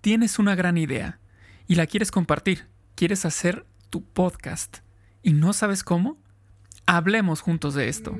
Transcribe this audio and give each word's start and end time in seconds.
tienes 0.00 0.38
una 0.38 0.54
gran 0.54 0.78
idea 0.78 1.18
y 1.66 1.74
la 1.74 1.86
quieres 1.86 2.10
compartir, 2.10 2.66
quieres 2.94 3.24
hacer 3.24 3.66
tu 3.90 4.02
podcast 4.02 4.78
y 5.22 5.32
no 5.32 5.52
sabes 5.52 5.84
cómo, 5.84 6.16
hablemos 6.86 7.40
juntos 7.40 7.74
de 7.74 7.88
esto. 7.88 8.16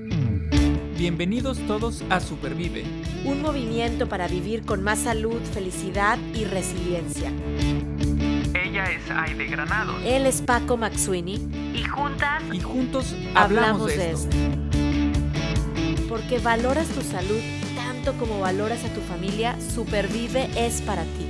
Bienvenidos 0.99 1.59
todos 1.67 2.05
a 2.11 2.21
Supervive, 2.21 2.85
un 3.25 3.41
movimiento 3.41 4.09
para 4.09 4.29
vivir 4.29 4.67
con 4.67 4.83
más 4.83 5.01
salud, 5.01 5.41
felicidad 5.55 6.19
y 6.35 6.45
resiliencia. 6.45 7.33
Ella 8.55 8.85
es 8.85 9.11
Aide 9.11 9.47
Granado. 9.47 9.99
Él 10.05 10.27
es 10.27 10.43
Paco 10.43 10.77
Maxuini. 10.77 11.37
Y 11.75 11.85
juntas 11.85 12.43
y 12.53 12.61
juntos 12.61 13.17
hablamos, 13.35 13.87
de, 13.87 14.11
esto. 14.11 14.37
Porque 16.09 16.39
valoras 16.39 16.89
tu 16.89 17.01
salud 17.01 17.41
tanto 17.75 18.13
como 18.19 18.41
valoras 18.41 18.85
a 18.85 18.93
tu 18.93 19.01
familia, 19.01 19.57
Supervive 19.61 20.51
es 20.57 20.83
para 20.83 21.05
ti. 21.05 21.30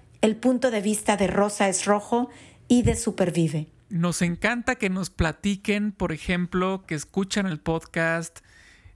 el 0.21 0.35
punto 0.35 0.71
de 0.71 0.81
vista 0.81 1.17
de 1.17 1.27
Rosa 1.27 1.67
es 1.67 1.85
Rojo 1.85 2.29
y 2.67 2.83
de 2.83 2.95
Supervive. 2.95 3.67
Nos 3.89 4.21
encanta 4.21 4.75
que 4.75 4.89
nos 4.89 5.09
platiquen, 5.09 5.91
por 5.91 6.11
ejemplo, 6.11 6.85
que 6.87 6.95
escuchan 6.95 7.45
el 7.45 7.59
podcast, 7.59 8.39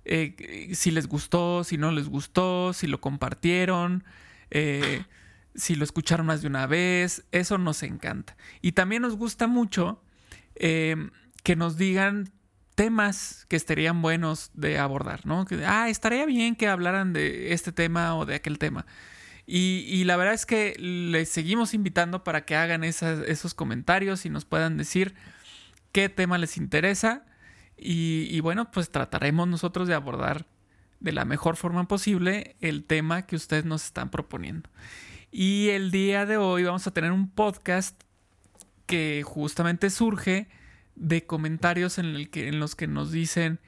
eh, 0.05 0.71
si 0.73 0.91
les 0.91 1.07
gustó, 1.07 1.63
si 1.63 1.77
no 1.77 1.91
les 1.91 2.07
gustó, 2.07 2.71
si 2.71 2.87
lo 2.87 3.01
compartieron, 3.01 4.03
eh, 4.51 5.03
si 5.55 5.75
lo 5.75 5.83
escucharon 5.83 6.27
más 6.27 6.41
de 6.41 6.47
una 6.47 6.67
vez. 6.67 7.25
Eso 7.31 7.57
nos 7.57 7.83
encanta. 7.83 8.37
Y 8.61 8.71
también 8.71 9.01
nos 9.01 9.17
gusta 9.17 9.47
mucho 9.47 10.01
eh, 10.55 10.95
que 11.43 11.55
nos 11.55 11.77
digan 11.77 12.31
temas 12.75 13.45
que 13.49 13.55
estarían 13.55 14.01
buenos 14.01 14.51
de 14.53 14.77
abordar, 14.77 15.25
¿no? 15.25 15.45
Que, 15.45 15.65
ah, 15.65 15.89
estaría 15.89 16.25
bien 16.25 16.55
que 16.55 16.67
hablaran 16.67 17.13
de 17.13 17.53
este 17.53 17.71
tema 17.71 18.15
o 18.15 18.25
de 18.25 18.35
aquel 18.35 18.59
tema. 18.59 18.85
Y, 19.47 20.03
la 20.05 20.17
verdad 20.17 20.33
es 20.33 20.45
que 20.45 20.75
les 20.79 21.29
seguimos 21.29 21.73
invitando 21.75 22.23
para 22.23 22.45
que 22.45 22.55
hagan 22.55 22.83
esos 22.83 23.53
comentarios 23.53 24.25
y 24.25 24.29
nos 24.29 24.43
puedan 24.43 24.77
decir 24.77 25.13
qué 25.91 26.09
tema 26.09 26.37
les 26.37 26.57
interesa. 26.57 27.25
Y, 27.77 28.39
bueno, 28.39 28.71
pues 28.71 28.89
trataremos 28.89 29.47
nosotros 29.47 29.87
de 29.87 29.93
abordar 29.93 30.47
de 30.99 31.11
la 31.11 31.25
mejor 31.25 31.57
forma 31.57 31.87
posible 31.87 32.55
el 32.61 32.85
tema 32.85 33.27
que 33.27 33.35
ustedes 33.35 33.65
nos 33.65 33.85
están 33.85 34.09
proponiendo. 34.09 34.69
Y 35.31 35.69
el 35.69 35.91
día 35.91 36.25
de 36.25 36.37
hoy 36.37 36.63
vamos 36.63 36.87
a 36.87 36.91
tener 36.91 37.11
un 37.11 37.29
podcast 37.29 38.01
que 38.87 39.21
justamente 39.23 39.89
surge 39.89 40.47
de 40.95 41.25
comentarios 41.25 41.99
en 41.99 42.59
los 42.59 42.75
que 42.75 42.87
nos 42.87 43.11
dicen, 43.11 43.59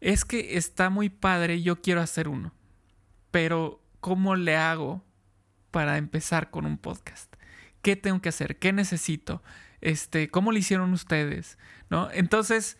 es 0.00 0.24
que 0.24 0.56
está 0.58 0.90
muy 0.90 1.08
padre, 1.08 1.62
yo 1.62 1.80
quiero 1.80 2.00
hacer 2.00 2.28
uno, 2.28 2.52
pero 3.30 3.82
¿cómo 4.00 4.36
le 4.36 4.56
hago 4.56 5.02
para 5.70 5.96
empezar 5.96 6.50
con 6.50 6.66
un 6.66 6.78
podcast? 6.78 7.34
¿Qué 7.82 7.96
tengo 7.96 8.20
que 8.20 8.28
hacer? 8.28 8.58
¿Qué 8.58 8.72
necesito? 8.72 9.42
Este, 9.80 10.28
¿Cómo 10.28 10.52
lo 10.52 10.58
hicieron 10.58 10.92
ustedes? 10.92 11.58
¿No? 11.90 12.10
Entonces, 12.12 12.78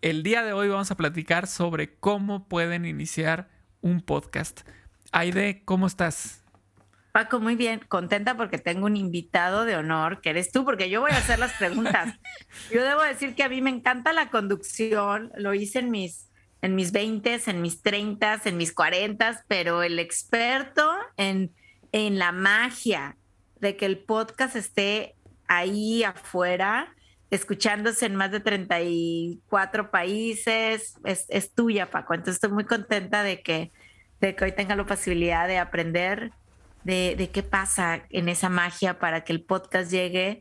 el 0.00 0.22
día 0.22 0.42
de 0.42 0.52
hoy 0.52 0.68
vamos 0.68 0.90
a 0.90 0.96
platicar 0.96 1.46
sobre 1.46 1.94
cómo 1.94 2.48
pueden 2.48 2.84
iniciar 2.84 3.48
un 3.80 4.00
podcast. 4.00 4.60
Aide, 5.12 5.62
¿cómo 5.64 5.86
estás? 5.86 6.44
Paco, 7.12 7.40
muy 7.40 7.56
bien, 7.56 7.80
contenta 7.88 8.36
porque 8.36 8.58
tengo 8.58 8.86
un 8.86 8.96
invitado 8.96 9.64
de 9.64 9.76
honor, 9.76 10.20
que 10.20 10.30
eres 10.30 10.52
tú, 10.52 10.64
porque 10.64 10.90
yo 10.90 11.00
voy 11.00 11.10
a 11.10 11.16
hacer 11.16 11.38
las 11.38 11.52
preguntas. 11.54 12.14
yo 12.72 12.82
debo 12.82 13.02
decir 13.02 13.34
que 13.34 13.42
a 13.42 13.48
mí 13.48 13.60
me 13.60 13.70
encanta 13.70 14.12
la 14.12 14.30
conducción, 14.30 15.32
lo 15.36 15.54
hice 15.54 15.80
en 15.80 15.90
mis, 15.90 16.30
en 16.62 16.74
mis 16.74 16.92
20, 16.92 17.40
en 17.46 17.62
mis 17.62 17.82
30, 17.82 18.42
en 18.44 18.56
mis 18.56 18.72
40, 18.72 19.44
pero 19.48 19.82
el 19.82 19.98
experto 19.98 20.88
en, 21.16 21.52
en 21.92 22.18
la 22.18 22.32
magia 22.32 23.16
de 23.60 23.76
que 23.76 23.86
el 23.86 23.98
podcast 23.98 24.56
esté 24.56 25.14
ahí 25.46 26.04
afuera, 26.04 26.94
escuchándose 27.30 28.06
en 28.06 28.16
más 28.16 28.30
de 28.30 28.40
34 28.40 29.90
países, 29.90 30.94
es, 31.04 31.26
es 31.28 31.54
tuya, 31.54 31.90
Paco. 31.90 32.14
Entonces 32.14 32.36
estoy 32.36 32.50
muy 32.50 32.64
contenta 32.64 33.22
de 33.22 33.42
que, 33.42 33.72
de 34.20 34.34
que 34.34 34.44
hoy 34.44 34.52
tenga 34.52 34.76
la 34.76 34.86
posibilidad 34.86 35.46
de 35.48 35.58
aprender 35.58 36.32
de, 36.84 37.30
qué 37.32 37.42
pasa 37.42 38.04
en 38.10 38.28
esa 38.28 38.48
magia 38.48 38.98
para 38.98 39.24
que 39.24 39.32
el 39.32 39.42
podcast 39.42 39.90
llegue 39.90 40.40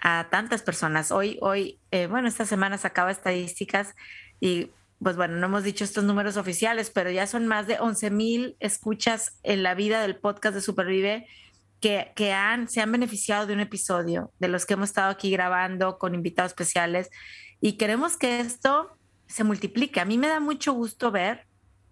a 0.00 0.28
tantas 0.30 0.62
personas. 0.62 1.10
Hoy, 1.10 1.38
hoy, 1.40 1.80
eh, 1.90 2.06
bueno, 2.06 2.28
esta 2.28 2.46
semana 2.46 2.78
sacaba 2.78 3.10
estadísticas 3.10 3.94
y 4.40 4.70
pues 5.02 5.16
bueno, 5.16 5.36
no 5.36 5.46
hemos 5.46 5.62
dicho 5.62 5.84
estos 5.84 6.04
números 6.04 6.36
oficiales, 6.36 6.90
pero 6.90 7.10
ya 7.10 7.26
son 7.26 7.46
más 7.46 7.66
de 7.66 7.78
11 7.78 8.10
mil 8.10 8.56
escuchas 8.60 9.38
en 9.42 9.62
la 9.62 9.74
vida 9.74 10.02
del 10.02 10.16
podcast 10.16 10.54
de 10.54 10.60
Supervive 10.60 11.26
que, 11.80 12.12
que 12.16 12.32
han, 12.32 12.68
se 12.68 12.80
han 12.80 12.90
beneficiado 12.90 13.46
de 13.46 13.54
un 13.54 13.60
episodio, 13.60 14.32
de 14.40 14.48
los 14.48 14.66
que 14.66 14.74
hemos 14.74 14.88
estado 14.88 15.10
aquí 15.10 15.30
grabando 15.30 15.98
con 15.98 16.14
invitados 16.14 16.50
especiales 16.50 17.10
y 17.60 17.74
queremos 17.74 18.16
que 18.16 18.40
esto 18.40 18.96
se 19.26 19.44
multiplique. 19.44 20.00
A 20.00 20.04
mí 20.04 20.18
me 20.18 20.28
da 20.28 20.40
mucho 20.40 20.72
gusto 20.72 21.10
ver 21.10 21.46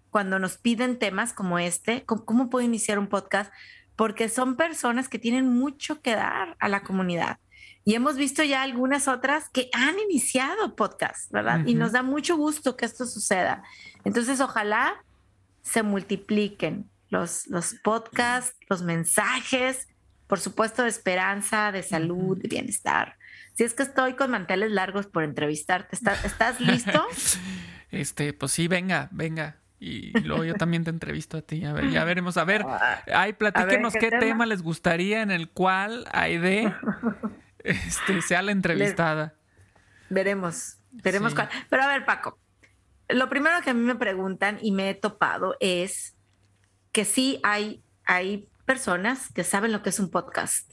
cuando 0.09 0.39
nos 0.39 0.57
piden 0.57 0.99
temas 0.99 1.33
como 1.33 1.59
este, 1.59 2.03
cómo 2.05 2.49
puedo 2.49 2.65
iniciar 2.65 2.99
un 2.99 3.07
podcast, 3.07 3.53
porque 3.95 4.29
son 4.29 4.55
personas 4.55 5.09
que 5.09 5.19
tienen 5.19 5.47
mucho 5.47 6.01
que 6.01 6.15
dar 6.15 6.55
a 6.59 6.69
la 6.69 6.83
comunidad. 6.83 7.37
Y 7.87 7.95
hemos 7.95 8.17
visto 8.17 8.43
ya 8.43 8.63
algunas 8.63 9.07
otras 9.07 9.47
que 9.47 9.69
han 9.71 9.97
iniciado 9.97 10.75
podcasts, 10.75 11.31
¿verdad? 11.31 11.65
Y 11.65 11.73
nos 11.73 11.93
da 11.93 12.03
mucho 12.03 12.35
gusto 12.35 12.75
que 12.75 12.83
esto 12.83 13.05
suceda. 13.05 13.63
Entonces, 14.03 14.41
ojalá 14.41 15.01
se 15.61 15.83
multipliquen 15.83 16.89
los, 17.07 17.47
los 17.47 17.75
podcasts, 17.75 18.57
los 18.67 18.81
mensajes, 18.81 19.87
por 20.27 20.41
supuesto, 20.41 20.83
de 20.83 20.89
esperanza, 20.89 21.71
de 21.71 21.81
salud, 21.81 22.37
de 22.37 22.49
bienestar. 22.49 23.15
Si 23.53 23.63
es 23.63 23.73
que 23.73 23.83
estoy 23.83 24.15
con 24.15 24.31
manteles 24.31 24.71
largos 24.71 25.07
por 25.07 25.23
entrevistarte, 25.23 25.95
¿estás, 25.95 26.25
¿estás 26.25 26.59
listo? 26.59 27.05
este, 27.91 28.33
pues 28.33 28.51
sí, 28.51 28.67
venga, 28.67 29.07
venga. 29.13 29.59
Y 29.79 30.11
luego 30.25 30.43
yo 30.43 30.55
también 30.55 30.83
te 30.83 30.89
entrevisto 30.89 31.37
a 31.37 31.41
ti. 31.41 31.63
A 31.63 31.71
ver, 31.71 31.89
ya 31.89 32.03
veremos. 32.03 32.35
A 32.35 32.43
ver, 32.43 32.65
ay, 33.13 33.31
platíquenos 33.31 33.93
qué, 33.93 34.09
tema? 34.09 34.45
les 34.45 34.61
gustaría 34.61 35.21
en 35.21 35.31
el 35.31 35.49
cual 35.49 36.05
Aide 36.11 36.73
este, 37.69 38.21
sea 38.21 38.41
la 38.41 38.51
entrevistada. 38.51 39.35
veremos, 40.09 40.77
veremos 40.91 41.33
cuál. 41.33 41.49
Pero 41.69 41.83
a 41.83 41.87
ver, 41.87 42.05
Paco, 42.05 42.39
lo 43.09 43.29
primero 43.29 43.61
que 43.61 43.69
a 43.69 43.73
mí 43.73 43.81
me 43.81 43.95
preguntan 43.95 44.57
y 44.61 44.71
me 44.71 44.89
he 44.89 44.95
topado 44.95 45.55
es 45.59 46.15
que 46.91 47.05
sí 47.05 47.39
hay, 47.43 47.83
hay 48.05 48.47
personas 48.65 49.31
que 49.33 49.43
saben 49.43 49.71
lo 49.71 49.81
que 49.83 49.89
es 49.89 49.99
un 49.99 50.09
podcast. 50.09 50.71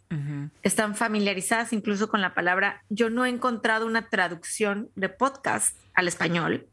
Están 0.63 0.95
familiarizadas 0.95 1.73
incluso 1.73 2.09
con 2.09 2.21
la 2.21 2.35
palabra. 2.35 2.85
Yo 2.89 3.11
no 3.11 3.25
he 3.25 3.29
encontrado 3.29 3.85
una 3.85 4.09
traducción 4.09 4.89
de 4.95 5.09
podcast 5.09 5.77
al 5.95 6.07
español 6.07 6.69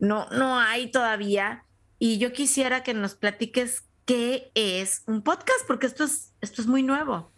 no, 0.00 0.26
no 0.30 0.58
hay 0.58 0.90
todavía. 0.90 1.64
Y 1.98 2.18
yo 2.18 2.32
quisiera 2.32 2.82
que 2.82 2.94
nos 2.94 3.14
platiques 3.14 3.84
qué 4.06 4.50
es 4.54 5.02
un 5.06 5.22
podcast, 5.22 5.66
porque 5.66 5.86
esto 5.86 6.04
es, 6.04 6.32
esto 6.40 6.62
es 6.62 6.66
muy 6.66 6.82
nuevo. 6.82 7.30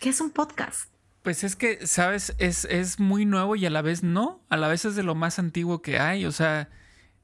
¿Qué 0.00 0.08
es 0.08 0.20
un 0.20 0.30
podcast? 0.30 0.90
Pues 1.26 1.42
es 1.42 1.56
que, 1.56 1.88
sabes, 1.88 2.36
es, 2.38 2.66
es 2.66 3.00
muy 3.00 3.26
nuevo 3.26 3.56
y 3.56 3.66
a 3.66 3.70
la 3.70 3.82
vez 3.82 4.04
no, 4.04 4.44
a 4.48 4.56
la 4.56 4.68
vez 4.68 4.84
es 4.84 4.94
de 4.94 5.02
lo 5.02 5.16
más 5.16 5.40
antiguo 5.40 5.82
que 5.82 5.98
hay, 5.98 6.24
o 6.24 6.30
sea, 6.30 6.68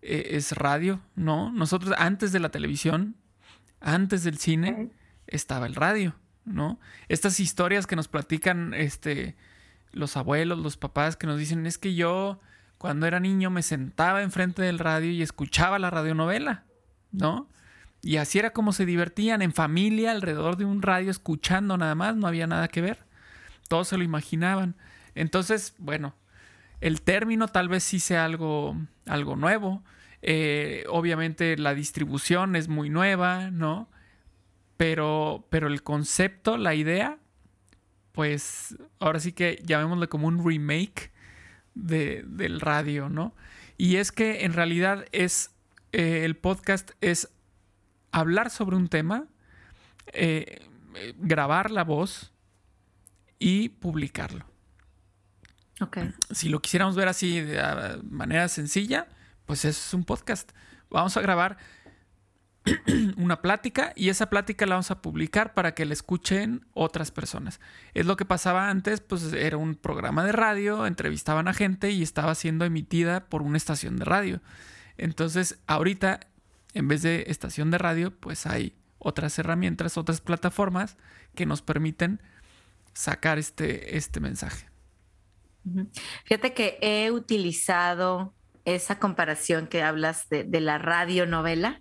e, 0.01 0.31
es 0.31 0.51
radio, 0.57 1.01
¿no? 1.15 1.53
Nosotros 1.53 1.95
antes 1.97 2.33
de 2.33 2.41
la 2.41 2.49
televisión, 2.49 3.15
antes 3.81 4.25
del 4.25 4.39
cine, 4.39 4.91
estaba 5.29 5.67
el 5.67 5.77
radio, 5.77 6.17
¿no? 6.45 6.81
Estas 7.07 7.39
historias 7.39 7.87
que 7.87 7.95
nos 7.95 8.09
platican 8.09 8.75
este, 8.75 9.37
los 9.93 10.17
abuelos, 10.17 10.59
los 10.59 10.77
papás, 10.77 11.15
que 11.15 11.29
nos 11.29 11.39
dicen, 11.39 11.65
es 11.65 11.79
que 11.79 11.95
yo 11.95 12.41
cuando 12.79 13.07
era 13.07 13.21
niño 13.21 13.51
me 13.51 13.63
sentaba 13.63 14.25
enfrente 14.25 14.63
del 14.63 14.81
radio 14.81 15.13
y 15.13 15.23
escuchaba 15.23 15.79
la 15.79 15.91
radionovela, 15.91 16.65
¿no? 17.13 17.49
Y 18.03 18.17
así 18.17 18.41
era 18.41 18.51
como 18.51 18.73
se 18.73 18.85
divertían 18.85 19.43
en 19.43 19.53
familia 19.53 20.11
alrededor 20.11 20.57
de 20.57 20.65
un 20.65 20.83
radio 20.83 21.09
escuchando 21.09 21.77
nada 21.79 21.95
más, 21.95 22.17
no 22.17 22.27
había 22.27 22.49
nada 22.49 22.67
que 22.67 22.81
ver. 22.81 23.12
Todos 23.73 23.89
se 23.89 23.97
lo 23.97 24.05
imaginaban. 24.05 24.77
Entonces, 25.15 25.75
bueno, 25.79 26.15
el 26.83 27.01
término 27.01 27.49
tal 27.49 27.71
vez 27.71 27.83
sí 27.83 28.01
sea 28.01 28.27
algo, 28.27 28.77
algo 29.07 29.35
nuevo. 29.35 29.83
Eh, 30.21 30.85
obviamente 30.91 31.57
la 31.57 31.73
distribución 31.73 32.55
es 32.55 32.69
muy 32.69 32.91
nueva, 32.91 33.51
¿no? 33.51 33.89
pero, 34.77 35.47
pero 35.49 35.69
el 35.69 35.83
concepto, 35.83 36.59
la 36.59 36.75
idea, 36.75 37.17
pues 38.13 38.77
ahora 38.99 39.21
sí 39.21 39.33
que 39.33 39.63
llamémosle 39.65 40.09
como 40.09 40.27
un 40.27 40.45
remake 40.45 41.11
del 41.75 42.61
radio, 42.61 43.09
¿no? 43.09 43.33
Y 43.79 43.97
es 43.97 44.13
que 44.13 44.45
en 44.45 44.53
realidad 44.53 45.07
es, 45.13 45.55
eh, 45.93 46.27
el 46.27 46.37
podcast 46.37 46.91
es 47.01 47.31
hablar 48.11 48.51
sobre 48.51 48.77
un 48.77 48.89
tema, 48.89 49.29
eh, 50.13 50.69
grabar 51.17 51.71
la 51.71 51.85
voz 51.85 52.32
y 53.43 53.71
publicarlo. 53.71 54.47
Okay. 55.81 56.13
Si 56.31 56.49
lo 56.49 56.63
quisiéramos 56.63 56.95
ver 56.95 57.09
así 57.09 57.41
de 57.41 57.99
manera 58.09 58.47
sencilla, 58.49 59.09
pues 59.47 59.65
es 59.65 59.93
un 59.95 60.05
podcast. 60.05 60.53
Vamos 60.91 61.17
a 61.17 61.21
grabar 61.21 61.59
una 63.17 63.43
plática 63.43 63.93
y 63.97 64.11
esa 64.11 64.31
plática 64.31 64.65
la 64.65 64.77
vamos 64.77 64.93
a 64.93 65.03
publicar 65.03 65.55
para 65.55 65.75
que 65.75 65.85
la 65.85 65.93
escuchen 65.93 66.67
otras 66.73 67.11
personas. 67.11 67.59
Es 67.95 68.07
lo 68.07 68.17
que 68.17 68.25
pasaba 68.25 68.71
antes, 68.71 69.01
pues 69.01 69.33
era 69.33 69.57
un 69.57 69.75
programa 69.75 70.25
de 70.25 70.31
radio, 70.31 70.87
entrevistaban 70.87 71.49
a 71.49 71.55
gente 71.55 71.91
y 71.91 72.03
estaba 72.05 72.37
siendo 72.37 72.65
emitida 72.65 73.27
por 73.29 73.43
una 73.43 73.57
estación 73.57 73.97
de 73.97 74.05
radio. 74.05 74.41
Entonces, 74.99 75.59
ahorita, 75.67 76.21
en 76.75 76.87
vez 76.87 77.03
de 77.03 77.25
estación 77.27 77.73
de 77.73 77.79
radio, 77.79 78.17
pues 78.17 78.47
hay 78.47 78.77
otras 78.99 79.37
herramientas, 79.41 79.99
otras 79.99 80.21
plataformas 80.21 80.97
que 81.35 81.45
nos 81.45 81.61
permiten 81.61 82.21
sacar 82.93 83.39
este, 83.39 83.97
este 83.97 84.21
mensaje. 84.21 84.67
Fíjate 86.25 86.55
que 86.55 86.79
he 86.81 87.11
utilizado 87.11 88.35
esa 88.65 88.99
comparación 88.99 89.67
que 89.67 89.83
hablas 89.83 90.29
de, 90.29 90.45
de 90.45 90.61
la 90.61 90.79
radionovela 90.79 91.81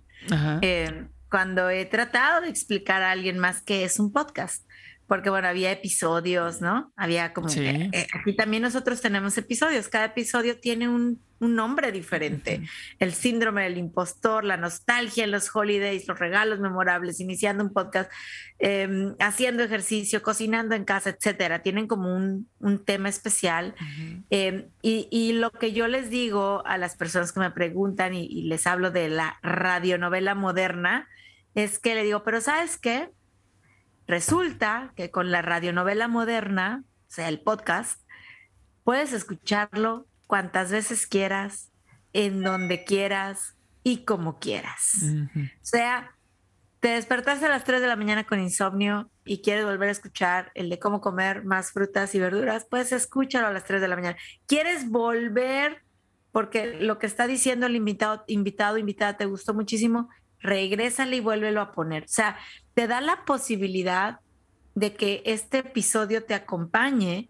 eh, 0.62 1.08
cuando 1.28 1.68
he 1.70 1.84
tratado 1.86 2.42
de 2.42 2.48
explicar 2.48 3.02
a 3.02 3.10
alguien 3.10 3.38
más 3.38 3.62
que 3.62 3.84
es 3.84 3.98
un 3.98 4.12
podcast 4.12 4.64
porque 5.06 5.30
bueno, 5.30 5.48
había 5.48 5.70
episodios, 5.72 6.60
¿no? 6.60 6.92
Había 6.96 7.32
como... 7.32 7.48
Eh, 7.48 7.90
eh, 7.92 8.06
aquí 8.14 8.34
también 8.34 8.62
nosotros 8.62 9.00
tenemos 9.00 9.36
episodios, 9.36 9.88
cada 9.88 10.06
episodio 10.06 10.58
tiene 10.58 10.88
un, 10.88 11.20
nombre 11.40 11.90
diferente. 11.90 12.62
El 13.00 13.12
síndrome 13.12 13.64
del 13.64 13.76
impostor, 13.76 14.44
la 14.44 14.56
nostalgia 14.56 15.24
en 15.24 15.32
los 15.32 15.50
holidays, 15.52 16.06
los 16.06 16.20
regalos 16.20 16.60
memorables, 16.60 17.18
iniciando 17.18 17.64
un 17.64 17.72
podcast, 17.72 18.12
em, 18.60 19.16
haciendo 19.18 19.64
ejercicio, 19.64 20.22
cocinando 20.22 20.76
en 20.76 20.84
casa, 20.84 21.10
etcétera. 21.10 21.60
Tienen 21.60 21.88
como 21.88 22.14
un, 22.14 22.48
tema 22.84 23.08
especial. 23.08 23.74
Em, 24.30 24.66
y, 24.82 25.32
lo 25.32 25.50
que 25.50 25.72
yo 25.72 25.88
les 25.88 26.10
digo 26.10 26.62
a 26.64 26.78
las 26.78 26.94
personas 26.94 27.32
que 27.32 27.40
me 27.40 27.50
preguntan 27.50 28.14
y, 28.14 28.24
y 28.24 28.42
les 28.42 28.68
hablo 28.68 28.92
de 28.92 29.08
la 29.08 29.40
radionovela 29.42 30.36
moderna, 30.36 31.08
es 31.56 31.80
que 31.80 31.96
le 31.96 32.04
digo, 32.04 32.22
pero 32.22 32.40
¿sabes 32.40 32.78
qué? 32.78 33.10
Resulta 34.12 34.92
que 34.94 35.10
con 35.10 35.30
la 35.30 35.40
radionovela 35.40 36.06
moderna, 36.06 36.84
o 36.84 37.10
sea, 37.10 37.30
el 37.30 37.40
podcast, 37.40 37.98
puedes 38.84 39.14
escucharlo 39.14 40.06
cuantas 40.26 40.70
veces 40.70 41.06
quieras, 41.06 41.72
en 42.12 42.42
donde 42.42 42.84
quieras 42.84 43.56
y 43.82 44.04
como 44.04 44.38
quieras. 44.38 44.98
O 45.34 45.64
sea, 45.64 46.14
te 46.80 46.88
despertaste 46.88 47.46
a 47.46 47.48
las 47.48 47.64
3 47.64 47.80
de 47.80 47.86
la 47.86 47.96
mañana 47.96 48.24
con 48.24 48.38
insomnio 48.38 49.10
y 49.24 49.40
quieres 49.40 49.64
volver 49.64 49.88
a 49.88 49.92
escuchar 49.92 50.52
el 50.54 50.68
de 50.68 50.78
cómo 50.78 51.00
comer 51.00 51.46
más 51.46 51.72
frutas 51.72 52.14
y 52.14 52.20
verduras, 52.20 52.66
pues 52.68 52.92
escúchalo 52.92 53.46
a 53.46 53.50
las 53.50 53.64
3 53.64 53.80
de 53.80 53.88
la 53.88 53.96
mañana. 53.96 54.18
¿Quieres 54.46 54.90
volver? 54.90 55.84
Porque 56.32 56.66
lo 56.66 56.98
que 56.98 57.06
está 57.06 57.26
diciendo 57.26 57.64
el 57.64 57.76
invitado, 57.76 58.24
invitado, 58.26 58.76
invitada, 58.76 59.16
te 59.16 59.24
gustó 59.24 59.54
muchísimo, 59.54 60.10
regrésale 60.42 61.16
y 61.16 61.20
vuélvelo 61.20 61.62
a 61.62 61.72
poner. 61.72 62.04
O 62.04 62.08
sea, 62.08 62.36
te 62.74 62.86
da 62.86 63.00
la 63.00 63.24
posibilidad 63.24 64.20
de 64.74 64.94
que 64.94 65.22
este 65.26 65.58
episodio 65.58 66.24
te 66.24 66.34
acompañe, 66.34 67.28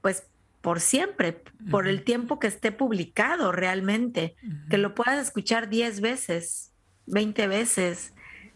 pues 0.00 0.24
por 0.60 0.80
siempre, 0.80 1.42
por 1.70 1.86
el 1.86 2.02
tiempo 2.02 2.38
que 2.38 2.48
esté 2.48 2.72
publicado 2.72 3.52
realmente, 3.52 4.34
que 4.68 4.78
lo 4.78 4.94
puedas 4.94 5.24
escuchar 5.24 5.68
10 5.68 6.00
veces, 6.00 6.72
20 7.06 7.46
veces. 7.46 8.12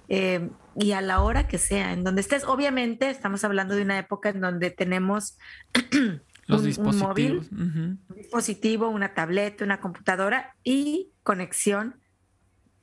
Eh, 0.09 0.51
y 0.77 0.93
a 0.93 1.01
la 1.01 1.21
hora 1.21 1.47
que 1.47 1.59
sea, 1.59 1.93
en 1.93 2.03
donde 2.03 2.21
estés. 2.21 2.45
Obviamente 2.45 3.11
estamos 3.11 3.45
hablando 3.45 3.77
de 3.77 3.83
una 3.83 3.99
época 3.99 4.31
en 4.31 4.41
donde 4.41 4.71
tenemos 4.71 5.39
los 6.47 6.65
dispositivos. 6.65 7.09
móvil, 7.09 8.01
un 8.09 8.17
dispositivo, 8.17 8.89
una 8.89 9.15
tableta, 9.15 9.65
una 9.65 9.81
computadora 9.81 10.57
y 10.65 11.13
conexión 11.23 12.01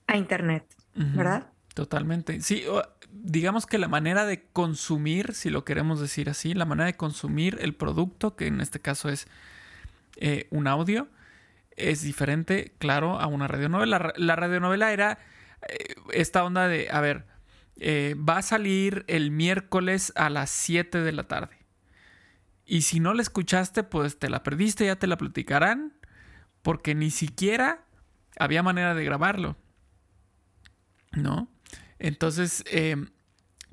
a 0.07 0.15
Internet, 0.15 0.73
¿verdad? 0.95 1.51
Totalmente. 1.77 2.41
Sí, 2.41 2.63
digamos 3.11 3.67
que 3.67 3.77
la 3.77 3.87
manera 3.87 4.25
de 4.25 4.47
consumir, 4.51 5.35
si 5.35 5.51
lo 5.51 5.63
queremos 5.63 6.01
decir 6.01 6.27
así, 6.27 6.55
la 6.55 6.65
manera 6.65 6.87
de 6.87 6.95
consumir 6.95 7.59
el 7.61 7.75
producto, 7.75 8.35
que 8.35 8.47
en 8.47 8.61
este 8.61 8.79
caso 8.79 9.09
es 9.09 9.27
eh, 10.15 10.47
un 10.49 10.65
audio, 10.65 11.07
es 11.75 12.01
diferente, 12.01 12.73
claro, 12.79 13.19
a 13.19 13.27
una 13.27 13.47
radionovela. 13.47 14.11
La, 14.15 14.35
radionovela 14.35 14.91
era 14.91 15.19
eh, 15.69 15.93
esta 16.13 16.43
onda 16.43 16.67
de, 16.67 16.89
a 16.89 16.99
ver, 16.99 17.27
eh, 17.75 18.15
va 18.17 18.39
a 18.39 18.41
salir 18.41 19.05
el 19.07 19.29
miércoles 19.29 20.11
a 20.15 20.31
las 20.31 20.49
7 20.49 21.01
de 21.01 21.11
la 21.11 21.27
tarde. 21.27 21.59
Y 22.65 22.81
si 22.81 22.99
no 22.99 23.13
la 23.13 23.21
escuchaste, 23.21 23.83
pues 23.83 24.17
te 24.17 24.31
la 24.31 24.41
perdiste, 24.41 24.87
ya 24.87 24.95
te 24.95 25.05
la 25.05 25.19
platicarán, 25.19 25.93
porque 26.63 26.95
ni 26.95 27.11
siquiera 27.11 27.85
había 28.39 28.63
manera 28.63 28.95
de 28.95 29.05
grabarlo. 29.05 29.57
¿no? 31.17 31.47
Entonces, 31.99 32.63
em, 32.71 33.09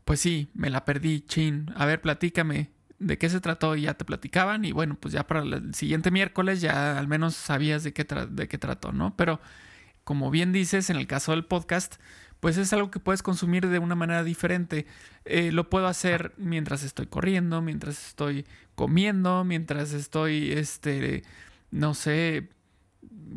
pues 0.04 0.20
sí, 0.20 0.48
me 0.54 0.70
la 0.70 0.84
perdí, 0.84 1.20
chin. 1.22 1.72
A 1.76 1.86
ver, 1.86 2.00
platícame 2.00 2.70
de 2.98 3.18
qué 3.18 3.28
se 3.28 3.40
trató 3.40 3.76
y 3.76 3.82
ya 3.82 3.94
te 3.94 4.04
platicaban 4.04 4.64
y 4.64 4.72
bueno, 4.72 4.96
pues 4.98 5.12
ya 5.12 5.26
para 5.26 5.42
el 5.42 5.74
siguiente 5.74 6.10
miércoles 6.10 6.60
ya 6.60 6.98
al 6.98 7.08
menos 7.08 7.34
sabías 7.34 7.84
de 7.84 7.92
qué, 7.92 8.04
de 8.04 8.48
qué 8.48 8.58
trató, 8.58 8.92
¿no? 8.92 9.16
Pero 9.16 9.40
como 10.04 10.30
bien 10.30 10.52
dices, 10.52 10.90
en 10.90 10.96
el 10.96 11.06
caso 11.06 11.32
del 11.32 11.44
podcast, 11.44 11.96
pues 12.40 12.58
es 12.58 12.72
algo 12.72 12.90
que 12.90 13.00
puedes 13.00 13.22
consumir 13.22 13.68
de 13.68 13.78
una 13.78 13.94
manera 13.94 14.22
diferente. 14.22 14.86
Eh, 15.24 15.50
lo 15.50 15.70
puedo 15.70 15.86
hacer 15.86 16.34
mientras 16.36 16.82
estoy 16.82 17.06
corriendo, 17.06 17.62
mientras 17.62 18.08
estoy 18.08 18.44
comiendo, 18.74 19.44
mientras 19.44 19.92
estoy, 19.92 20.52
este, 20.52 21.24
no 21.70 21.94
sé, 21.94 22.50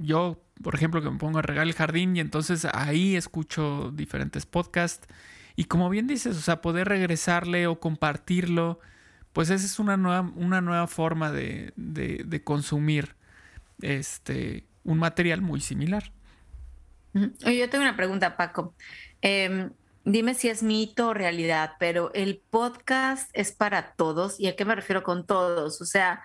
yo 0.01 0.41
por 0.61 0.75
ejemplo, 0.75 1.01
que 1.01 1.09
me 1.09 1.17
pongo 1.17 1.39
a 1.39 1.41
regar 1.41 1.67
el 1.67 1.73
jardín 1.73 2.15
y 2.15 2.19
entonces 2.19 2.65
ahí 2.73 3.15
escucho 3.15 3.91
diferentes 3.93 4.45
podcasts. 4.45 5.07
Y 5.55 5.65
como 5.65 5.89
bien 5.89 6.07
dices, 6.07 6.37
o 6.37 6.41
sea, 6.41 6.61
poder 6.61 6.87
regresarle 6.87 7.67
o 7.67 7.79
compartirlo, 7.79 8.79
pues 9.33 9.49
esa 9.49 9.65
es 9.65 9.79
una 9.79 9.97
nueva, 9.97 10.31
una 10.35 10.61
nueva 10.61 10.87
forma 10.87 11.31
de, 11.31 11.73
consumir 12.43 13.15
este, 13.81 14.65
un 14.83 14.99
material 14.99 15.41
muy 15.41 15.61
similar. 15.61 16.11
yo 17.13 17.69
tengo 17.69 17.83
una 17.83 17.95
pregunta, 17.95 18.37
Paco. 18.37 18.75
Em, 19.21 19.71
dime 20.05 20.33
si 20.33 20.49
es 20.49 20.63
mito 20.63 21.09
o 21.09 21.13
realidad, 21.13 21.73
pero 21.79 22.11
el 22.13 22.41
podcast 22.49 23.29
es 23.33 23.51
para 23.51 23.93
todos. 23.93 24.39
¿Y 24.39 24.47
a 24.47 24.55
qué 24.55 24.65
me 24.65 24.75
refiero 24.75 25.03
con 25.03 25.25
todos? 25.25 25.81
O 25.81 25.85
sea, 25.85 26.21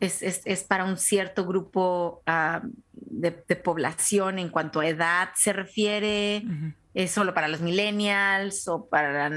es, 0.00 0.64
para 0.64 0.84
un 0.84 0.96
cierto 0.96 1.46
grupo 1.46 2.22
ah, 2.26 2.62
de, 2.92 3.32
población 3.32 4.38
en 4.38 4.48
cuanto 4.48 4.80
a 4.80 4.88
edad 4.88 5.30
se 5.34 5.52
refiere, 5.52 6.44
es 6.94 7.10
solo 7.10 7.34
para 7.34 7.48
los 7.48 7.60
millennials 7.60 8.68
o 8.68 8.86
para 8.86 9.30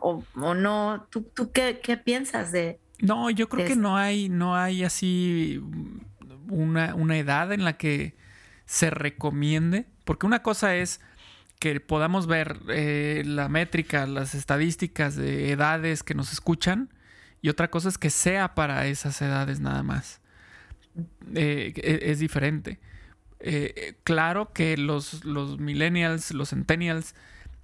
o, 0.00 0.54
no. 0.54 1.06
¿Tú, 1.10 1.22
tú 1.34 1.50
qué, 1.52 2.00
piensas 2.04 2.52
de? 2.52 2.78
No, 3.00 3.30
yo 3.30 3.48
creo 3.48 3.66
que 3.66 3.76
no 3.76 3.96
hay, 3.96 4.28
no 4.28 4.56
hay 4.56 4.84
así 4.84 5.60
una, 6.48 6.94
una 6.94 7.18
edad 7.18 7.52
en 7.52 7.64
la 7.64 7.76
que 7.76 8.16
se 8.64 8.90
recomiende, 8.90 9.86
porque 10.04 10.26
una 10.26 10.42
cosa 10.42 10.76
es 10.76 11.00
que 11.58 11.80
podamos 11.80 12.26
ver 12.26 12.60
eh, 12.68 13.22
la 13.24 13.48
métrica, 13.48 14.06
las 14.06 14.34
estadísticas 14.34 15.16
de 15.16 15.50
edades 15.50 16.02
que 16.02 16.14
nos 16.14 16.32
escuchan, 16.32 16.90
y 17.46 17.48
otra 17.48 17.70
cosa 17.70 17.88
es 17.88 17.96
que 17.96 18.10
sea 18.10 18.56
para 18.56 18.88
esas 18.88 19.22
edades 19.22 19.60
nada 19.60 19.84
más. 19.84 20.20
Eh, 21.32 21.72
e, 21.76 22.10
es, 22.10 22.18
diferente. 22.18 22.80
Eh, 23.38 23.94
claro 24.02 24.52
que 24.52 24.76
los, 24.76 25.24
los 25.24 25.60
millennials, 25.60 26.32
los 26.32 26.50
centennials, 26.50 27.14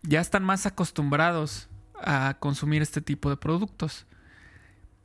ya 0.03 0.21
están 0.21 0.45
más 0.45 0.67
acostumbrados 0.67 1.69
a 2.01 2.37
consumir 2.39 2.81
este 2.81 3.01
tipo 3.01 3.29
de 3.29 3.37
productos. 3.37 4.07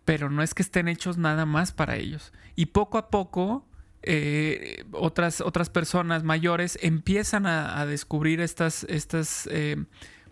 Pero 0.06 0.30
no 0.30 0.44
es 0.44 0.54
que 0.54 0.62
estén 0.62 0.88
hechos 0.88 1.18
nada 1.18 1.48
más 1.48 1.72
para 1.72 1.96
ellos. 1.96 2.32
Y 2.56 2.68
poco 2.68 3.00
a 3.00 3.10
poco, 3.10 3.66
eh, 4.04 4.86
otras, 4.92 5.42
otras 5.42 5.72
personas 5.72 6.24
mayores 6.24 6.78
empiezan 6.84 7.48
a, 7.48 7.84
descubrir 7.88 8.42
estas, 8.42 8.84
estas 8.84 9.50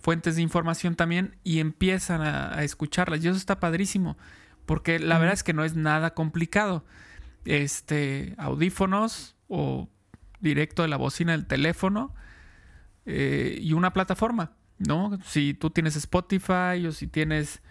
fuentes 0.05 0.35
de 0.35 0.43
información 0.43 0.93
también 0.93 1.35
y 1.43 1.59
empiezan 1.59 2.21
a, 2.21 2.63
escucharlas. 2.63 3.25
Y 3.25 3.27
eso 3.27 3.37
está 3.37 3.59
padrísimo, 3.59 4.17
porque 4.67 4.99
la 4.99 5.17
verdad 5.17 5.33
es 5.33 5.41
que 5.41 5.51
no 5.51 5.63
es 5.63 5.75
nada 5.75 6.13
complicado. 6.13 6.85
Este, 7.43 8.35
audífonos 8.37 9.35
o 9.47 9.89
directo 10.41 10.83
de 10.83 10.89
la 10.89 10.97
bocina 10.97 11.31
del 11.31 11.47
teléfono 11.47 12.13
eh, 13.07 13.57
y 13.59 13.73
una 13.73 13.93
plataforma. 13.93 14.51
¿no? 14.77 15.17
Si 15.25 15.55
tú 15.55 15.71
tienes 15.71 15.95
Spotify 15.95 16.85
o 16.87 16.91
si 16.91 17.07
tienes 17.07 17.63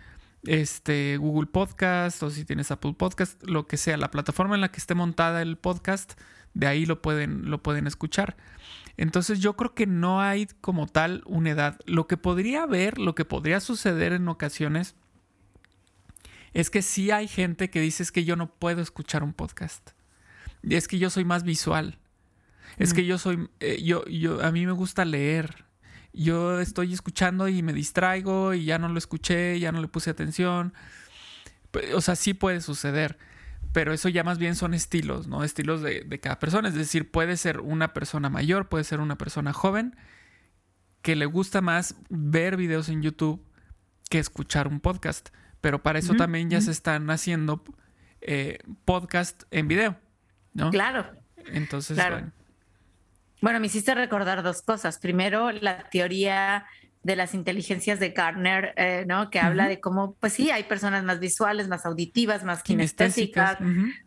este 0.43 1.17
Google 1.19 1.47
Podcast 1.47 2.21
o 2.25 2.31
si 2.31 2.45
tienes 2.45 2.73
Apple 2.73 2.95
Podcast, 2.99 3.41
lo 3.45 3.69
que 3.69 3.77
sea, 3.77 3.97
la 3.97 4.11
plataforma 4.11 4.57
en 4.57 4.61
la 4.61 4.73
que 4.73 4.79
esté 4.79 4.97
montada 4.97 5.41
el 5.41 5.57
podcast, 5.57 6.21
de 6.53 6.67
ahí 6.67 6.85
lo 6.85 7.01
pueden, 7.01 7.49
lo 7.49 7.63
pueden 7.63 7.87
escuchar. 7.87 8.37
Entonces 8.97 9.41
yo 9.41 9.57
creo 9.57 9.75
que 9.75 9.87
no 9.87 10.21
hay 10.21 10.47
como 10.61 10.87
tal 10.87 11.23
una 11.27 11.51
edad. 11.51 11.81
Lo 11.87 12.07
que 12.07 12.17
podría 12.17 12.63
haber, 12.63 12.99
lo 12.99 13.15
que 13.15 13.25
podría 13.25 13.61
suceder 13.61 14.13
en 14.13 14.29
ocasiones, 14.29 14.95
es 16.53 16.71
que 16.71 16.83
sí 16.83 17.11
hay 17.11 17.27
gente 17.27 17.71
que 17.71 17.81
dice 17.81 18.03
es 18.03 18.13
que 18.13 18.25
yo 18.25 18.37
no 18.37 18.55
puedo 18.55 18.81
escuchar 18.81 19.25
un 19.25 19.33
podcast. 19.33 19.91
Y 20.63 20.77
es 20.77 20.89
que 20.89 20.99
yo 20.99 21.11
soy 21.11 21.25
más 21.25 21.43
visual. 21.43 21.99
Es 22.79 22.95
que 22.95 23.05
yo 23.05 23.19
soy, 23.19 23.49
eh, 23.61 23.83
yo, 23.83 24.05
yo, 24.07 24.43
a 24.43 24.51
mí 24.51 24.67
me 24.67 24.73
gusta 24.73 25.05
leer. 25.05 25.65
Yo 26.13 26.61
estoy 26.61 26.93
escuchando 26.93 27.49
y 27.49 27.63
me 27.63 27.73
distraigo 27.73 28.55
y 28.55 28.65
ya 28.65 28.79
no 28.79 28.89
lo 28.89 28.99
escuché, 28.99 29.59
ya 29.59 29.73
no 29.73 29.81
le 29.81 29.89
puse 29.89 30.11
atención. 30.11 30.73
O 31.95 32.01
sea, 32.01 32.17
sí 32.17 32.35
puede 32.35 32.61
suceder. 32.61 33.19
Pero 33.75 33.93
eso 33.93 34.09
ya 34.09 34.25
más 34.25 34.39
bien 34.39 34.55
son 34.55 34.73
estilos, 34.73 35.27
¿no? 35.27 35.45
Estilos 35.45 35.83
de, 35.83 36.05
de 36.05 36.21
cada 36.21 36.39
persona. 36.39 36.69
Es 36.69 36.75
decir, 36.75 37.11
puede 37.11 37.37
ser 37.37 37.61
una 37.61 37.93
persona 37.93 38.31
mayor, 38.31 38.69
puede 38.71 38.85
ser 38.85 39.01
una 39.01 39.19
persona 39.19 39.53
joven 39.53 39.97
que 41.03 41.17
le 41.17 41.27
gusta 41.27 41.61
más 41.61 41.97
ver 42.09 42.57
videos 42.57 42.89
en 42.89 43.03
YouTube 43.03 43.45
que 44.09 44.21
escuchar 44.21 44.69
un 44.69 44.79
podcast. 44.79 45.29
Pero 45.61 45.83
para 45.83 45.99
eso 45.99 46.15
también 46.15 46.51
ya 46.51 46.61
se 46.61 46.71
están 46.71 47.11
haciendo 47.11 47.65
eh, 48.21 48.59
podcast 48.85 49.43
en 49.51 49.67
video, 49.67 49.97
¿no? 50.53 50.71
Claro. 50.71 51.07
Entonces, 51.47 51.97
bueno. 51.97 52.33
Bueno, 53.43 53.61
me 53.61 53.67
hiciste 53.67 53.95
recordar 53.95 54.43
dos 54.43 54.63
cosas. 54.63 54.99
Primero, 54.99 55.51
la 55.51 55.91
teoría 55.91 56.65
de 57.05 57.17
las 57.17 57.35
inteligencias 57.35 58.01
de 58.01 58.11
Gardner, 58.11 58.73
eh, 58.77 59.05
¿no? 59.07 59.31
Que 59.31 59.39
habla 59.39 59.69
de 59.69 59.79
cómo, 59.79 60.15
pues 60.15 60.33
sí, 60.33 60.51
hay 60.51 60.65
personas 60.65 61.05
más 61.05 61.21
visuales, 61.21 61.69
más 61.69 61.85
auditivas, 61.85 62.43
más 62.45 62.63
kinestésicas, 62.63 63.59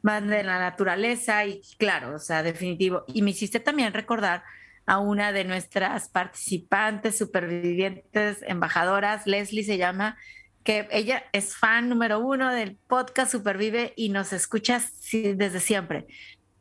más 0.02 0.28
de 0.28 0.44
la 0.44 0.60
naturaleza 0.60 1.46
y 1.46 1.62
claro, 1.78 2.16
o 2.16 2.20
sea, 2.20 2.42
definitivo. 2.42 3.06
Y 3.14 3.22
me 3.22 3.30
hiciste 3.30 3.60
también 3.60 3.94
recordar 3.94 4.44
a 4.88 4.98
una 4.98 5.32
de 5.32 5.44
nuestras 5.44 6.10
participantes, 6.10 7.18
supervivientes, 7.18 8.40
embajadoras, 8.48 9.28
Leslie 9.28 9.64
se 9.64 9.78
llama, 9.78 10.18
que 10.64 10.88
ella 10.92 11.24
es 11.34 11.56
fan 11.56 11.90
número 11.90 12.20
uno 12.20 12.52
del 12.52 12.78
podcast 12.88 13.32
Supervive 13.32 13.94
y 13.96 14.10
nos 14.10 14.34
escucha 14.34 14.82
desde 15.12 15.60
siempre. 15.60 16.08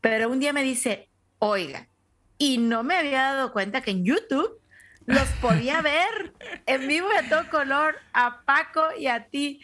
Pero 0.03 0.29
un 0.29 0.39
día 0.39 0.53
me 0.53 0.63
dice, 0.63 1.09
oiga, 1.39 1.89
y 2.37 2.59
no 2.59 2.83
me 2.83 2.97
había 2.97 3.23
dado 3.23 3.53
cuenta 3.53 3.81
que 3.81 3.93
en 3.93 4.05
YouTube 4.05 4.61
los 5.07 5.29
podía 5.41 5.81
ver 5.83 6.33
en 6.67 6.87
vivo 6.89 7.09
de 7.09 7.29
todo 7.29 7.49
color 7.51 7.97
a 8.13 8.43
Paco 8.45 8.83
y 8.99 9.07
a 9.07 9.27
ti. 9.27 9.61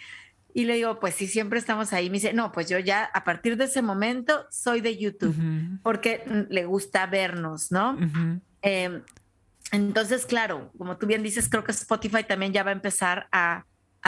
Y 0.55 0.65
le 0.65 0.75
digo, 0.75 1.01
pues 1.01 1.15
sí, 1.15 1.27
siempre 1.27 1.59
estamos 1.59 1.93
ahí. 1.93 2.11
Me 2.11 2.15
dice, 2.15 2.33
no, 2.33 2.53
pues 2.53 2.69
yo 2.69 2.79
ya 2.79 3.05
a 3.05 3.25
partir 3.25 3.57
de 3.57 3.65
ese 3.65 3.83
momento 3.83 4.47
soy 4.51 4.81
de 4.81 4.97
YouTube, 4.99 5.35
porque 5.83 6.23
le 6.51 6.65
gusta 6.67 7.07
vernos, 7.07 7.73
¿no? 7.73 7.99
Em, 8.61 9.03
entonces, 9.73 10.27
claro, 10.27 10.71
como 10.77 10.99
tú 10.99 11.07
bien 11.07 11.23
dices, 11.23 11.49
creo 11.49 11.65
que 11.65 11.73
Spotify 11.73 12.25
también 12.25 12.53
ya 12.53 12.63
va 12.63 12.71
a 12.71 12.75
empezar 12.75 13.29
a, 13.33 13.65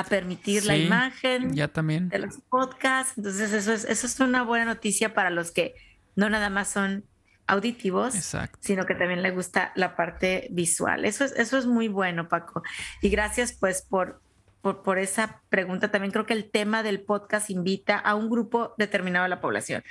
permitir 0.08 0.66
la 0.66 0.76
imagen 0.76 1.54
ya 1.54 1.68
también. 1.68 2.08
de 2.08 2.18
los 2.18 2.38
podcasts. 2.50 3.14
Entonces, 3.16 3.52
eso 3.52 3.72
es, 3.72 3.84
eso 3.84 4.06
es 4.06 4.20
una 4.20 4.42
buena 4.42 4.64
noticia 4.64 5.14
para 5.14 5.30
los 5.30 5.52
que 5.52 5.74
no 6.16 6.28
nada 6.28 6.50
más 6.50 6.68
son 6.68 7.04
auditivos, 7.46 8.14
sino 8.60 8.86
que 8.86 8.94
también 8.94 9.22
le 9.22 9.30
gusta 9.30 9.72
la 9.74 9.96
parte 9.96 10.48
visual. 10.50 11.04
Eso 11.04 11.24
es, 11.24 11.32
eso 11.32 11.58
es 11.58 11.66
muy 11.66 11.88
bueno, 11.88 12.28
Paco. 12.28 12.62
Y 13.02 13.08
gracias 13.10 13.52
pues 13.52 13.82
por, 13.82 14.20
por, 14.60 14.98
esa 14.98 15.42
pregunta. 15.50 15.90
También 15.90 16.10
creo 16.10 16.24
que 16.24 16.32
el 16.32 16.50
tema 16.50 16.82
del 16.82 17.02
podcast 17.02 17.50
invita 17.50 17.98
a 17.98 18.14
un 18.14 18.30
grupo 18.30 18.74
determinado 18.78 19.24
de 19.24 19.28
la 19.28 19.40
población. 19.40 19.84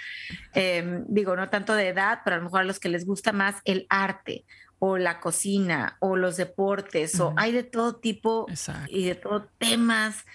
Em, 0.54 1.06
digo, 1.08 1.36
no 1.36 1.50
tanto 1.50 1.76
de 1.76 1.90
edad, 1.90 2.22
pero 2.24 2.36
a 2.36 2.40
lo 2.40 2.46
mejor 2.46 2.62
a 2.62 2.64
los 2.64 2.80
que 2.80 2.90
les 2.90 3.06
gusta 3.06 3.32
más 3.32 3.56
el 3.66 3.86
arte 3.90 4.46
o 4.80 4.98
la 4.98 5.20
cocina 5.20 5.98
o 6.00 6.18
los 6.18 6.36
deportes 6.36 7.18
o 7.20 7.34
hay 7.38 7.54
de 7.54 7.64
todo 7.64 7.96
tipo 7.96 8.48
y 8.90 9.06
de 9.06 9.16
todo 9.16 9.48
temas. 9.58 10.26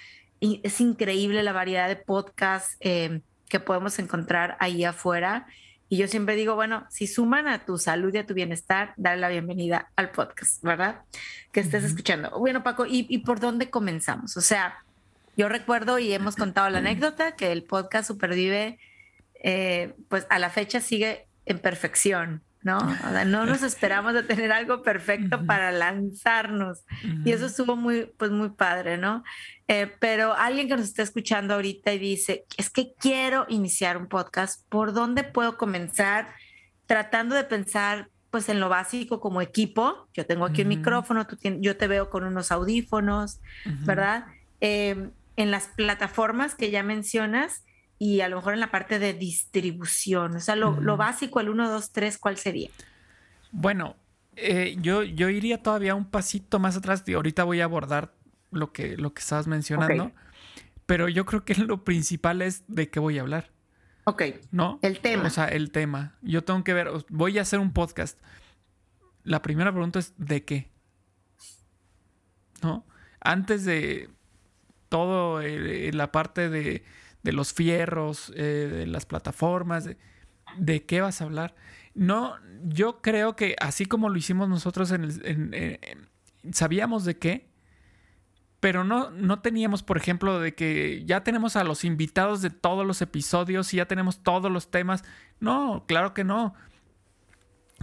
Y 0.40 0.60
es 0.62 0.80
increíble 0.80 1.42
la 1.42 1.52
variedad 1.52 1.88
de 1.88 1.96
podcasts 1.96 2.76
em, 2.80 3.22
que 3.48 3.58
podemos 3.58 3.98
encontrar 3.98 4.56
ahí 4.60 4.84
afuera. 4.84 5.46
Y 5.88 5.96
yo 5.96 6.06
siempre 6.06 6.36
digo, 6.36 6.54
bueno, 6.54 6.86
si 6.90 7.06
suman 7.06 7.48
a 7.48 7.64
tu 7.64 7.78
salud 7.78 8.12
y 8.14 8.18
a 8.18 8.26
tu 8.26 8.34
bienestar, 8.34 8.92
dale 8.96 9.20
la 9.20 9.28
bienvenida 9.28 9.90
al 9.96 10.10
podcast, 10.10 10.62
¿verdad? 10.62 11.02
Que 11.50 11.60
estés 11.60 11.84
escuchando. 11.84 12.30
Bueno, 12.38 12.62
Paco, 12.62 12.84
¿y, 12.86 13.18
por 13.18 13.40
dónde 13.40 13.70
comenzamos? 13.70 14.36
O 14.36 14.42
sea, 14.42 14.84
yo 15.36 15.48
recuerdo 15.48 15.98
y 15.98 16.12
hemos 16.12 16.36
contado 16.36 16.68
la 16.68 16.78
anécdota 16.78 17.36
que 17.36 17.52
el 17.52 17.62
podcast 17.62 18.08
Supervive, 18.08 18.78
eh, 19.42 19.94
pues 20.08 20.26
a 20.28 20.38
la 20.38 20.50
fecha 20.50 20.80
sigue 20.80 21.26
en 21.46 21.58
perfección. 21.58 22.42
¿No? 22.62 22.78
no 23.26 23.46
nos 23.46 23.62
esperamos 23.62 24.14
de 24.14 24.22
tener 24.22 24.52
algo 24.52 24.82
perfecto 24.82 25.44
para 25.46 25.70
lanzarnos. 25.72 26.84
Y 27.24 27.32
eso 27.32 27.46
estuvo 27.46 27.76
muy, 27.76 28.10
pues 28.16 28.30
muy 28.30 28.50
padre, 28.50 28.98
¿no? 28.98 29.22
Eh, 29.68 29.92
pero 30.00 30.34
alguien 30.34 30.68
que 30.68 30.76
nos 30.76 30.86
está 30.86 31.02
escuchando 31.02 31.54
ahorita 31.54 31.92
y 31.92 31.98
dice, 31.98 32.44
es 32.56 32.70
que 32.70 32.94
quiero 32.98 33.46
iniciar 33.48 33.96
un 33.96 34.08
podcast, 34.08 34.66
¿por 34.68 34.92
dónde 34.92 35.24
puedo 35.24 35.56
comenzar? 35.56 36.28
Tratando 36.86 37.34
de 37.34 37.44
pensar, 37.44 38.08
pues 38.30 38.48
en 38.48 38.60
lo 38.60 38.68
básico 38.68 39.20
como 39.20 39.40
equipo. 39.40 40.08
Yo 40.14 40.26
tengo 40.26 40.44
aquí 40.44 40.62
un 40.62 40.68
micrófono, 40.68 41.26
tú 41.26 41.36
yo 41.60 41.76
te 41.76 41.86
veo 41.86 42.10
con 42.10 42.24
unos 42.24 42.50
audífonos, 42.50 43.40
¿verdad? 43.84 44.26
Eh, 44.60 45.10
en 45.36 45.50
las 45.52 45.68
plataformas 45.68 46.54
que 46.54 46.70
ya 46.70 46.82
mencionas, 46.82 47.62
y 47.98 48.20
a 48.20 48.28
lo 48.28 48.36
mejor 48.36 48.54
en 48.54 48.60
la 48.60 48.70
parte 48.70 48.98
de 48.98 49.12
distribución. 49.12 50.36
O 50.36 50.40
sea, 50.40 50.56
lo, 50.56 50.96
básico, 50.96 51.40
el 51.40 51.48
1, 51.48 51.70
2, 51.70 51.92
3, 51.92 52.18
¿cuál 52.18 52.36
sería? 52.36 52.70
Bueno, 53.50 53.96
eh, 54.36 54.76
yo, 54.80 55.02
yo 55.02 55.28
iría 55.28 55.62
todavía 55.62 55.94
un 55.94 56.04
pasito 56.04 56.58
más 56.58 56.76
atrás 56.76 57.02
y 57.06 57.14
ahorita 57.14 57.44
voy 57.44 57.60
a 57.60 57.64
abordar 57.64 58.14
lo 58.50 58.72
que, 58.72 58.96
lo 58.96 59.12
que 59.12 59.20
estabas 59.20 59.46
mencionando. 59.46 60.12
Pero 60.86 61.08
yo 61.08 61.26
creo 61.26 61.44
que 61.44 61.54
lo 61.56 61.84
principal 61.84 62.40
es 62.42 62.64
de 62.68 62.88
qué 62.88 63.00
voy 63.00 63.18
a 63.18 63.22
hablar. 63.22 63.50
Ok. 64.04 64.22
¿No? 64.52 64.78
El 64.82 65.00
tema. 65.00 65.24
O 65.24 65.30
sea, 65.30 65.46
el 65.46 65.70
tema. 65.70 66.16
Yo 66.22 66.44
tengo 66.44 66.62
que 66.64 66.72
ver, 66.72 66.90
voy 67.10 67.38
a 67.38 67.42
hacer 67.42 67.58
un 67.58 67.72
podcast. 67.72 68.18
La 69.24 69.42
primera 69.42 69.72
pregunta 69.72 69.98
es 69.98 70.14
¿de 70.16 70.44
qué? 70.44 70.70
¿No? 72.62 72.86
Antes 73.20 73.64
de 73.64 74.08
todo 74.88 75.42
eh, 75.42 75.90
la 75.92 76.10
parte 76.12 76.48
de 76.48 76.84
de 77.22 77.32
los 77.32 77.52
fierros, 77.52 78.32
eh, 78.36 78.68
de 78.70 78.86
las 78.86 79.06
plataformas, 79.06 79.88
de, 80.56 80.84
qué 80.84 81.00
vas 81.00 81.20
a 81.20 81.24
hablar. 81.24 81.54
No, 81.94 82.36
yo 82.64 83.00
creo 83.00 83.36
que 83.36 83.56
así 83.60 83.86
como 83.86 84.08
lo 84.08 84.16
hicimos 84.16 84.48
nosotros 84.48 84.92
en, 84.92 85.04
el, 85.04 85.80
sabíamos 86.52 87.04
de 87.04 87.18
qué, 87.18 87.48
pero 88.60 88.82
no, 88.82 89.10
no 89.10 89.40
teníamos, 89.40 89.82
por 89.82 89.96
ejemplo, 89.96 90.40
de 90.40 90.54
que 90.54 91.04
ya 91.04 91.22
tenemos 91.22 91.54
a 91.56 91.64
los 91.64 91.84
invitados 91.84 92.42
de 92.42 92.50
todos 92.50 92.84
los 92.84 93.00
episodios 93.02 93.72
y 93.72 93.76
ya 93.76 93.86
tenemos 93.86 94.22
todos 94.22 94.50
los 94.50 94.70
temas. 94.70 95.04
No, 95.38 95.84
claro 95.86 96.12
que 96.12 96.24
no. 96.24 96.54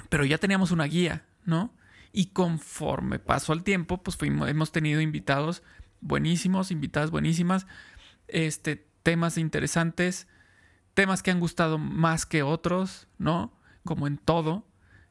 Pero 0.09 0.25
ya 0.25 0.37
teníamos 0.37 0.71
una 0.71 0.85
guía, 0.85 1.25
¿no? 1.45 1.73
Y 2.11 2.27
conforme 2.27 3.19
pasó 3.19 3.53
el 3.53 3.63
tiempo, 3.63 4.03
pues 4.03 4.17
fuimos, 4.17 4.49
hemos 4.49 4.71
tenido 4.71 4.99
invitados 4.99 5.63
buenísimos, 6.01 6.71
invitadas 6.71 7.11
buenísimas. 7.11 7.67
Este, 8.27 8.87
temas 9.05 9.37
interesantes, 9.37 10.27
temas 10.95 11.21
que 11.21 11.29
han 11.29 11.39
gustado 11.39 11.77
más 11.77 12.25
que 12.25 12.41
otros, 12.41 13.07
¿no? 13.19 13.53
Como 13.83 14.07
en 14.07 14.17
todo. 14.17 14.67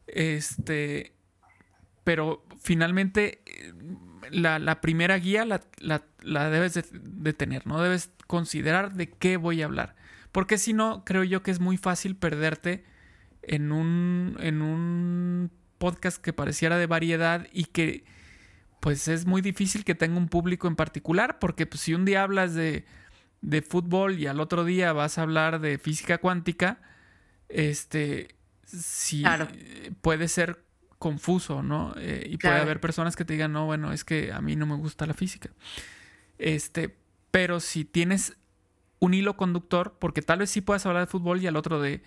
Este, 0.09 1.15
pero 2.03 2.45
finalmente 2.61 3.41
la, 4.33 4.81
primera 4.81 5.17
guía 5.19 5.45
la, 5.45 6.51
debes 6.51 6.75
de, 6.75 7.33
tener, 7.35 7.69
¿no? 7.69 7.81
Debes 7.81 8.11
considerar 8.27 8.95
de 8.95 9.11
qué 9.11 9.37
voy 9.37 9.63
a 9.63 9.67
hablar. 9.67 9.95
Porque 10.33 10.59
si 10.59 10.73
no, 10.73 11.05
creo 11.05 11.23
yo 11.23 11.45
que 11.45 11.53
es 11.53 11.61
muy 11.61 11.77
fácil 11.77 12.17
perderte 12.17 12.83
en 13.43 13.71
un, 13.71 14.37
en 14.41 14.61
un 14.61 15.53
podcast 15.79 16.21
que 16.21 16.33
pareciera 16.33 16.79
de 16.79 16.89
variedad 16.89 17.47
y 17.53 17.67
que 17.67 18.05
pues 18.81 19.07
es 19.07 19.25
muy 19.25 19.41
difícil 19.41 19.85
que 19.85 19.95
tenga 19.95 20.19
un 20.19 20.29
público 20.29 20.67
en 20.67 20.75
particular, 20.75 21.39
porque 21.39 21.65
pues, 21.65 21.83
si 21.83 21.95
un 21.95 22.05
día 22.05 22.25
hablas 22.25 22.55
de 22.55 22.85
de 23.45 23.61
fútbol 23.61 24.19
y 24.19 24.27
al 24.27 24.41
otro 24.41 24.65
día 24.65 24.93
vas 24.95 25.19
a 25.19 25.23
hablar 25.23 25.61
de 25.61 25.77
física 25.77 26.19
cuántica, 26.19 26.79
este, 27.51 28.35
sí 28.65 29.23
puede 30.01 30.29
ser 30.29 30.65
confuso, 30.99 31.63
¿no? 31.63 31.95
Eh, 31.99 32.27
y 32.31 32.39
puede 32.39 32.55
haber 32.55 32.81
personas 32.81 33.17
que 33.17 33.27
te 33.27 33.35
digan, 33.35 33.53
no, 33.53 33.67
bueno, 33.67 33.93
es 33.93 34.05
que 34.05 34.33
a 34.33 34.41
mí 34.41 34.57
no 34.57 34.65
me 34.65 34.77
gusta 34.77 35.05
la 35.05 35.13
física. 35.13 35.51
Este, 36.39 36.97
pero 37.31 37.61
si 37.61 37.85
tienes 37.85 38.39
un 38.99 39.13
hilo 39.13 39.37
conductor, 39.37 39.99
porque 39.99 40.23
tal 40.23 40.39
vez 40.39 40.51
sí 40.51 40.63
puedas 40.63 40.87
hablar 40.87 41.03
de 41.03 41.11
fútbol 41.11 41.43
y 41.43 41.47
al 41.47 41.57
otro 41.57 41.83
de, 41.83 42.03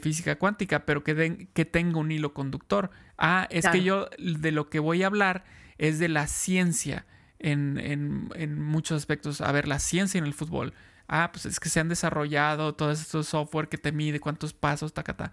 física 0.00 0.38
cuántica, 0.38 0.86
pero 0.86 1.04
que, 1.04 1.48
que 1.52 1.64
tenga 1.66 1.98
un 1.98 2.10
hilo 2.10 2.32
conductor. 2.32 2.90
Ah, 3.18 3.46
es 3.50 3.68
que 3.68 3.82
yo 3.82 4.08
de 4.18 4.50
lo 4.50 4.70
que 4.70 4.78
voy 4.78 5.02
a 5.02 5.08
hablar 5.08 5.44
es 5.76 5.98
de 5.98 6.08
la 6.08 6.26
ciencia 6.26 7.04
en, 7.40 8.30
en, 8.34 8.60
muchos 8.60 8.96
aspectos. 8.96 9.40
A 9.40 9.50
ver, 9.52 9.66
la 9.66 9.78
ciencia 9.78 10.18
en 10.18 10.24
el 10.24 10.34
fútbol. 10.34 10.74
Ah, 11.08 11.30
pues 11.32 11.46
es 11.46 11.58
que 11.58 11.68
se 11.68 11.80
han 11.80 11.88
desarrollado 11.88 12.74
todos 12.74 13.00
estos 13.00 13.26
software 13.26 13.68
que 13.68 13.78
te 13.78 13.90
mide 13.90 14.20
cuántos 14.20 14.52
pasos, 14.52 14.92
tacata. 14.92 15.32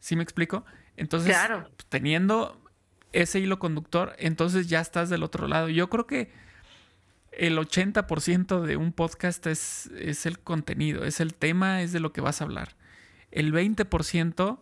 ¿Sí 0.00 0.16
me 0.16 0.22
explico? 0.22 0.64
Entonces, 0.96 1.34
pues, 1.48 1.86
teniendo 1.88 2.60
ese 3.12 3.38
hilo 3.38 3.58
conductor, 3.58 4.14
entonces 4.18 4.68
ya 4.68 4.80
estás 4.80 5.08
del 5.08 5.22
otro 5.22 5.48
lado. 5.48 5.68
Yo 5.68 5.88
creo 5.88 6.06
que 6.06 6.30
el 7.32 7.56
80% 7.56 8.62
de 8.62 8.76
un 8.76 8.92
podcast 8.92 9.46
es, 9.46 9.86
es 9.96 10.26
el 10.26 10.40
contenido, 10.40 11.04
es 11.04 11.20
el 11.20 11.34
tema, 11.34 11.82
es 11.82 11.92
de 11.92 12.00
lo 12.00 12.12
que 12.12 12.20
vas 12.20 12.40
a 12.40 12.44
hablar. 12.44 12.76
El 13.30 13.52
20% 13.52 14.58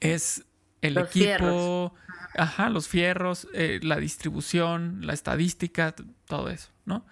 es 0.00 0.44
el 0.80 0.98
equipo, 0.98 1.94
ajá, 2.38 2.70
los 2.70 2.88
fierros, 2.88 3.48
eh, 3.52 3.80
la 3.82 3.96
distribución, 3.96 5.00
la 5.02 5.12
estadística, 5.12 5.94
todo 6.26 6.48
eso, 6.48 6.70
¿no? 6.84 7.04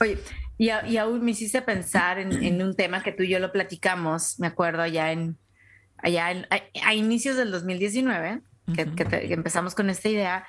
Oye, 0.00 0.18
y, 0.58 0.68
aún 0.68 1.24
me 1.24 1.30
hiciste 1.30 1.62
pensar 1.62 2.18
en, 2.18 2.62
un 2.62 2.76
tema 2.76 3.02
que 3.02 3.12
tú 3.12 3.22
y 3.22 3.28
yo 3.28 3.38
lo 3.38 3.52
platicamos, 3.52 4.38
me 4.38 4.48
acuerdo 4.48 4.82
allá 4.82 5.12
en, 5.12 5.38
allá 5.96 6.46
a, 6.84 6.94
inicios 6.94 7.36
del 7.36 7.50
2019, 7.50 8.42
que, 8.74 9.32
empezamos 9.32 9.74
con 9.74 9.90
esta 9.90 10.08
idea, 10.08 10.46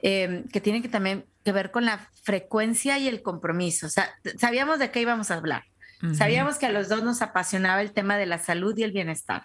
em, 0.00 0.44
que 0.48 0.60
tiene 0.60 0.82
que 0.82 0.88
también 0.88 1.24
que 1.44 1.52
ver 1.52 1.70
con 1.70 1.84
la 1.84 2.10
frecuencia 2.22 2.98
y 2.98 3.06
el 3.06 3.22
compromiso. 3.22 3.86
O 3.86 3.90
sea, 3.90 4.10
sabíamos 4.38 4.78
de 4.78 4.90
qué 4.90 5.00
íbamos 5.00 5.30
a 5.30 5.34
hablar. 5.34 5.64
Sabíamos 6.12 6.58
que 6.58 6.66
a 6.66 6.72
los 6.72 6.90
dos 6.90 7.02
nos 7.02 7.22
apasionaba 7.22 7.80
el 7.80 7.92
tema 7.92 8.18
de 8.18 8.26
la 8.26 8.36
salud 8.38 8.76
y 8.76 8.82
el 8.82 8.92
bienestar. 8.92 9.44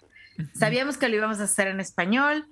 Sabíamos 0.54 0.98
que 0.98 1.08
lo 1.08 1.16
íbamos 1.16 1.40
a 1.40 1.44
hacer 1.44 1.68
en 1.68 1.80
español. 1.80 2.48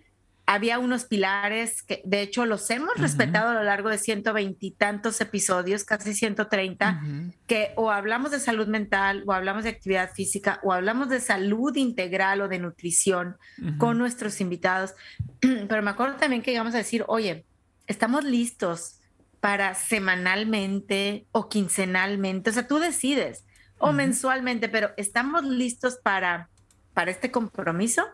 Había 0.50 0.80
unos 0.80 1.06
pilares 1.06 1.84
que, 1.84 2.02
de 2.06 2.22
hecho, 2.22 2.46
los 2.46 2.70
hemos 2.72 2.96
respetado 2.96 3.50
a 3.50 3.54
lo 3.54 3.64
largo 3.64 3.90
de 3.90 3.98
ciento 3.98 4.34
veintitantos 4.34 5.22
episodios, 5.22 5.84
casi 5.84 6.14
130, 6.14 7.02
que 7.46 7.74
o 7.76 7.92
hablamos 7.92 8.32
de 8.32 8.40
salud 8.40 8.68
mental, 8.68 9.24
o 9.28 9.34
hablamos 9.34 9.66
de 9.66 9.70
actividad 9.72 10.12
física, 10.12 10.60
o 10.64 10.72
hablamos 10.72 11.10
de 11.10 11.20
salud 11.20 11.76
integral 11.76 12.42
o 12.42 12.48
de 12.48 12.60
nutrición 12.60 13.36
con 13.78 13.98
nuestros 13.98 14.42
invitados. 14.42 14.96
Pero 15.42 15.84
me 15.84 15.92
acuerdo 15.92 16.16
también 16.16 16.42
que 16.42 16.54
íbamos 16.54 16.74
a 16.74 16.78
decir, 16.78 17.04
oye, 17.08 17.46
estamos 17.86 18.24
listos 18.24 19.00
para 19.40 19.76
semanalmente 19.76 21.28
o 21.32 21.50
quincenalmente, 21.50 22.50
o 22.50 22.54
sea, 22.54 22.68
tú 22.68 22.80
decides, 22.80 23.46
o 23.80 23.92
mensualmente, 23.92 24.70
pero 24.70 24.92
estamos 24.98 25.44
listos 25.44 25.98
para, 26.02 26.50
para 26.94 27.12
este 27.12 27.32
compromiso, 27.32 28.06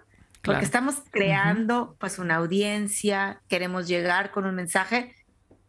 porque 0.43 0.65
estamos 0.65 0.95
creando 1.09 1.95
pues 1.99 2.19
una 2.19 2.35
audiencia, 2.35 3.41
queremos 3.47 3.87
llegar 3.87 4.31
con 4.31 4.45
un 4.45 4.55
mensaje, 4.55 5.15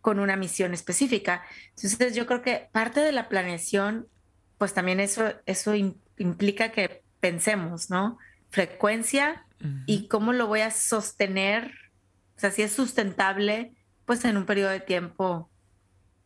con 0.01 0.19
una 0.19 0.37
misión 0.37 0.75
específica. 0.75 1.43
Entonces 1.77 2.15
yo 2.15 2.27
creo 2.27 2.43
que 2.43 2.69
parte 2.73 3.01
de 3.01 3.13
la 3.13 3.29
planeación, 3.29 4.09
pues 4.59 4.75
también 4.75 4.99
eso, 5.01 5.33
eso 5.47 5.75
implica 6.19 6.73
que 6.73 7.05
pensemos, 7.21 7.89
¿no? 7.89 8.19
Frecuencia 8.51 9.47
y 9.87 10.09
cómo 10.09 10.33
lo 10.33 10.47
voy 10.47 10.61
a 10.61 10.71
sostener, 10.71 11.73
o 12.37 12.41
sea, 12.41 12.51
si 12.51 12.61
es 12.61 12.73
sustentable, 12.73 13.73
pues 14.05 14.25
en 14.25 14.37
un 14.37 14.45
periodo 14.45 14.71
de 14.71 14.81
tiempo 14.81 15.51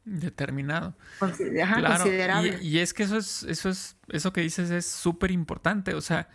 determinado. 0.04 0.96
considerable. 1.18 2.58
Y, 2.62 2.78
es 2.78 2.94
que 2.94 3.02
eso 3.02 3.18
es, 3.18 3.42
eso 3.44 3.68
es, 3.68 3.96
eso 4.08 4.32
que 4.32 4.40
dices 4.40 4.70
es 4.70 4.86
súper 4.86 5.30
importante. 5.30 5.94
O 5.94 6.00
sea, 6.00 6.28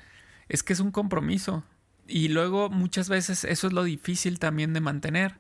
es 0.48 0.64
que 0.64 0.74
es 0.74 0.80
un 0.80 0.92
compromiso. 0.92 1.64
Y 2.08 2.30
luego 2.30 2.70
muchas 2.70 3.10
veces 3.10 3.44
eso 3.44 3.68
es 3.68 3.74
lo 3.74 3.84
difícil 3.84 4.40
también 4.40 4.74
de 4.74 4.82
mantener. 4.82 5.40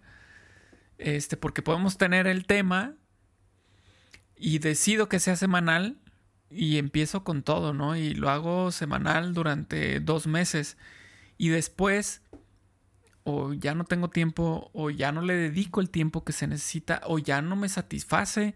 Este, 0.97 1.37
porque 1.37 1.61
podemos 1.61 1.97
tener 1.97 2.27
el 2.27 2.45
tema 2.45 2.95
y 4.35 4.59
decido 4.59 5.09
que 5.09 5.19
sea 5.19 5.35
semanal 5.35 5.97
y 6.49 6.77
empiezo 6.77 7.23
con 7.23 7.43
todo, 7.43 7.73
¿no? 7.73 7.95
Y 7.95 8.13
lo 8.13 8.29
hago 8.29 8.71
semanal 8.71 9.33
durante 9.33 9.99
dos 9.99 10.27
meses. 10.27 10.77
Y 11.37 11.49
después 11.49 12.21
o 13.23 13.53
ya 13.53 13.73
no 13.73 13.85
tengo 13.85 14.09
tiempo, 14.09 14.69
o 14.73 14.89
ya 14.89 15.11
no 15.11 15.21
le 15.21 15.35
dedico 15.35 15.81
el 15.81 15.89
tiempo 15.89 16.23
que 16.23 16.33
se 16.33 16.47
necesita, 16.47 17.01
o 17.05 17.19
ya 17.19 17.41
no 17.41 17.55
me 17.55 17.69
satisface, 17.69 18.55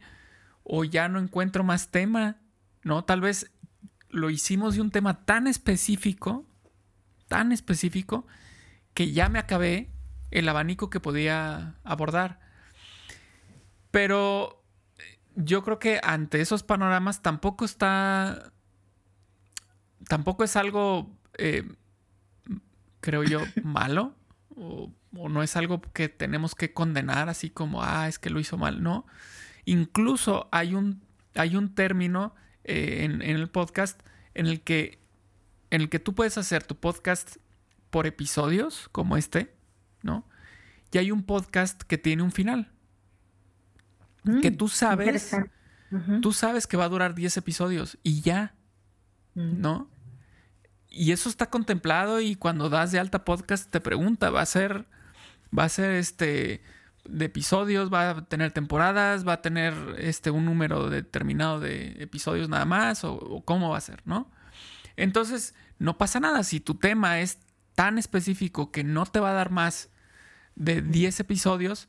o 0.64 0.84
ya 0.84 1.08
no 1.08 1.20
encuentro 1.20 1.64
más 1.64 1.90
tema, 1.90 2.38
¿no? 2.84 3.04
Tal 3.06 3.22
vez 3.22 3.52
lo 4.10 4.30
hicimos 4.30 4.76
de 4.76 4.82
un 4.82 4.92
tema 4.92 5.26
tan 5.26 5.48
específico, 5.48 6.46
tan 7.28 7.52
específico, 7.52 8.26
que 8.94 9.12
ya 9.12 9.30
me 9.30 9.40
acabé 9.40 9.90
el 10.32 10.50
abanico 10.50 10.90
que 10.90 11.00
podía 11.00 11.76
abordar. 11.84 12.40
Pero 13.92 14.64
yo 15.36 15.64
creo 15.64 15.80
que 15.80 16.00
ante 16.04 16.42
esos 16.42 16.64
panoramas 16.64 17.22
tampoco 17.22 17.66
está, 17.66 18.52
tampoco 20.08 20.44
es 20.44 20.56
algo, 20.56 21.16
eh, 21.38 21.64
creo 23.02 23.24
yo, 23.24 23.42
malo 23.64 24.16
o, 24.58 24.92
no 25.30 25.42
es 25.42 25.56
algo 25.56 25.82
que 25.82 26.10
tenemos 26.10 26.54
que 26.54 26.74
condenar 26.74 27.30
así 27.30 27.50
como, 27.50 27.84
ah, 27.84 28.08
es 28.08 28.20
que 28.20 28.30
lo 28.30 28.40
hizo 28.40 28.58
mal, 28.58 28.84
no. 28.84 29.06
Incluso 29.66 30.48
hay 30.52 30.76
un, 30.76 31.02
hay 31.36 31.56
un 31.56 31.74
término 31.74 32.36
eh, 32.64 33.00
en, 33.04 33.22
el 33.22 33.50
podcast 33.50 34.02
en 34.34 34.48
el, 34.48 34.62
que, 34.62 35.00
en 35.70 35.82
el 35.82 35.90
que 35.90 36.00
tú 36.00 36.16
puedes 36.16 36.38
hacer 36.38 36.64
tu 36.64 36.76
podcast 36.76 37.38
por 37.90 38.08
episodios, 38.08 38.90
como 38.92 39.18
este, 39.18 39.56
¿no? 40.02 40.28
Y 40.92 40.98
hay 40.98 41.12
un 41.12 41.24
podcast 41.24 41.82
que 41.84 41.98
tiene 41.98 42.24
un 42.24 42.32
final. 42.32 42.72
que 44.42 44.52
mm, 44.52 44.58
tú 44.58 44.68
sabes, 44.68 45.36
tú 46.22 46.34
sabes 46.34 46.68
que 46.68 46.78
va 46.78 46.86
a 46.86 46.90
durar 46.90 47.16
10 47.16 47.38
episodios 47.38 47.98
y 48.04 48.22
ya, 48.22 48.56
mm. 49.36 49.62
¿no? 49.62 49.90
Y 50.90 51.12
eso 51.12 51.30
está 51.30 51.50
contemplado 51.50 52.22
y 52.22 52.36
cuando 52.36 52.70
das 52.70 52.92
de 52.92 53.00
alta 53.00 53.26
podcast 53.26 53.70
te 53.70 53.82
pregunta, 53.82 54.30
va 54.30 54.42
a 54.42 54.46
ser, 54.46 54.88
va 55.58 55.66
a 55.66 55.70
ser 55.70 55.92
este 55.92 56.62
de 57.08 57.26
episodios, 57.26 57.92
va 57.92 58.10
a 58.10 58.26
tener 58.26 58.52
temporadas, 58.52 59.28
va 59.28 59.34
a 59.34 59.42
tener 59.42 59.74
este 59.98 60.32
un 60.32 60.46
número 60.46 60.90
determinado 60.90 61.60
de 61.60 61.96
episodios 62.00 62.50
nada 62.50 62.66
más 62.66 63.04
o, 63.04 63.42
cómo 63.46 63.70
va 63.70 63.78
a 63.78 63.82
ser, 63.82 64.02
¿no? 64.06 64.30
Entonces, 64.98 65.54
no 65.80 65.98
pasa 65.98 66.20
nada 66.20 66.44
si 66.44 66.60
tu 66.60 66.76
tema 66.76 67.20
es 67.22 67.40
tan 67.76 67.98
específico 67.98 68.72
que 68.72 68.84
no 68.84 69.06
te 69.06 69.20
va 69.20 69.30
a 69.30 69.34
dar 69.34 69.52
más 69.52 69.90
de 70.56 70.82
10 70.82 71.20
episodios, 71.20 71.88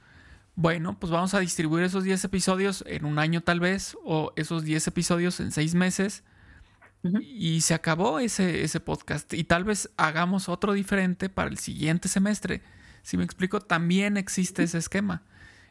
bueno, 0.54 0.98
pues 0.98 1.10
vamos 1.10 1.34
a 1.34 1.40
distribuir 1.40 1.84
esos 1.84 2.04
10 2.04 2.24
episodios 2.24 2.84
en 2.86 3.04
un 3.04 3.18
año 3.18 3.40
tal 3.40 3.60
vez 3.60 3.96
o 4.04 4.32
esos 4.36 4.64
10 4.64 4.88
episodios 4.88 5.40
en 5.40 5.52
6 5.52 5.74
meses 5.74 6.24
y 7.22 7.60
se 7.60 7.74
acabó 7.74 8.18
ese, 8.18 8.64
ese 8.64 8.80
podcast. 8.80 9.32
Y 9.34 9.44
tal 9.44 9.64
vez 9.64 9.90
hagamos 9.96 10.48
otro 10.48 10.72
diferente 10.72 11.28
para 11.28 11.48
el 11.48 11.58
siguiente 11.58 12.08
semestre. 12.08 12.62
Si 13.02 13.16
me 13.16 13.24
explico, 13.24 13.60
también 13.60 14.16
existe 14.16 14.64
ese 14.64 14.78
esquema. 14.78 15.22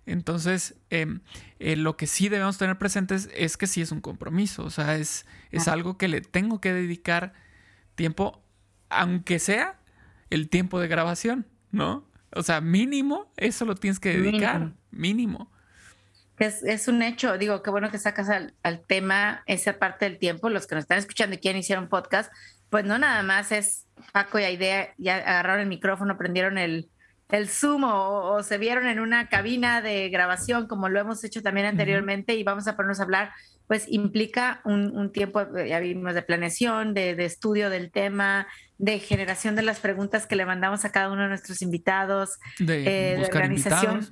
Entonces, 0.07 0.75
em, 0.89 1.19
eh, 1.59 1.75
lo 1.75 1.97
que 1.97 2.07
sí 2.07 2.29
debemos 2.29 2.57
tener 2.57 2.79
presentes 2.79 3.29
es 3.35 3.57
que 3.57 3.67
sí 3.67 3.81
es 3.81 3.91
un 3.91 4.01
compromiso. 4.01 4.63
O 4.63 4.71
sea, 4.71 4.95
es, 4.95 5.27
es 5.51 5.67
algo 5.67 5.97
que 5.97 6.07
le 6.07 6.21
tengo 6.21 6.59
que 6.59 6.73
dedicar 6.73 7.33
tiempo, 7.93 8.41
aunque 8.89 9.37
sea 9.37 9.79
el 10.31 10.49
tiempo 10.49 10.79
de 10.79 10.87
grabación, 10.87 11.45
¿no? 11.71 12.07
O 12.33 12.41
sea, 12.41 12.61
mínimo, 12.61 13.31
eso 13.37 13.65
lo 13.65 13.75
tienes 13.75 13.99
que 13.99 14.17
dedicar, 14.17 14.73
mínimo 14.91 15.51
es, 16.39 16.63
es, 16.63 16.87
un 16.87 17.01
hecho, 17.01 17.37
digo, 17.37 17.63
qué 17.63 17.69
bueno 17.69 17.89
que 17.89 17.97
sacas 17.97 18.29
al, 18.29 18.53
tema 18.85 19.43
esa 19.47 19.79
parte 19.79 20.05
del 20.05 20.19
tiempo, 20.19 20.49
los 20.49 20.67
que 20.67 20.75
nos 20.75 20.83
están 20.83 20.99
escuchando 20.99 21.35
y 21.35 21.39
quieren 21.39 21.57
iniciar 21.57 21.79
un 21.79 21.89
podcast, 21.89 22.31
pues 22.69 22.85
no 22.85 22.97
nada 22.97 23.23
más 23.23 23.51
es 23.51 23.87
Paco 24.11 24.39
y 24.39 24.43
Aidea, 24.43 24.93
ya 24.97 25.15
agarraron 25.17 25.61
el 25.61 25.67
micrófono, 25.67 26.17
prendieron 26.17 26.57
el, 26.57 26.89
el 27.29 27.49
Zoom 27.49 27.83
o, 27.83 28.41
se 28.43 28.57
vieron 28.57 28.87
en 28.87 28.99
una 28.99 29.27
cabina 29.27 29.81
de 29.81 30.09
grabación, 30.09 30.67
como 30.67 30.89
lo 30.89 30.99
hemos 30.99 31.23
hecho 31.23 31.41
también 31.41 31.67
anteriormente, 31.67 32.35
y 32.35 32.43
vamos 32.43 32.67
a 32.67 32.75
ponernos 32.75 32.99
a 32.99 33.03
hablar, 33.03 33.31
pues 33.67 33.85
implica 33.89 34.61
un, 34.63 34.95
un 34.97 35.11
tiempo, 35.11 35.41
ya 35.65 35.79
vimos, 35.79 36.13
de 36.13 36.21
planeación, 36.21 36.93
de, 36.93 37.15
de, 37.15 37.25
estudio 37.25 37.69
del 37.69 37.91
tema, 37.91 38.47
de 38.77 38.99
generación 38.99 39.55
de 39.55 39.63
las 39.63 39.79
preguntas 39.79 40.25
que 40.25 40.35
le 40.37 40.45
mandamos 40.45 40.85
a 40.85 40.91
cada 40.91 41.11
uno 41.11 41.23
de 41.23 41.29
nuestros 41.29 41.61
invitados, 41.61 42.39
de, 42.59 43.13
eh, 43.13 43.25
organización 43.25 44.07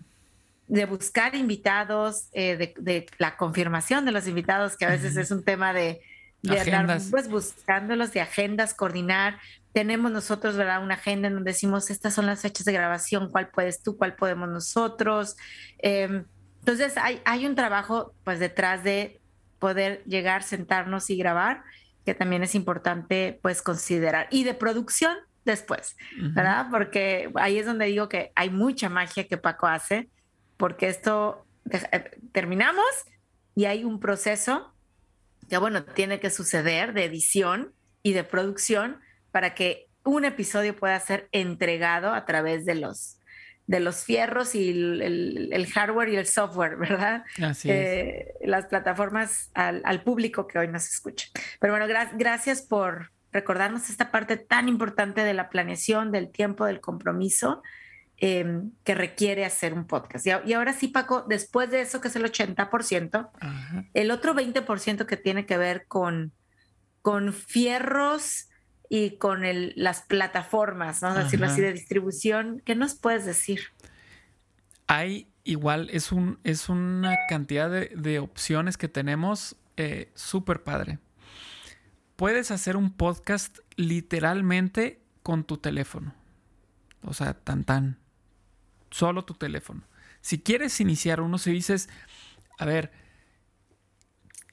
de 0.67 0.85
buscar 0.85 1.35
invitados, 1.35 2.29
eh, 2.33 2.73
de, 2.77 3.05
la 3.17 3.37
confirmación 3.37 4.05
de 4.05 4.11
los 4.11 4.27
invitados, 4.27 4.77
que 4.77 4.85
a 4.85 4.89
veces 4.89 5.15
es 5.15 5.31
un 5.31 5.43
tema 5.43 5.73
de, 5.73 6.01
de 6.41 6.59
andar 6.59 6.99
pues, 7.11 7.29
buscándolos, 7.29 8.13
de 8.13 8.21
agendas, 8.21 8.73
coordinar. 8.73 9.39
Tenemos 9.75 10.09
nosotros, 10.09 10.55
¿verdad? 10.55 10.81
Una 10.81 10.93
agenda 10.93 11.27
en 11.27 11.33
donde 11.33 11.51
decimos, 11.51 11.89
estas 11.89 12.13
son 12.13 12.25
las 12.27 12.41
fechas 12.41 12.63
de 12.63 12.71
grabación, 12.71 13.29
cuál 13.29 13.49
puedes 13.49 13.83
tú, 13.83 13.97
cuál 13.97 14.15
podemos 14.15 14.47
nosotros. 14.47 15.35
Em, 15.79 16.23
entonces, 16.59 16.95
hay, 16.95 17.21
hay 17.25 17.45
un 17.45 17.55
trabajo 17.55 18.15
pues 18.23 18.39
detrás 18.39 18.85
de 18.85 19.19
poder 19.59 20.01
llegar, 20.05 20.43
sentarnos 20.43 21.09
y 21.09 21.17
grabar, 21.17 21.63
que 22.05 22.13
también 22.13 22.41
es 22.41 22.55
importante 22.55 23.37
pues 23.41 23.61
considerar. 23.61 24.29
Y 24.31 24.45
de 24.45 24.53
producción 24.53 25.17
después, 25.43 25.97
¿verdad? 26.33 26.67
Porque 26.71 27.29
ahí 27.35 27.59
es 27.59 27.65
donde 27.65 27.87
digo 27.87 28.07
que 28.07 28.31
hay 28.33 28.49
mucha 28.49 28.87
magia 28.87 29.27
que 29.27 29.37
Paco 29.37 29.67
hace 29.67 30.09
porque 30.55 30.87
esto 30.87 31.45
eh, 31.69 32.11
terminamos 32.31 32.85
y 33.55 33.65
hay 33.65 33.83
un 33.83 33.99
proceso 33.99 34.73
que, 35.49 35.57
bueno, 35.57 35.83
tiene 35.83 36.21
que 36.21 36.29
suceder 36.29 36.93
de 36.93 37.03
edición 37.03 37.73
y 38.03 38.13
de 38.13 38.23
producción 38.23 39.01
para 39.35 39.53
que 39.53 39.89
un 40.05 40.23
episodio 40.23 40.77
pueda 40.77 40.97
ser 40.97 41.27
entregado 41.33 42.13
a 42.13 42.23
través 42.23 42.65
de 42.65 42.75
los 42.75 43.19
de 43.67 43.81
los 43.81 44.05
fierros 44.05 44.55
y 44.55 44.69
el, 44.69 45.67
hardware 45.73 46.07
y 46.07 46.15
el 46.15 46.25
software, 46.25 46.77
¿verdad? 46.77 47.25
Así 47.43 47.69
es. 47.69 47.75
Eh, 47.75 48.33
las 48.45 48.67
plataformas 48.67 49.51
al, 49.53 50.03
público 50.03 50.47
que 50.47 50.57
hoy 50.57 50.69
nos 50.69 50.89
escucha. 50.89 51.27
Pero 51.59 51.73
bueno, 51.73 51.85
gracias 52.13 52.61
por 52.61 53.11
recordarnos 53.33 53.89
esta 53.89 54.09
parte 54.09 54.37
tan 54.37 54.69
importante 54.69 55.19
de 55.25 55.33
la 55.33 55.49
planeación, 55.49 56.13
del 56.13 56.31
tiempo, 56.31 56.63
del 56.63 56.79
compromiso 56.79 57.61
em, 58.15 58.71
que 58.85 58.95
requiere 58.95 59.43
hacer 59.43 59.73
un 59.73 59.85
podcast. 59.85 60.27
Y, 60.27 60.53
ahora 60.53 60.71
sí, 60.71 60.87
Paco, 60.87 61.25
después 61.27 61.69
de 61.71 61.81
eso, 61.81 61.99
que 61.99 62.07
es 62.07 62.15
el 62.15 62.23
80%, 62.23 63.31
el 63.93 64.11
otro 64.11 64.33
20% 64.33 65.05
que 65.05 65.17
tiene 65.17 65.45
que 65.45 65.57
ver 65.57 65.87
con, 65.87 66.31
con 67.01 67.33
fierros 67.33 68.47
y 68.89 69.17
con 69.17 69.41
las 69.75 70.01
plataformas, 70.01 71.01
¿no? 71.01 71.13
decirlo 71.13 71.47
así, 71.47 71.61
de 71.61 71.73
distribución. 71.73 72.61
¿Qué 72.65 72.75
nos 72.75 72.95
puedes 72.95 73.25
decir? 73.25 73.61
Hay 74.87 75.27
igual, 75.43 75.89
es, 75.91 76.11
un, 76.11 76.39
es 76.43 76.69
una 76.69 77.15
cantidad 77.29 77.69
de, 77.69 78.19
opciones 78.19 78.77
que 78.77 78.87
tenemos 78.87 79.55
eh, 79.77 80.11
súper 80.15 80.63
padre. 80.63 80.99
Puedes 82.15 82.51
hacer 82.51 82.77
un 82.77 82.91
podcast 82.91 83.59
literalmente 83.75 85.01
con 85.23 85.43
tu 85.43 85.57
teléfono. 85.57 86.13
O 87.01 87.13
sea, 87.13 87.33
tan 87.33 87.63
tan. 87.63 87.99
Solo 88.89 89.25
tu 89.25 89.33
teléfono. 89.33 89.81
Si 90.21 90.39
quieres 90.39 90.79
iniciar 90.79 91.21
uno, 91.21 91.37
si 91.37 91.51
dices, 91.51 91.89
a 92.57 92.65
ver, 92.65 92.91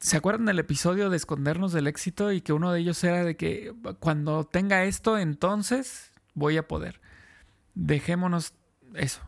¿Se 0.03 0.17
acuerdan 0.17 0.47
del 0.47 0.59
episodio 0.59 1.11
de 1.11 1.17
escondernos 1.17 1.73
del 1.73 1.87
éxito 1.87 2.33
y 2.33 2.41
que 2.41 2.53
uno 2.53 2.73
de 2.73 2.81
ellos 2.81 3.03
era 3.05 3.23
de 3.23 3.37
que 3.37 3.73
cuando 4.01 4.43
tenga 4.43 4.83
esto, 4.83 5.17
entonces 5.17 6.11
voy 6.35 6.57
a 6.57 6.67
poder? 6.67 7.01
Dejémonos 7.77 8.53
eso. 8.95 9.21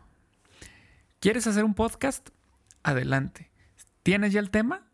¿Quieres 1.21 1.47
hacer 1.47 1.63
un 1.63 1.75
podcast? 1.75 2.27
Adelante. 2.83 3.49
¿Tienes 4.03 4.33
ya 4.33 4.41
el 4.41 4.49
tema? 4.49 4.85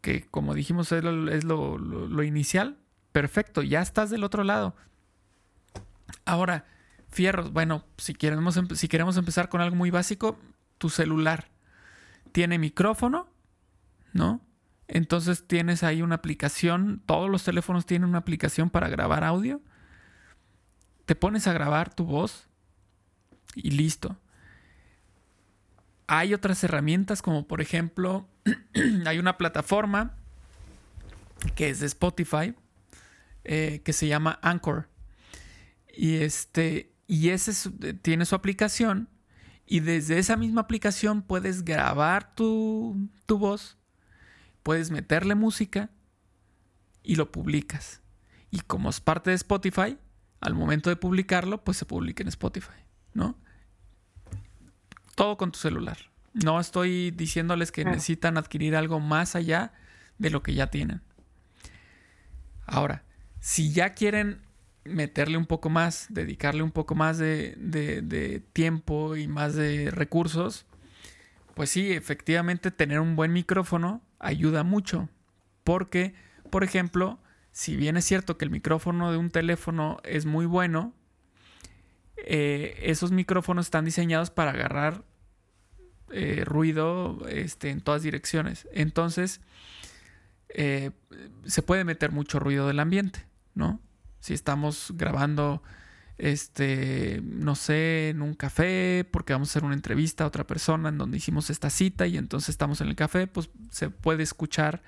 Que 0.00 0.24
como 0.28 0.54
dijimos 0.54 0.92
es 0.92 1.02
lo, 1.02 2.22
inicial. 2.22 2.78
Perfecto, 3.10 3.62
ya 3.62 3.82
estás 3.82 4.10
del 4.10 4.22
otro 4.22 4.44
lado. 4.44 4.76
Ahora, 6.24 6.66
fierros. 7.08 7.52
Bueno, 7.52 7.84
si 7.98 8.14
queremos, 8.14 8.60
si 8.76 8.86
queremos 8.86 9.16
empezar 9.16 9.48
con 9.48 9.60
algo 9.60 9.74
muy 9.74 9.90
básico, 9.90 10.38
tu 10.78 10.88
celular 10.88 11.48
tiene 12.30 12.60
micrófono, 12.60 13.28
¿no? 14.12 14.46
Entonces 14.88 15.46
tienes 15.46 15.82
ahí 15.82 16.02
una 16.02 16.16
aplicación, 16.16 17.02
todos 17.06 17.28
los 17.28 17.44
teléfonos 17.44 17.86
tienen 17.86 18.08
una 18.08 18.18
aplicación 18.18 18.70
para 18.70 18.88
grabar 18.88 19.24
audio. 19.24 19.60
Te 21.06 21.14
pones 21.14 21.46
a 21.46 21.52
grabar 21.52 21.94
tu 21.94 22.04
voz 22.04 22.48
y 23.54 23.72
listo. 23.72 24.16
Hay 26.06 26.34
otras 26.34 26.62
herramientas 26.62 27.20
como 27.20 27.48
por 27.48 27.60
ejemplo, 27.60 28.28
hay 29.06 29.18
una 29.18 29.36
plataforma 29.36 30.16
que 31.54 31.70
es 31.70 31.80
de 31.80 31.86
Spotify 31.86 32.54
eh, 33.44 33.82
que 33.84 33.92
se 33.92 34.06
llama 34.06 34.38
Anchor. 34.42 34.88
Y 35.96 36.16
este, 36.16 36.92
y 37.06 37.30
ese 37.30 37.70
tiene 38.02 38.24
su 38.24 38.34
aplicación 38.34 39.08
y 39.66 39.80
desde 39.80 40.18
esa 40.18 40.36
misma 40.36 40.62
aplicación 40.62 41.22
puedes 41.22 41.64
grabar 41.64 42.34
tu, 42.34 43.08
tu 43.26 43.38
voz 43.38 43.78
puedes 44.66 44.90
meterle 44.90 45.36
música 45.36 45.90
y 47.04 47.14
lo 47.14 47.30
publicas. 47.30 48.00
Y 48.50 48.62
como 48.62 48.90
es 48.90 49.00
parte 49.00 49.30
de 49.30 49.36
Spotify, 49.36 49.96
al 50.40 50.54
momento 50.54 50.90
de 50.90 50.96
publicarlo, 50.96 51.62
pues 51.62 51.76
se 51.76 51.84
publica 51.84 52.24
en 52.24 52.28
Spotify, 52.30 52.82
¿no? 53.14 53.38
Todo 55.14 55.36
con 55.36 55.52
tu 55.52 55.60
celular. 55.60 55.98
No 56.32 56.58
estoy 56.58 57.12
diciéndoles 57.12 57.70
que 57.70 57.84
necesitan 57.84 58.38
adquirir 58.38 58.74
algo 58.74 58.98
más 58.98 59.36
allá 59.36 59.72
de 60.18 60.30
lo 60.30 60.42
que 60.42 60.54
ya 60.54 60.66
tienen. 60.66 61.00
Ahora, 62.64 63.04
si 63.38 63.70
ya 63.70 63.94
quieren 63.94 64.42
meterle 64.82 65.38
un 65.38 65.46
poco 65.46 65.70
más, 65.70 66.06
dedicarle 66.08 66.64
un 66.64 66.72
poco 66.72 66.96
más 66.96 67.18
de, 67.18 67.54
de, 67.56 68.42
tiempo 68.52 69.14
y 69.14 69.28
más 69.28 69.54
de 69.54 69.92
recursos, 69.92 70.66
pues 71.54 71.70
sí, 71.70 71.92
efectivamente 71.92 72.72
tener 72.72 72.98
un 72.98 73.14
buen 73.14 73.32
micrófono 73.32 74.02
ayuda 74.18 74.62
mucho. 74.62 75.08
Porque, 75.64 76.14
por 76.50 76.64
ejemplo, 76.64 77.18
si 77.52 77.76
bien 77.76 77.96
es 77.96 78.04
cierto 78.04 78.36
que 78.36 78.44
el 78.44 78.50
micrófono 78.50 79.10
de 79.10 79.18
un 79.18 79.30
teléfono 79.30 79.98
es 80.04 80.26
muy 80.26 80.46
bueno, 80.46 80.92
eh, 82.16 82.78
esos 82.82 83.12
micrófonos 83.12 83.66
están 83.66 83.84
diseñados 83.84 84.30
para 84.30 84.50
agarrar 84.50 85.04
eh, 86.10 86.44
ruido 86.44 87.18
este, 87.28 87.70
en 87.70 87.80
todas 87.80 88.02
direcciones. 88.02 88.68
Entonces, 88.72 89.40
eh, 90.50 90.92
se 91.44 91.62
puede 91.62 91.84
meter 91.84 92.12
mucho 92.12 92.38
ruido 92.38 92.66
del 92.66 92.80
ambiente, 92.80 93.26
¿no? 93.54 93.80
Si 94.20 94.34
estamos 94.34 94.92
grabando 94.94 95.62
este, 96.18 97.20
no 97.22 97.54
sé, 97.54 98.10
en 98.10 98.22
un 98.22 98.34
café, 98.34 99.06
porque 99.10 99.32
vamos 99.32 99.48
a 99.48 99.52
hacer 99.52 99.64
una 99.64 99.74
entrevista 99.74 100.24
a 100.24 100.26
otra 100.26 100.46
persona 100.46 100.88
en 100.88 100.98
donde 100.98 101.18
hicimos 101.18 101.50
esta 101.50 101.70
cita 101.70 102.06
y 102.06 102.16
entonces 102.16 102.50
estamos 102.50 102.80
en 102.80 102.88
el 102.88 102.96
café, 102.96 103.26
pues 103.26 103.50
se 103.70 103.90
puede 103.90 104.22
escuchar 104.22 104.82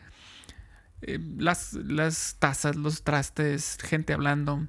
eh, 1.02 1.18
las, 1.36 1.74
las 1.74 2.36
tazas, 2.38 2.76
los 2.76 3.02
trastes, 3.02 3.78
gente 3.80 4.12
hablando. 4.12 4.66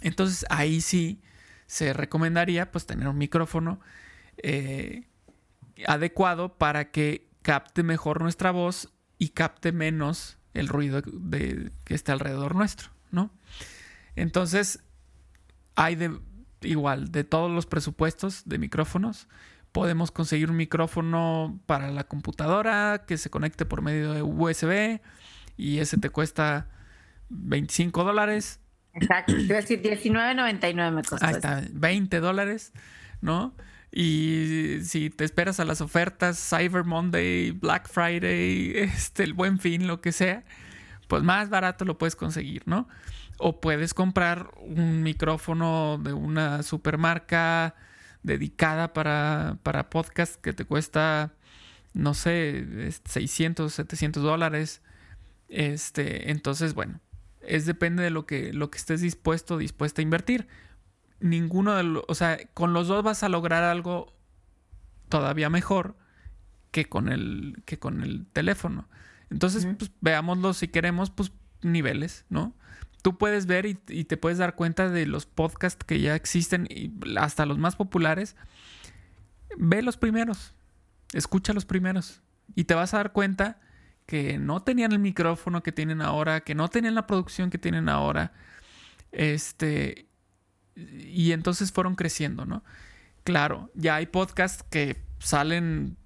Entonces 0.00 0.44
ahí 0.48 0.80
sí 0.80 1.22
se 1.66 1.92
recomendaría 1.92 2.70
pues 2.70 2.86
tener 2.86 3.08
un 3.08 3.18
micrófono 3.18 3.80
eh, 4.38 5.04
adecuado 5.86 6.56
para 6.56 6.90
que 6.90 7.28
capte 7.42 7.82
mejor 7.82 8.22
nuestra 8.22 8.50
voz 8.50 8.92
y 9.18 9.30
capte 9.30 9.72
menos 9.72 10.38
el 10.54 10.68
ruido 10.68 11.02
de, 11.02 11.72
que 11.84 11.94
está 11.94 12.12
alrededor 12.12 12.54
nuestro, 12.54 12.90
¿no? 13.10 13.30
Entonces, 14.16 14.80
hay 15.74 15.96
de 15.96 16.18
igual, 16.62 17.10
de 17.10 17.24
todos 17.24 17.50
los 17.50 17.66
presupuestos 17.66 18.42
de 18.46 18.58
micrófonos. 18.58 19.28
Podemos 19.72 20.10
conseguir 20.10 20.50
un 20.50 20.56
micrófono 20.56 21.60
para 21.66 21.90
la 21.90 22.04
computadora 22.04 23.04
que 23.06 23.18
se 23.18 23.30
conecte 23.30 23.64
por 23.64 23.82
medio 23.82 24.12
de 24.12 24.22
USB 24.22 25.00
y 25.56 25.78
ese 25.78 25.98
te 25.98 26.10
cuesta 26.10 26.68
25 27.28 28.04
dólares. 28.04 28.60
Exacto, 28.94 29.32
a 29.32 29.36
decir 29.36 29.82
19.99 29.82 30.92
me 30.92 31.02
costó. 31.02 31.26
Ahí 31.26 31.34
está, 31.34 31.62
20 31.72 32.20
dólares, 32.20 32.72
¿no? 33.20 33.54
Y 33.90 34.78
si 34.82 35.10
te 35.10 35.24
esperas 35.24 35.60
a 35.60 35.64
las 35.64 35.80
ofertas 35.80 36.38
Cyber 36.38 36.84
Monday, 36.84 37.52
Black 37.52 37.88
Friday, 37.88 38.72
este, 38.76 39.24
el 39.24 39.32
Buen 39.32 39.58
Fin, 39.58 39.86
lo 39.86 40.00
que 40.00 40.12
sea, 40.12 40.44
pues 41.08 41.22
más 41.22 41.48
barato 41.48 41.84
lo 41.84 41.98
puedes 41.98 42.16
conseguir, 42.16 42.62
¿no? 42.66 42.88
O 43.38 43.60
puedes 43.60 43.94
comprar 43.94 44.50
un 44.60 45.02
micrófono 45.02 45.98
de 46.02 46.12
una 46.12 46.62
supermarca 46.62 47.74
dedicada 48.22 48.92
para, 48.92 49.58
para 49.62 49.90
podcast 49.90 50.40
que 50.40 50.52
te 50.52 50.64
cuesta, 50.64 51.32
no 51.92 52.14
sé, 52.14 52.90
600, 53.04 53.72
700 53.72 54.22
dólares. 54.22 54.82
Este, 55.48 56.30
entonces, 56.30 56.74
bueno, 56.74 57.00
es 57.42 57.66
depende 57.66 58.02
de 58.02 58.10
lo 58.10 58.26
que, 58.26 58.52
lo 58.52 58.70
que 58.70 58.78
estés 58.78 59.00
dispuesto, 59.00 59.58
dispuesta 59.58 60.00
a 60.00 60.04
invertir. 60.04 60.48
Ninguno 61.20 61.74
de 61.74 61.84
los, 61.84 62.04
o 62.08 62.14
sea, 62.14 62.38
con 62.54 62.72
los 62.72 62.88
dos 62.88 63.02
vas 63.02 63.22
a 63.22 63.28
lograr 63.28 63.62
algo 63.62 64.12
todavía 65.08 65.50
mejor 65.50 65.96
que 66.70 66.86
con 66.86 67.08
el, 67.08 67.62
que 67.66 67.78
con 67.78 68.02
el 68.02 68.26
teléfono. 68.32 68.88
Entonces, 69.30 69.66
pues 69.78 69.90
veámoslo 70.00 70.54
si 70.54 70.68
queremos, 70.68 71.10
pues 71.10 71.32
niveles, 71.62 72.24
¿no? 72.28 72.54
Tú 73.04 73.18
puedes 73.18 73.44
ver 73.44 73.66
y, 73.66 73.74
te 73.74 74.16
puedes 74.16 74.38
dar 74.38 74.54
cuenta 74.54 74.88
de 74.88 75.04
los 75.04 75.26
podcasts 75.26 75.84
que 75.84 76.00
ya 76.00 76.14
existen, 76.14 76.66
y 76.70 76.90
hasta 77.18 77.44
los 77.44 77.58
más 77.58 77.76
populares. 77.76 78.34
Ve 79.58 79.82
los 79.82 79.98
primeros, 79.98 80.54
escucha 81.12 81.52
los 81.52 81.66
primeros 81.66 82.22
y 82.54 82.64
te 82.64 82.72
vas 82.72 82.94
a 82.94 82.96
dar 82.96 83.12
cuenta 83.12 83.60
que 84.06 84.38
no 84.38 84.62
tenían 84.62 84.92
el 84.92 85.00
micrófono 85.00 85.62
que 85.62 85.70
tienen 85.70 86.00
ahora, 86.00 86.40
que 86.40 86.54
no 86.54 86.68
tenían 86.68 86.94
la 86.94 87.06
producción 87.06 87.50
que 87.50 87.58
tienen 87.58 87.90
ahora. 87.90 88.32
Este, 89.12 90.08
y 90.74 91.32
entonces 91.32 91.72
fueron 91.72 91.96
creciendo, 91.96 92.46
¿no? 92.46 92.64
Claro, 93.22 93.70
ya 93.74 93.96
hay 93.96 94.06
podcasts 94.06 94.62
que 94.62 95.02
salen 95.18 95.98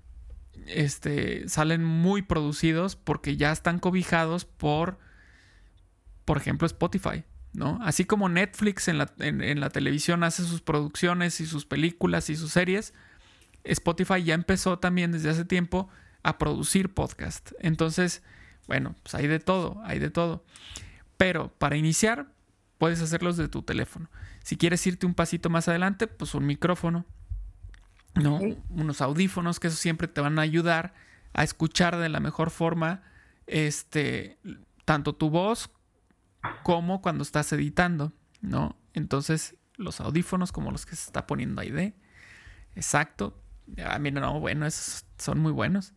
este, 0.66 1.48
salen 1.48 1.84
muy 1.84 2.22
producidos 2.22 2.96
porque 2.96 3.37
ya 3.37 3.52
están 3.52 3.78
cobijados 3.78 4.46
por 4.46 4.98
por 6.28 6.36
ejemplo, 6.36 6.66
Spotify, 6.66 7.24
¿no? 7.54 7.78
Así 7.80 8.04
como 8.04 8.28
Netflix 8.28 8.88
en 8.88 8.98
la, 8.98 9.70
televisión 9.70 10.22
hace 10.22 10.44
sus 10.44 10.60
producciones 10.60 11.40
y 11.40 11.46
sus 11.46 11.64
películas 11.64 12.28
y 12.28 12.36
sus 12.36 12.52
series, 12.52 12.92
Spotify 13.64 14.22
ya 14.22 14.34
empezó 14.34 14.78
también 14.78 15.10
desde 15.10 15.30
hace 15.30 15.46
tiempo 15.46 15.88
a 16.22 16.36
producir 16.36 16.92
podcast. 16.92 17.52
Entonces, 17.60 18.22
bueno, 18.66 18.94
pues 19.02 19.14
hay 19.14 19.26
de 19.26 19.38
todo, 19.38 19.80
hay 19.84 20.00
de 20.00 20.10
todo. 20.10 20.44
Pero 21.16 21.48
para 21.56 21.78
iniciar, 21.78 22.30
puedes 22.76 23.00
hacerlos 23.00 23.38
de 23.38 23.48
tu 23.48 23.62
teléfono. 23.62 24.10
Si 24.44 24.58
quieres 24.58 24.86
irte 24.86 25.06
un 25.06 25.14
pasito 25.14 25.48
más 25.48 25.66
adelante, 25.66 26.08
pues 26.08 26.34
un 26.34 26.44
micrófono, 26.44 27.06
¿no? 28.16 28.38
Unos 28.68 29.00
audífonos, 29.00 29.60
que 29.60 29.68
eso 29.68 29.78
siempre 29.78 30.08
te 30.08 30.20
van 30.20 30.38
a 30.38 30.42
ayudar 30.42 30.92
a 31.32 31.42
escuchar 31.42 31.96
de 31.96 32.10
la 32.10 32.20
mejor 32.20 32.50
forma, 32.50 33.00
este, 33.46 34.36
tanto 34.84 35.14
tu 35.14 35.30
voz 35.30 35.70
como 36.62 37.03
cuando 37.03 37.22
estás 37.22 37.53
editando, 37.53 38.12
¿no? 38.40 38.77
Entonces, 38.94 39.57
los 39.77 40.01
audífonos 40.01 40.53
como 40.53 40.70
los 40.70 40.87
que 40.87 40.96
se 40.96 41.07
está 41.07 41.27
poniendo 41.27 41.61
ahí 41.61 41.70
de. 41.70 41.94
Exacto. 42.74 43.42
Ah, 43.85 43.98
mira, 43.98 44.20
no, 44.20 44.40
bueno, 44.40 44.66
esos 44.66 45.05
son 45.18 45.38
muy 45.38 45.53
buenos. 45.53 45.94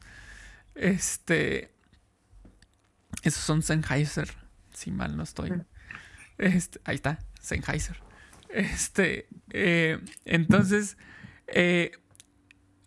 Este. 0.76 1.76
Esos 3.24 3.44
son 3.44 3.62
Sennheiser, 3.62 4.30
si 4.74 4.92
mal 4.92 5.16
no 5.16 5.24
estoy. 5.24 5.52
Este, 6.38 6.80
ahí 6.86 6.96
está, 6.96 7.20
Sennheiser. 7.40 8.02
Este. 8.50 9.28
Eh, 9.50 10.00
entonces. 10.26 10.98
Eh, 11.48 11.92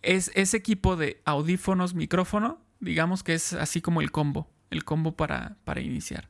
es 0.04 0.30
ese 0.34 0.56
equipo 0.56 0.96
de 0.96 1.22
audífonos, 1.24 1.94
micrófono, 1.94 2.60
digamos 2.78 3.22
que 3.22 3.34
es 3.34 3.54
así 3.54 3.80
como 3.80 4.00
el 4.00 4.10
combo. 4.10 4.50
El 4.70 4.84
combo 4.84 5.16
para, 5.16 5.56
para 5.64 5.80
iniciar. 5.80 6.28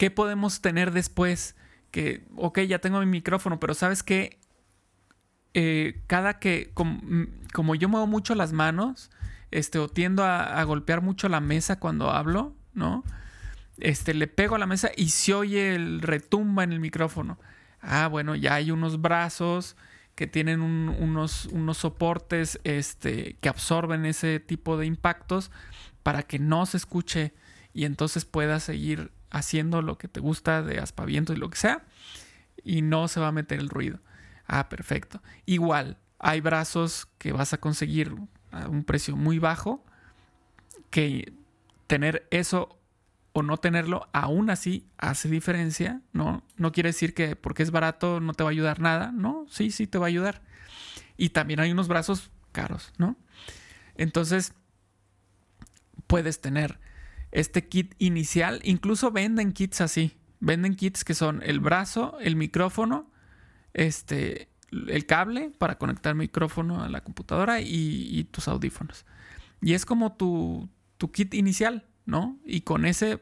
¿Qué 0.00 0.10
podemos 0.10 0.62
tener 0.62 0.92
después? 0.92 1.56
Que, 1.90 2.24
ok, 2.34 2.60
ya 2.60 2.78
tengo 2.78 3.00
mi 3.00 3.04
micrófono, 3.04 3.60
pero 3.60 3.74
¿sabes 3.74 4.02
qué? 4.02 4.40
Eh, 5.52 6.00
cada 6.06 6.38
que, 6.38 6.72
como, 6.72 7.74
yo 7.74 7.86
muevo 7.90 8.06
mucho 8.06 8.34
las 8.34 8.54
manos, 8.54 9.10
este, 9.50 9.78
o 9.78 9.88
tiendo 9.88 10.24
a, 10.24 10.64
golpear 10.64 11.02
mucho 11.02 11.28
la 11.28 11.40
mesa 11.40 11.78
cuando 11.78 12.10
hablo, 12.10 12.56
¿no? 12.72 13.04
Este, 13.76 14.14
le 14.14 14.26
pego 14.26 14.54
a 14.54 14.58
la 14.58 14.64
mesa 14.64 14.90
y 14.96 15.10
se 15.10 15.34
oye 15.34 15.74
el 15.74 16.00
retumba 16.00 16.64
en 16.64 16.72
el 16.72 16.80
micrófono. 16.80 17.38
Ah, 17.82 18.08
bueno, 18.08 18.34
ya 18.34 18.54
hay 18.54 18.70
unos 18.70 19.02
brazos 19.02 19.76
que 20.14 20.26
tienen 20.26 20.62
unos, 20.62 21.44
unos 21.44 21.76
soportes 21.76 22.58
este, 22.64 23.36
que 23.42 23.50
absorben 23.50 24.06
ese 24.06 24.40
tipo 24.40 24.78
de 24.78 24.86
impactos 24.86 25.50
para 26.02 26.22
que 26.22 26.38
no 26.38 26.64
se 26.64 26.78
escuche 26.78 27.34
y 27.74 27.84
entonces 27.84 28.24
puedas 28.24 28.62
seguir 28.62 29.12
haciendo 29.30 29.82
lo 29.82 29.98
que 29.98 30.08
te 30.08 30.20
gusta 30.20 30.62
de 30.62 30.78
aspaviento 30.80 31.32
y 31.32 31.36
lo 31.36 31.50
que 31.50 31.56
sea, 31.56 31.84
y 32.64 32.82
no 32.82 33.08
se 33.08 33.20
va 33.20 33.28
a 33.28 33.32
meter 33.32 33.60
el 33.60 33.68
ruido. 33.68 34.00
Ah, 34.46 34.68
perfecto. 34.68 35.22
Igual, 35.46 35.98
hay 36.18 36.40
brazos 36.40 37.08
que 37.18 37.32
vas 37.32 37.52
a 37.52 37.58
conseguir 37.58 38.14
a 38.50 38.68
un 38.68 38.84
precio 38.84 39.16
muy 39.16 39.38
bajo, 39.38 39.84
que 40.90 41.32
tener 41.86 42.26
eso 42.30 42.80
o 43.32 43.42
no 43.42 43.56
tenerlo, 43.58 44.08
aún 44.12 44.50
así 44.50 44.86
hace 44.98 45.28
diferencia, 45.28 46.00
¿no? 46.12 46.42
No 46.56 46.72
quiere 46.72 46.88
decir 46.88 47.14
que 47.14 47.36
porque 47.36 47.62
es 47.62 47.70
barato 47.70 48.20
no 48.20 48.34
te 48.34 48.42
va 48.42 48.50
a 48.50 48.52
ayudar 48.52 48.80
nada, 48.80 49.12
¿no? 49.12 49.46
Sí, 49.48 49.70
sí 49.70 49.86
te 49.86 49.98
va 49.98 50.06
a 50.06 50.08
ayudar. 50.08 50.42
Y 51.16 51.30
también 51.30 51.60
hay 51.60 51.70
unos 51.70 51.86
brazos 51.86 52.30
caros, 52.52 52.92
¿no? 52.98 53.16
Entonces, 53.94 54.54
puedes 56.06 56.40
tener 56.40 56.80
este 57.32 57.68
kit 57.68 57.94
inicial. 57.98 58.60
Incluso 58.64 59.10
venden 59.10 59.52
kits 59.52 59.80
así. 59.80 60.16
Venden 60.40 60.74
kits 60.74 61.04
que 61.04 61.14
son 61.14 61.42
el 61.44 61.60
brazo, 61.60 62.16
el 62.20 62.36
micrófono, 62.36 63.10
este, 63.74 64.48
el 64.70 65.06
cable 65.06 65.50
para 65.58 65.78
conectar 65.78 66.12
el 66.12 66.18
micrófono 66.18 66.82
a 66.82 66.88
la 66.88 67.02
computadora 67.02 67.60
y, 67.60 68.24
tus 68.30 68.48
audífonos. 68.48 69.04
Y 69.60 69.74
es 69.74 69.84
como 69.84 70.14
tu, 70.14 70.68
tu, 70.96 71.12
kit 71.12 71.34
inicial, 71.34 71.86
¿no? 72.06 72.38
Y 72.44 72.62
con 72.62 72.86
ese 72.86 73.20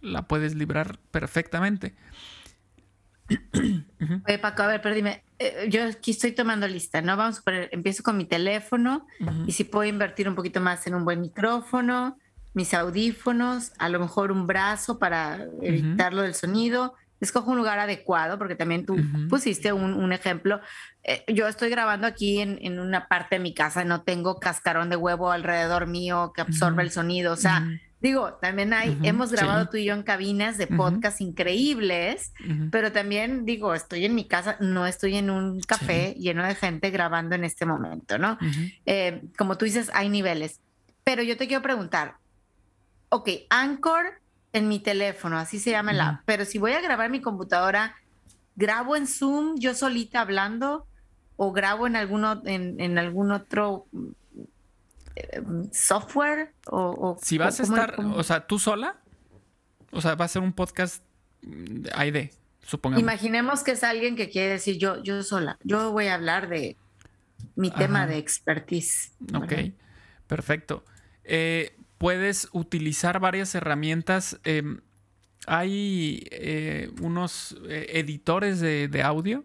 la 0.00 0.28
puedes 0.28 0.54
librar 0.54 0.98
perfectamente. 1.10 1.94
Oye, 4.26 4.38
Paco, 4.38 4.62
a 4.62 4.66
ver, 4.66 4.80
pero 4.82 4.94
dime, 4.94 5.22
eh, 5.38 5.68
yo 5.70 5.84
aquí 5.84 6.12
estoy 6.12 6.32
tomando 6.32 6.66
lista, 6.66 7.02
¿no? 7.02 7.16
Vamos 7.16 7.38
a 7.38 7.42
poner, 7.42 7.68
empiezo 7.72 8.02
con 8.02 8.16
mi 8.16 8.24
teléfono 8.24 9.06
y 9.46 9.52
si 9.52 9.64
puedo 9.64 9.88
invertir 9.88 10.28
un 10.28 10.34
poquito 10.34 10.60
más 10.60 10.86
en 10.86 10.94
un 10.94 11.04
buen 11.04 11.20
micrófono, 11.20 12.18
mis 12.58 12.74
audífonos, 12.74 13.70
a 13.78 13.88
lo 13.88 14.00
mejor 14.00 14.32
un 14.32 14.48
brazo 14.48 14.98
para 14.98 15.46
evitarlo 15.62 16.22
del 16.22 16.34
sonido. 16.34 16.94
Escojo 17.20 17.52
un 17.52 17.56
lugar 17.56 17.78
adecuado, 17.78 18.36
porque 18.36 18.56
también 18.56 18.84
tú 18.84 18.96
pusiste 19.30 19.72
un, 19.72 20.12
ejemplo. 20.12 20.60
Eh, 21.04 21.22
yo 21.28 21.46
estoy 21.46 21.70
grabando 21.70 22.08
aquí 22.08 22.40
en, 22.40 22.80
una 22.80 23.06
parte 23.06 23.36
de 23.36 23.38
mi 23.40 23.54
casa, 23.54 23.84
no 23.84 24.02
tengo 24.02 24.40
cascarón 24.40 24.90
de 24.90 24.96
huevo 24.96 25.30
alrededor 25.30 25.86
mío 25.86 26.32
que 26.34 26.40
absorbe 26.40 26.82
el 26.82 26.90
sonido. 26.90 27.32
O 27.32 27.36
sea, 27.36 27.64
digo, 28.00 28.34
también 28.42 28.72
hay, 28.72 28.98
hemos 29.04 29.30
grabado 29.30 29.68
tú 29.68 29.76
y 29.76 29.84
yo 29.84 29.94
en 29.94 30.02
cabinas 30.02 30.58
de 30.58 30.66
podcast 30.66 31.20
increíbles, 31.20 32.32
pero 32.72 32.90
también 32.90 33.44
digo, 33.44 33.72
estoy 33.72 34.04
en 34.04 34.16
mi 34.16 34.26
casa, 34.26 34.56
no 34.58 34.84
estoy 34.84 35.14
en 35.14 35.30
un 35.30 35.60
café 35.60 36.16
lleno 36.18 36.44
de 36.44 36.56
gente 36.56 36.90
grabando 36.90 37.36
en 37.36 37.44
este 37.44 37.66
momento, 37.66 38.18
¿no? 38.18 38.36
Eh, 38.84 39.22
como 39.36 39.56
tú 39.56 39.64
dices, 39.64 39.92
hay 39.94 40.08
niveles. 40.08 40.60
Pero 41.04 41.22
yo 41.22 41.38
te 41.38 41.46
quiero 41.46 41.62
preguntar, 41.62 42.16
ok, 43.10 43.28
Anchor 43.50 44.20
en 44.52 44.68
mi 44.68 44.80
teléfono, 44.80 45.38
así 45.38 45.58
se 45.58 45.70
llama 45.70 45.92
la, 45.92 46.22
pero 46.24 46.44
si 46.44 46.58
voy 46.58 46.72
a 46.72 46.80
grabar 46.80 47.06
en 47.06 47.12
mi 47.12 47.20
computadora, 47.20 47.94
grabo 48.56 48.96
en 48.96 49.06
Zoom 49.06 49.56
yo 49.58 49.74
solita 49.74 50.22
hablando 50.22 50.86
o 51.36 51.52
grabo 51.52 51.86
en, 51.86 51.96
alguno, 51.96 52.42
en, 52.44 52.98
algún 52.98 53.30
otro 53.30 53.86
eh, 55.14 55.42
software 55.70 56.52
o, 56.66 57.16
si 57.22 57.38
vas 57.38 57.60
a 57.60 57.62
estar, 57.62 58.00
o 58.00 58.22
sea, 58.22 58.46
tú 58.46 58.58
sola, 58.58 58.96
o 59.92 60.00
sea, 60.00 60.14
va 60.14 60.24
a 60.24 60.28
ser 60.28 60.42
un 60.42 60.52
podcast 60.52 61.04
de, 61.42 62.32
supongamos. 62.66 63.02
Imaginemos 63.02 63.62
que 63.62 63.72
es 63.72 63.84
alguien 63.84 64.16
que 64.16 64.30
quiere 64.30 64.48
decir 64.48 64.78
yo, 64.78 65.02
yo 65.02 65.22
sola, 65.22 65.58
yo 65.62 65.92
voy 65.92 66.06
a 66.06 66.14
hablar 66.14 66.48
de 66.48 66.76
mi 67.54 67.70
tema 67.70 68.06
de 68.06 68.18
expertise. 68.18 69.12
Ok, 69.34 69.52
perfecto. 70.26 70.84
Eh, 71.24 71.76
puedes 71.98 72.48
utilizar 72.52 73.20
varias 73.20 73.54
herramientas. 73.54 74.40
Em, 74.44 74.80
hay 75.46 76.26
eh, 76.30 76.90
unos 77.00 77.56
eh, 77.68 77.86
editores 77.94 78.60
de, 78.60 79.02
audio, 79.02 79.44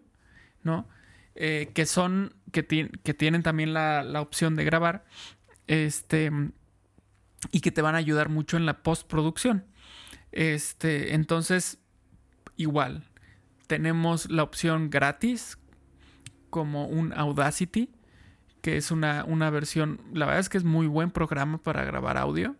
¿no? 0.63 0.87
Eh, 1.35 1.71
que 1.73 1.85
son, 1.85 2.33
que, 2.51 2.63
tienen 2.63 3.43
también 3.43 3.73
la, 3.73 4.21
opción 4.21 4.55
de 4.55 4.65
grabar, 4.65 5.05
este, 5.67 6.31
y 7.51 7.61
que 7.61 7.71
te 7.71 7.81
van 7.81 7.95
a 7.95 7.99
ayudar 7.99 8.29
mucho 8.29 8.57
en 8.57 8.65
la 8.65 8.83
postproducción. 8.83 9.65
Este, 10.31 11.13
entonces, 11.13 11.79
igual, 12.55 13.05
tenemos 13.67 14.29
la 14.29 14.43
opción 14.43 14.89
gratis, 14.89 15.57
como 16.49 16.85
un 16.87 17.13
Audacity, 17.13 17.89
que 18.63 18.77
es 18.77 18.91
una, 18.91 19.25
una, 19.27 19.49
versión, 19.49 19.99
la 20.13 20.25
verdad 20.25 20.39
es 20.39 20.47
que 20.47 20.57
es 20.57 20.63
muy 20.63 20.87
buen 20.87 21.11
programa 21.11 21.57
para 21.57 21.83
grabar 21.83 22.17
audio. 22.17 22.55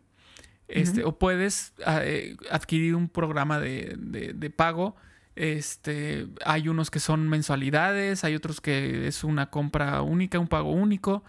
Este, 0.68 1.06
O 1.06 1.18
puedes 1.18 1.72
ah, 1.86 2.02
eh, 2.04 2.36
adquirir 2.52 2.96
un 2.96 3.08
programa 3.08 3.58
de, 3.58 3.96
de, 3.98 4.50
pago. 4.50 4.98
Este, 5.38 6.28
hay 6.46 6.68
unos 6.68 6.92
que 6.92 7.00
son 7.00 7.30
mensualidades, 7.30 8.26
hay 8.26 8.36
otros 8.36 8.60
que 8.60 9.08
es 9.08 9.24
una 9.24 9.50
compra 9.50 10.02
única, 10.02 10.40
un 10.40 10.50
pago 10.50 10.72
único. 10.72 11.24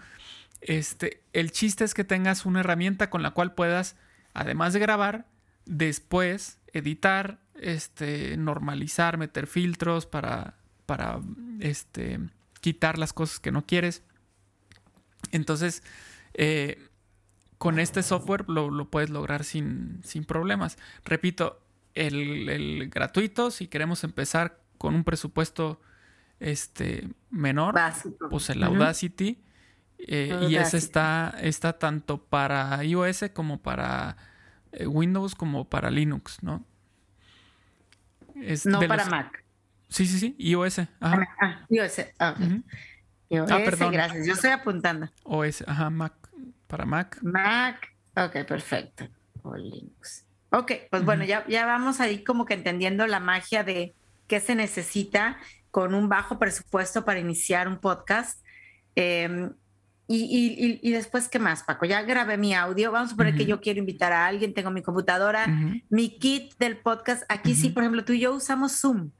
Este, 0.60 1.22
el 1.32 1.52
chiste 1.52 1.84
es 1.84 1.94
que 1.94 2.02
tengas 2.02 2.44
una 2.44 2.60
herramienta 2.60 3.10
con 3.10 3.22
la 3.22 3.30
cual 3.30 3.54
puedas, 3.54 3.94
además 4.32 4.72
de 4.72 4.80
grabar, 4.80 5.26
después 5.66 6.58
editar, 6.72 7.38
este, 7.60 8.36
normalizar, 8.36 9.18
meter 9.18 9.46
filtros 9.46 10.06
para, 10.06 10.56
para 10.84 11.20
este, 11.60 12.18
quitar 12.60 12.98
las 12.98 13.12
cosas 13.12 13.38
que 13.38 13.52
no 13.52 13.64
quieres. 13.64 14.02
Entonces, 15.34 15.82
eh, 16.34 16.88
con 17.58 17.78
este 17.78 18.02
software 18.02 18.48
lo, 18.48 18.90
puedes 18.90 19.10
lograr 19.10 19.44
sin, 19.44 20.02
problemas. 20.26 20.78
Repito, 21.04 21.60
el, 21.94 22.88
gratuito, 22.90 23.50
si 23.50 23.66
queremos 23.66 24.04
empezar 24.04 24.60
con 24.78 24.94
un 24.94 25.04
presupuesto 25.04 25.80
este, 26.40 27.08
menor, 27.30 27.74
pues 28.30 28.50
el 28.50 28.62
Audacity. 28.62 29.40
Eh, 30.06 30.48
y 30.50 30.56
ese 30.56 30.76
está, 30.76 31.34
está 31.40 31.78
tanto 31.78 32.22
para 32.22 32.84
iOS 32.84 33.26
como 33.32 33.62
para 33.62 34.16
eh, 34.72 34.86
Windows 34.86 35.34
como 35.34 35.70
para 35.70 35.90
Linux, 35.90 36.42
¿no? 36.42 36.64
no 38.66 38.80
para 38.80 39.06
Mac. 39.06 39.44
Sí, 39.88 40.06
sí, 40.06 40.18
sí, 40.18 40.36
iOS. 40.38 40.80
Ah, 41.00 41.20
ah, 41.40 41.66
iOS. 41.70 42.00
Ah, 42.18 42.34
Ah, 43.30 43.60
perdón. 43.64 43.92
gracias. 43.92 44.26
Yo 44.26 44.34
estoy 44.34 44.50
apuntando. 44.50 45.08
OS, 45.24 45.64
ajá, 45.66 45.90
Mac. 45.90 46.12
Para 46.66 46.84
Mac. 46.84 47.18
Mac. 47.22 47.94
Ok, 48.16 48.44
perfecto. 48.46 49.08
O 49.42 49.56
Linux. 49.56 50.24
Ok, 50.50 50.72
pues 50.90 51.04
bueno, 51.04 51.24
ya, 51.24 51.44
ya 51.48 51.66
vamos 51.66 52.00
ahí 52.00 52.22
como 52.22 52.44
que 52.44 52.54
entendiendo 52.54 53.06
la 53.06 53.18
magia 53.18 53.64
de 53.64 53.94
qué 54.28 54.40
se 54.40 54.54
necesita 54.54 55.38
con 55.70 55.94
un 55.94 56.08
bajo 56.08 56.38
presupuesto 56.38 57.04
para 57.04 57.18
iniciar 57.18 57.66
un 57.66 57.78
podcast. 57.78 58.44
Em, 58.94 59.52
y, 60.06 60.78
y, 60.82 60.92
después, 60.92 61.28
¿qué 61.28 61.38
más, 61.38 61.62
Paco? 61.62 61.86
Ya 61.86 62.02
grabé 62.02 62.36
mi 62.36 62.54
audio. 62.54 62.92
Vamos 62.92 63.08
a 63.08 63.10
suponer 63.10 63.34
que 63.34 63.46
yo 63.46 63.60
quiero 63.60 63.80
invitar 63.80 64.12
a 64.12 64.26
alguien, 64.26 64.52
tengo 64.52 64.70
mi 64.70 64.82
computadora, 64.82 65.46
mi 65.88 66.18
kit 66.18 66.52
del 66.58 66.76
podcast. 66.76 67.24
Aquí 67.28 67.54
sí, 67.54 67.70
por 67.70 67.82
ejemplo, 67.82 68.04
tú 68.04 68.12
y 68.12 68.20
yo 68.20 68.34
usamos 68.34 68.78
Zoom. 68.78 69.10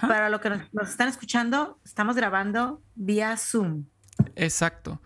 Para 0.00 0.28
lo 0.30 0.40
que 0.40 0.50
nos, 0.50 0.88
están 0.88 1.08
escuchando, 1.08 1.78
estamos 1.84 2.16
grabando 2.16 2.82
vía 2.94 3.36
Zoom. 3.36 3.84
Exacto. 4.34 5.00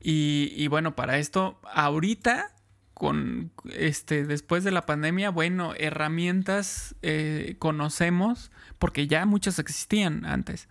Y, 0.00 0.52
y, 0.56 0.68
bueno, 0.68 0.96
para 0.96 1.18
esto, 1.18 1.60
ahorita, 1.72 2.54
con 2.94 3.52
este, 3.72 4.24
después 4.24 4.64
de 4.64 4.70
la 4.70 4.86
pandemia, 4.86 5.30
bueno, 5.30 5.74
herramientas 5.76 6.94
eh, 7.02 7.56
conocemos, 7.58 8.50
porque 8.78 9.06
ya 9.06 9.26
muchas 9.26 9.58
existían 9.58 10.24
antes, 10.24 10.68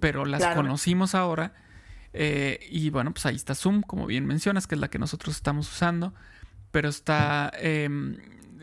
pero 0.00 0.24
las 0.24 0.54
conocimos 0.54 1.14
ahora 1.14 1.52
eh, 2.12 2.66
y 2.70 2.90
bueno, 2.90 3.12
pues 3.12 3.26
ahí 3.26 3.36
está 3.36 3.54
Zoom, 3.54 3.82
como 3.82 4.06
bien 4.06 4.26
mencionas, 4.26 4.66
que 4.66 4.74
es 4.74 4.80
la 4.80 4.88
que 4.88 4.98
nosotros 4.98 5.36
estamos 5.36 5.70
usando. 5.70 6.14
Pero 6.70 6.88
está 6.88 7.50
em, 7.56 8.16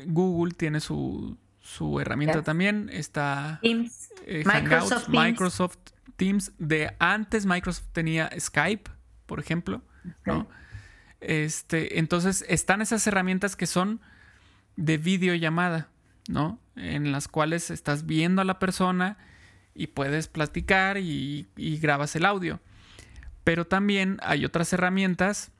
Google, 0.06 0.54
tiene 0.54 0.80
su, 0.80 1.38
su 1.68 2.00
herramienta 2.00 2.44
también. 2.44 2.90
Está 2.92 3.60
Teams. 3.62 4.10
Eh, 4.26 4.44
Microsoft, 4.46 5.06
Teams. 5.06 5.26
Microsoft 5.26 5.78
Teams. 6.16 6.52
De 6.58 6.96
antes 7.00 7.46
Microsoft 7.46 7.88
tenía 7.92 8.30
Skype, 8.40 8.90
por 9.26 9.40
ejemplo. 9.40 9.82
¿no? 10.26 10.48
Este, 11.20 12.00
entonces 12.00 12.46
están 12.48 12.82
esas 12.82 13.06
herramientas 13.06 13.56
que 13.56 13.68
son 13.68 14.00
de 14.78 14.98
videollamada, 14.98 15.90
¿no? 16.30 16.60
En 16.76 17.12
las 17.12 17.28
cuales 17.28 17.70
estás 17.72 18.06
viendo 18.06 18.42
a 18.42 18.46
la 18.46 18.60
persona 18.60 19.18
y 19.74 19.88
puedes 19.88 20.28
platicar 20.28 20.98
y 20.98 21.48
grabas 21.82 22.16
el 22.16 22.26
audio. 22.26 22.62
Pero 23.44 23.66
también 23.66 24.20
hay 24.24 24.46
otras 24.46 24.72
herramientas, 24.74 25.52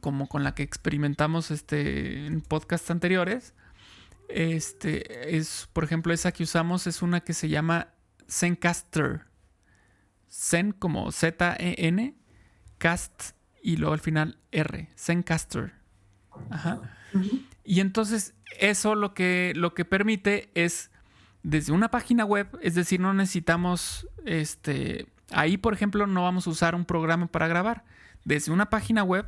como 0.00 0.28
con 0.28 0.44
la 0.44 0.54
que 0.54 0.62
experimentamos 0.62 1.50
este, 1.50 2.26
en 2.26 2.40
podcasts 2.40 2.90
anteriores. 2.90 3.52
Este 4.28 5.36
es, 5.36 5.68
por 5.72 5.84
ejemplo, 5.84 6.12
esa 6.12 6.32
que 6.32 6.42
usamos 6.42 6.86
es 6.86 7.02
una 7.02 7.20
que 7.20 7.32
se 7.32 7.48
llama 7.48 7.88
Zencaster. 8.28 9.22
Zen 10.30 10.72
como 10.72 11.12
Z-E-N, 11.12 12.14
cast 12.78 13.32
y 13.62 13.76
luego 13.76 13.94
al 13.94 14.00
final 14.00 14.38
R. 14.52 14.88
Zencaster. 14.96 15.72
Ajá. 16.50 16.80
Y 17.64 17.80
entonces 17.80 18.34
eso 18.58 18.94
lo 18.94 19.14
que, 19.14 19.52
lo 19.56 19.74
que 19.74 19.84
permite 19.84 20.50
es 20.54 20.90
desde 21.42 21.72
una 21.72 21.90
página 21.90 22.24
web, 22.24 22.58
es 22.60 22.74
decir, 22.74 23.00
no 23.00 23.14
necesitamos 23.14 24.08
este, 24.24 25.06
Ahí, 25.30 25.56
por 25.56 25.74
ejemplo, 25.74 26.06
no 26.06 26.22
vamos 26.22 26.46
a 26.46 26.50
usar 26.50 26.74
un 26.74 26.84
programa 26.84 27.26
para 27.26 27.48
grabar. 27.48 27.84
Desde 28.24 28.52
una 28.52 28.70
página 28.70 29.02
web 29.02 29.26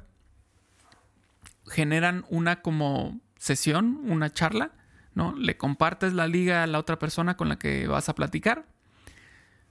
generan 1.67 2.25
una 2.29 2.63
como 2.63 3.21
sesión, 3.37 4.01
una 4.05 4.33
charla, 4.33 4.73
¿no? 5.19 5.35
Le 5.37 5.57
compartes 5.57 6.15
la 6.15 6.29
liga 6.29 6.63
a 6.63 6.67
la 6.69 6.79
otra 6.79 6.99
persona 6.99 7.37
con 7.37 7.49
la 7.49 7.59
que 7.59 7.89
vas 7.89 8.09
a 8.09 8.15
platicar. 8.15 8.67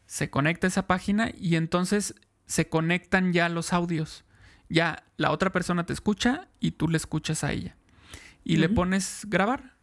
Se 0.06 0.30
conecta 0.30 0.68
esa 0.68 0.86
página 0.88 1.32
y 1.36 1.56
entonces 1.56 2.16
se 2.46 2.68
conectan 2.68 3.32
ya 3.32 3.48
los 3.48 3.72
audios. 3.72 4.26
Ya 4.68 5.06
la 5.16 5.32
otra 5.32 5.54
persona 5.54 5.86
te 5.86 5.94
escucha 5.94 6.50
y 6.60 6.72
tú 6.72 6.90
le 6.90 6.98
escuchas 6.98 7.46
a 7.46 7.54
ella. 7.54 7.78
Y 8.44 8.58
le 8.58 8.68
pones 8.68 9.26
grabar. 9.30 9.78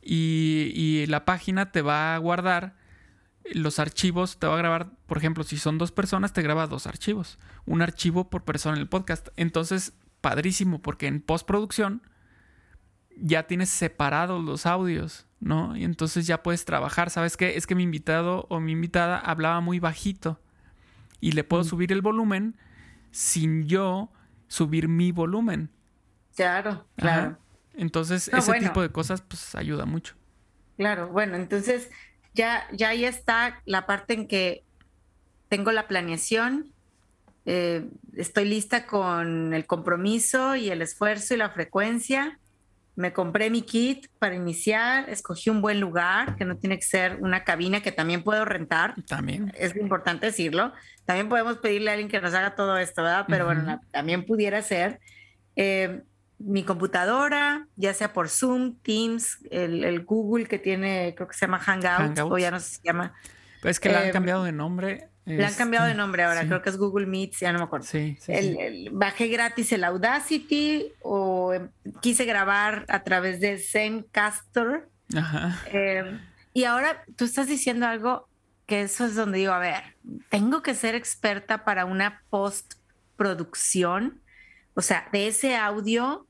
Y, 0.00 0.72
y 0.74 1.06
la 1.06 1.26
página 1.26 1.72
te 1.72 1.82
va 1.82 2.14
a 2.14 2.18
guardar 2.18 2.80
los 3.52 3.78
archivos 3.78 4.38
te 4.38 4.46
va 4.46 4.54
a 4.54 4.58
grabar, 4.58 4.90
por 5.06 5.18
ejemplo, 5.18 5.44
si 5.44 5.56
son 5.56 5.78
dos 5.78 5.92
personas, 5.92 6.32
te 6.32 6.42
graba 6.42 6.66
dos 6.66 6.86
archivos. 6.86 7.38
Un 7.66 7.82
archivo 7.82 8.30
por 8.30 8.44
persona 8.44 8.76
en 8.76 8.82
el 8.82 8.88
podcast. 8.88 9.28
Entonces, 9.36 9.94
padrísimo, 10.20 10.82
porque 10.82 11.06
en 11.06 11.20
postproducción 11.20 12.02
ya 13.16 13.46
tienes 13.46 13.70
separados 13.70 14.44
los 14.44 14.66
audios, 14.66 15.26
¿no? 15.40 15.76
Y 15.76 15.84
entonces 15.84 16.26
ya 16.26 16.42
puedes 16.42 16.64
trabajar. 16.64 17.10
¿Sabes 17.10 17.36
qué? 17.36 17.56
Es 17.56 17.66
que 17.66 17.74
mi 17.74 17.82
invitado 17.82 18.46
o 18.48 18.60
mi 18.60 18.72
invitada 18.72 19.18
hablaba 19.18 19.60
muy 19.60 19.78
bajito. 19.78 20.40
Y 21.20 21.32
le 21.32 21.44
puedo 21.44 21.62
mm. 21.62 21.66
subir 21.66 21.92
el 21.92 22.02
volumen 22.02 22.56
sin 23.10 23.66
yo 23.66 24.10
subir 24.48 24.88
mi 24.88 25.12
volumen. 25.12 25.70
Claro, 26.34 26.86
claro. 26.96 27.38
Entonces, 27.74 28.28
ese 28.28 28.52
tipo 28.58 28.82
de 28.82 28.90
cosas, 28.90 29.22
pues 29.22 29.54
ayuda 29.54 29.84
mucho. 29.84 30.14
Claro, 30.76 31.08
bueno, 31.08 31.36
entonces 31.36 31.90
ya, 32.34 32.66
ya 32.72 32.90
ahí 32.90 33.04
está 33.04 33.60
la 33.64 33.86
parte 33.86 34.14
en 34.14 34.26
que 34.26 34.64
tengo 35.48 35.72
la 35.72 35.86
planeación, 35.88 36.72
eh, 37.46 37.88
estoy 38.16 38.44
lista 38.46 38.86
con 38.86 39.54
el 39.54 39.66
compromiso 39.66 40.56
y 40.56 40.70
el 40.70 40.82
esfuerzo 40.82 41.34
y 41.34 41.38
la 41.38 41.50
frecuencia. 41.50 42.38
Me 42.96 43.12
compré 43.12 43.50
mi 43.50 43.62
kit 43.62 44.08
para 44.18 44.34
iniciar, 44.34 45.08
escogí 45.08 45.48
un 45.48 45.62
buen 45.62 45.80
lugar, 45.80 46.36
que 46.36 46.44
no 46.44 46.56
tiene 46.56 46.76
que 46.76 46.84
ser 46.84 47.16
una 47.20 47.44
cabina 47.44 47.82
que 47.82 47.92
también 47.92 48.22
puedo 48.22 48.44
rentar. 48.44 48.94
También. 49.06 49.52
Es 49.56 49.74
importante 49.76 50.26
decirlo. 50.26 50.72
También 51.04 51.28
podemos 51.28 51.58
pedirle 51.58 51.90
a 51.90 51.92
alguien 51.94 52.10
que 52.10 52.20
nos 52.20 52.34
haga 52.34 52.54
todo 52.54 52.76
esto, 52.78 53.02
¿verdad? 53.02 53.26
Pero 53.28 53.46
bueno, 53.46 53.80
también 53.90 54.26
pudiera 54.26 54.60
ser. 54.62 55.00
Eh, 55.56 56.02
mi 56.40 56.64
computadora, 56.64 57.66
ya 57.76 57.92
sea 57.92 58.12
por 58.12 58.30
Zoom, 58.30 58.76
Teams, 58.82 59.38
el, 59.50 60.04
Google 60.04 60.46
que 60.46 60.58
tiene, 60.58 61.14
creo 61.14 61.28
que 61.28 61.34
se 61.34 61.46
llama 61.46 61.58
Hangouts, 61.58 62.20
o 62.20 62.38
ya 62.38 62.50
no 62.50 62.58
se 62.58 62.80
llama. 62.82 63.14
Pues 63.60 63.76
es 63.76 63.80
que 63.80 63.90
le 63.90 63.96
han 63.96 64.10
cambiado 64.10 64.44
de 64.44 64.52
nombre. 64.52 65.09
Le 65.26 65.44
han 65.44 65.54
cambiado 65.54 65.86
de 65.86 65.94
nombre 65.94 66.24
ahora, 66.24 66.46
creo 66.46 66.62
que 66.62 66.70
es 66.70 66.76
Google 66.76 67.06
Meets, 67.06 67.40
ya 67.40 67.52
no 67.52 67.58
me 67.58 67.64
acuerdo. 67.64 67.86
Sí, 67.86 68.16
sí, 68.20 68.88
bajé 68.90 69.28
gratis 69.28 69.70
el 69.72 69.84
Audacity 69.84 70.92
o 71.02 71.52
em, 71.52 71.68
quise 72.00 72.24
grabar 72.24 72.84
a 72.88 73.02
través 73.04 73.40
de 73.40 73.58
Zencaster. 73.58 74.88
Ajá. 75.14 75.60
Em, 75.66 76.20
y 76.52 76.64
ahora 76.64 77.04
tú 77.16 77.26
estás 77.26 77.46
diciendo 77.46 77.86
algo 77.86 78.28
que 78.66 78.82
eso 78.82 79.04
es 79.04 79.14
donde 79.14 79.38
digo, 79.38 79.52
a 79.52 79.58
ver, 79.58 79.94
tengo 80.30 80.62
que 80.62 80.74
ser 80.74 80.94
experta 80.94 81.64
para 81.64 81.84
una 81.84 82.22
postproducción. 82.30 84.20
O 84.74 84.82
sea, 84.82 85.08
de 85.12 85.28
ese 85.28 85.56
audio 85.56 86.26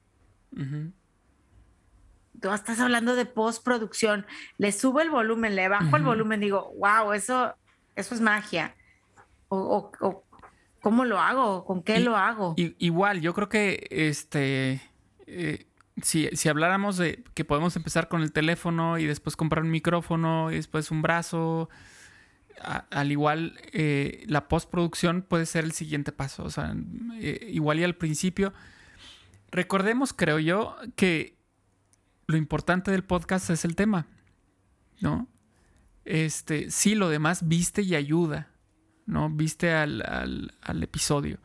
Tú 2.40 2.50
estás 2.52 2.80
hablando 2.80 3.14
de 3.16 3.26
postproducción. 3.26 4.26
Le 4.56 4.72
subo 4.72 5.00
el 5.00 5.10
volumen, 5.10 5.56
le 5.56 5.68
bajo 5.68 5.96
el 5.96 6.02
volumen, 6.02 6.40
digo, 6.40 6.72
wow, 6.78 7.12
eso, 7.12 7.54
eso 7.96 8.14
es 8.14 8.20
magia. 8.20 8.74
O, 9.50 9.92
¿cómo 10.80 11.04
lo 11.04 11.20
hago? 11.20 11.64
¿Con 11.64 11.82
qué 11.82 12.00
lo 12.00 12.16
hago? 12.16 12.54
igual, 12.56 13.20
yo 13.20 13.34
creo 13.34 13.48
que 13.48 13.86
este. 13.90 14.80
Eh, 15.26 15.66
si, 16.02 16.28
si, 16.32 16.48
habláramos 16.48 16.96
de 16.96 17.22
que 17.34 17.44
podemos 17.44 17.76
empezar 17.76 18.08
con 18.08 18.22
el 18.22 18.32
teléfono 18.32 18.98
y 18.98 19.04
después 19.04 19.36
comprar 19.36 19.64
un 19.64 19.70
micrófono 19.70 20.50
y 20.50 20.54
después 20.54 20.90
un 20.90 21.02
brazo, 21.02 21.68
al 22.62 23.12
igual 23.12 23.58
eh, 23.72 24.24
la 24.26 24.48
postproducción 24.48 25.22
puede 25.22 25.46
ser 25.46 25.64
el 25.64 25.72
siguiente 25.72 26.12
paso. 26.12 26.44
O 26.44 26.50
sea, 26.50 26.74
eh, 27.20 27.48
igual 27.50 27.80
y 27.80 27.84
al 27.84 27.96
principio 27.96 28.52
recordemos, 29.50 30.12
creo 30.12 30.38
yo, 30.38 30.76
que 30.96 31.36
lo 32.26 32.36
importante 32.36 32.90
del 32.90 33.04
podcast 33.04 33.50
es 33.50 33.64
el 33.64 33.74
tema, 33.74 34.06
¿no? 35.00 35.28
Este, 36.04 36.70
sí, 36.70 36.94
lo 36.94 37.08
demás 37.08 37.46
viste 37.48 37.82
y 37.82 37.94
ayuda, 37.94 38.48
¿no? 39.10 39.28
Viste 39.28 39.72
al, 39.74 40.52
episodio. 40.82 41.38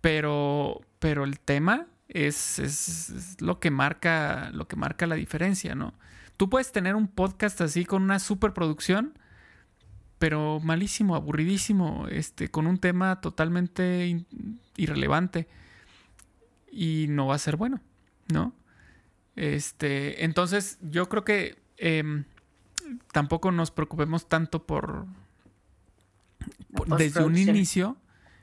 Pero, 0.00 0.80
pero 0.98 1.24
el 1.24 1.40
tema 1.40 1.86
es, 2.08 2.58
es, 2.58 3.40
lo 3.40 3.60
que 3.60 3.70
marca, 3.70 4.50
lo 4.52 4.68
que 4.68 4.76
marca 4.76 5.06
la 5.06 5.14
diferencia, 5.14 5.74
¿no? 5.74 5.94
Tú 6.36 6.50
puedes 6.50 6.70
tener 6.72 6.94
un 6.94 7.08
podcast 7.08 7.60
así 7.60 7.84
con 7.84 8.02
una 8.02 8.18
superproducción, 8.18 9.18
pero 10.18 10.60
malísimo, 10.60 11.16
aburridísimo, 11.16 12.06
este, 12.08 12.48
con 12.48 12.66
un 12.66 12.78
tema 12.78 13.20
totalmente 13.20 14.24
irrelevante 14.76 15.48
y 16.70 17.06
no 17.08 17.26
va 17.26 17.34
a 17.36 17.38
ser 17.38 17.56
bueno, 17.56 17.80
¿no? 18.32 18.52
Este, 19.36 20.24
entonces 20.24 20.78
yo 20.80 21.08
creo 21.08 21.24
que 21.24 21.58
em, 21.76 22.24
tampoco 23.12 23.52
nos 23.52 23.70
preocupemos 23.70 24.28
tanto 24.28 24.66
por, 24.66 25.06
desde 26.96 27.24
un 27.24 27.36
inicio 27.36 27.96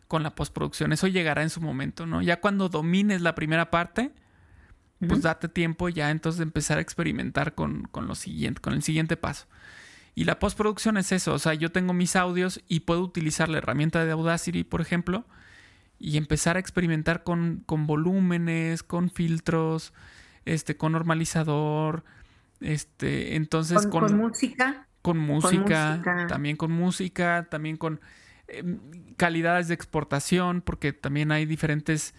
con 0.08 0.24
la 0.24 0.36
postproducción. 0.36 0.94
Eso 0.94 1.08
llegará 1.08 1.42
en 1.42 1.50
su 1.50 1.62
momento, 1.62 2.06
¿no? 2.06 2.22
Ya 2.22 2.40
cuando 2.40 2.70
domines 2.70 3.22
la 3.22 3.36
primera 3.36 3.72
parte, 3.72 4.12
pues 5.08 5.22
date 5.22 5.48
tiempo 5.48 5.90
ya 5.90 6.12
entonces 6.12 6.40
de 6.40 6.44
empezar 6.44 6.78
a 6.78 6.82
experimentar 6.82 7.56
con, 7.56 7.84
con, 7.92 8.08
lo 8.08 8.16
siguiente, 8.16 8.62
con 8.62 8.74
el 8.74 8.84
siguiente 8.84 9.18
paso. 9.18 9.48
Y 10.14 10.24
la 10.24 10.40
postproducción 10.40 10.98
es 10.98 11.12
eso, 11.12 11.34
o 11.34 11.40
sea, 11.40 11.54
yo 11.54 11.72
tengo 11.72 11.94
mis 11.94 12.16
audios 12.16 12.62
y 12.70 12.82
puedo 12.82 13.02
utilizar 13.02 13.50
la 13.50 13.58
herramienta 13.58 14.06
de 14.06 14.12
Audacity, 14.12 14.64
por 14.64 14.80
ejemplo, 14.80 15.26
y 16.00 16.18
empezar 16.18 16.56
a 16.56 16.60
experimentar 16.60 17.24
con, 17.24 17.66
volúmenes, 17.68 18.82
con 18.84 19.10
filtros, 19.10 19.94
este, 20.46 20.78
con 20.78 20.94
normalizador, 20.94 22.06
este, 22.62 23.36
entonces 23.36 23.86
con, 23.88 24.16
música. 24.16 24.88
Con 25.06 25.20
música, 25.20 26.02
también 26.28 26.58
con 26.58 26.72
música, 26.72 27.48
también 27.50 27.78
con 27.78 28.02
em, 28.48 28.80
calidades 29.18 29.68
de 29.68 29.76
exportación, 29.76 30.62
porque 30.62 30.94
también 30.94 31.32
hay 31.32 31.46
diferentes 31.46 32.16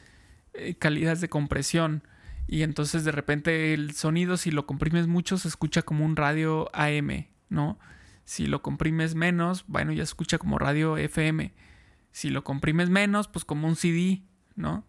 eh, 0.54 0.76
calidades 0.76 1.20
de 1.20 1.28
compresión. 1.28 2.04
Y 2.46 2.62
entonces 2.62 3.04
de 3.04 3.10
repente 3.10 3.74
el 3.74 3.92
sonido, 3.94 4.36
si 4.36 4.52
lo 4.52 4.66
comprimes 4.66 5.08
mucho, 5.08 5.36
se 5.36 5.48
escucha 5.48 5.82
como 5.82 6.04
un 6.04 6.14
radio 6.14 6.70
AM, 6.72 7.26
¿no? 7.48 7.78
Si 8.24 8.46
lo 8.46 8.62
comprimes 8.62 9.16
menos, 9.16 9.64
bueno, 9.66 9.92
ya 9.92 10.04
escucha 10.04 10.38
como 10.38 10.58
radio 10.58 10.96
FM. 10.96 11.52
Si 12.12 12.30
lo 12.30 12.44
comprimes 12.44 12.88
menos, 12.88 13.26
pues 13.26 13.44
como 13.44 13.66
un 13.66 13.74
CD, 13.74 14.22
¿no? 14.54 14.86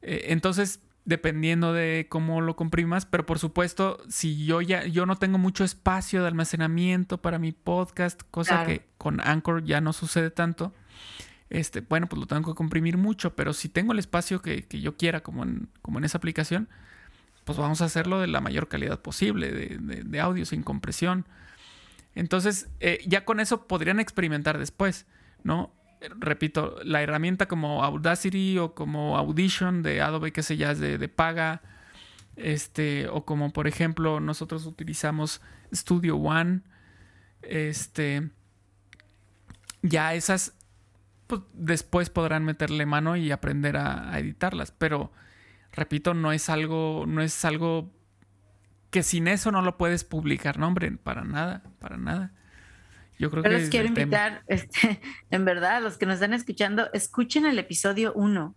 Eh, 0.00 0.26
entonces, 0.30 0.80
dependiendo 1.04 1.72
de 1.72 2.06
cómo 2.08 2.40
lo 2.40 2.56
comprimas, 2.56 3.06
pero 3.06 3.26
por 3.26 3.38
supuesto, 3.38 4.02
si 4.08 4.44
yo 4.44 4.60
ya 4.60 4.86
yo 4.86 5.06
no 5.06 5.16
tengo 5.16 5.38
mucho 5.38 5.64
espacio 5.64 6.22
de 6.22 6.28
almacenamiento 6.28 7.20
para 7.20 7.38
mi 7.38 7.52
podcast, 7.52 8.22
cosa 8.30 8.64
que 8.64 8.86
con 8.98 9.20
Anchor 9.20 9.64
ya 9.64 9.80
no 9.80 9.92
sucede 9.92 10.30
tanto, 10.30 10.72
este, 11.50 11.80
bueno, 11.80 12.06
pues 12.08 12.20
lo 12.20 12.26
tengo 12.26 12.52
que 12.52 12.56
comprimir 12.56 12.96
mucho, 12.96 13.34
pero 13.34 13.52
si 13.52 13.68
tengo 13.68 13.92
el 13.92 13.98
espacio 13.98 14.40
que, 14.40 14.66
yo 14.70 14.96
quiera, 14.96 15.22
como 15.22 15.42
en, 15.42 15.68
como 15.82 15.98
en 15.98 16.04
esa 16.04 16.18
aplicación, 16.18 16.68
pues 17.44 17.58
vamos 17.58 17.82
a 17.82 17.86
hacerlo 17.86 18.20
de 18.20 18.28
la 18.28 18.40
mayor 18.40 18.68
calidad 18.68 19.00
posible, 19.00 19.50
de 19.50 20.20
audio 20.20 20.46
sin 20.46 20.62
compresión. 20.62 21.26
Entonces, 22.14 22.68
eh, 22.80 23.00
ya 23.06 23.24
con 23.24 23.40
eso 23.40 23.66
podrían 23.66 24.00
experimentar 24.00 24.58
después, 24.58 25.06
¿no? 25.42 25.72
Repito, 26.18 26.76
la 26.84 27.02
herramienta 27.02 27.46
como 27.46 27.84
Audacity 27.84 28.58
o 28.58 28.74
como 28.74 29.16
Audition 29.16 29.82
de 29.82 30.00
Adobe, 30.00 30.32
que 30.32 30.42
sé 30.42 30.56
ya 30.56 30.72
es 30.72 30.78
de, 30.78 31.08
paga, 31.08 31.62
este, 32.36 33.08
o 33.08 33.24
como 33.24 33.52
por 33.52 33.66
ejemplo 33.66 34.20
nosotros 34.20 34.66
utilizamos 34.66 35.40
Studio 35.72 36.16
One, 36.16 36.62
este, 37.42 38.30
ya 39.82 40.14
esas 40.14 40.54
pues, 41.26 41.42
después 41.52 42.10
podrán 42.10 42.44
meterle 42.44 42.86
mano 42.86 43.16
y 43.16 43.30
aprender 43.30 43.76
a, 43.76 44.12
a, 44.12 44.18
editarlas, 44.18 44.72
pero 44.72 45.12
repito, 45.72 46.14
no 46.14 46.32
es 46.32 46.48
algo, 46.48 47.04
no 47.06 47.22
es 47.22 47.44
algo 47.44 47.90
que 48.90 49.02
sin 49.02 49.28
eso 49.28 49.50
no 49.50 49.62
lo 49.62 49.78
puedes 49.78 50.04
publicar, 50.04 50.58
no, 50.58 50.68
hombre, 50.68 50.90
para 50.92 51.24
nada, 51.24 51.62
para 51.78 51.96
nada. 51.96 52.32
Yo 53.22 53.30
creo 53.30 53.44
Pero 53.44 53.54
que 53.54 53.60
les 53.60 53.70
quiero 53.70 53.86
invitar, 53.86 54.42
este, 54.48 55.00
en 55.30 55.44
verdad, 55.44 55.80
los 55.80 55.96
que 55.96 56.06
nos 56.06 56.14
están 56.14 56.34
escuchando, 56.34 56.92
escuchen 56.92 57.46
el 57.46 57.56
episodio 57.56 58.12
1 58.14 58.52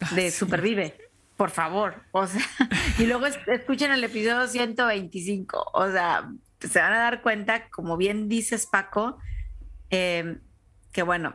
ah, 0.00 0.14
de 0.14 0.30
Supervive, 0.30 0.96
por 1.36 1.50
favor. 1.50 1.96
O 2.12 2.24
sea, 2.28 2.40
y 3.00 3.06
luego 3.06 3.26
escuchen 3.26 3.90
el 3.90 4.04
episodio 4.04 4.46
125. 4.46 5.70
O 5.72 5.90
sea, 5.90 6.30
se 6.60 6.78
van 6.78 6.92
a 6.92 6.98
dar 6.98 7.22
cuenta, 7.22 7.70
como 7.70 7.96
bien 7.96 8.28
dices, 8.28 8.66
Paco, 8.66 9.18
em, 9.90 10.38
que 10.92 11.02
bueno, 11.02 11.34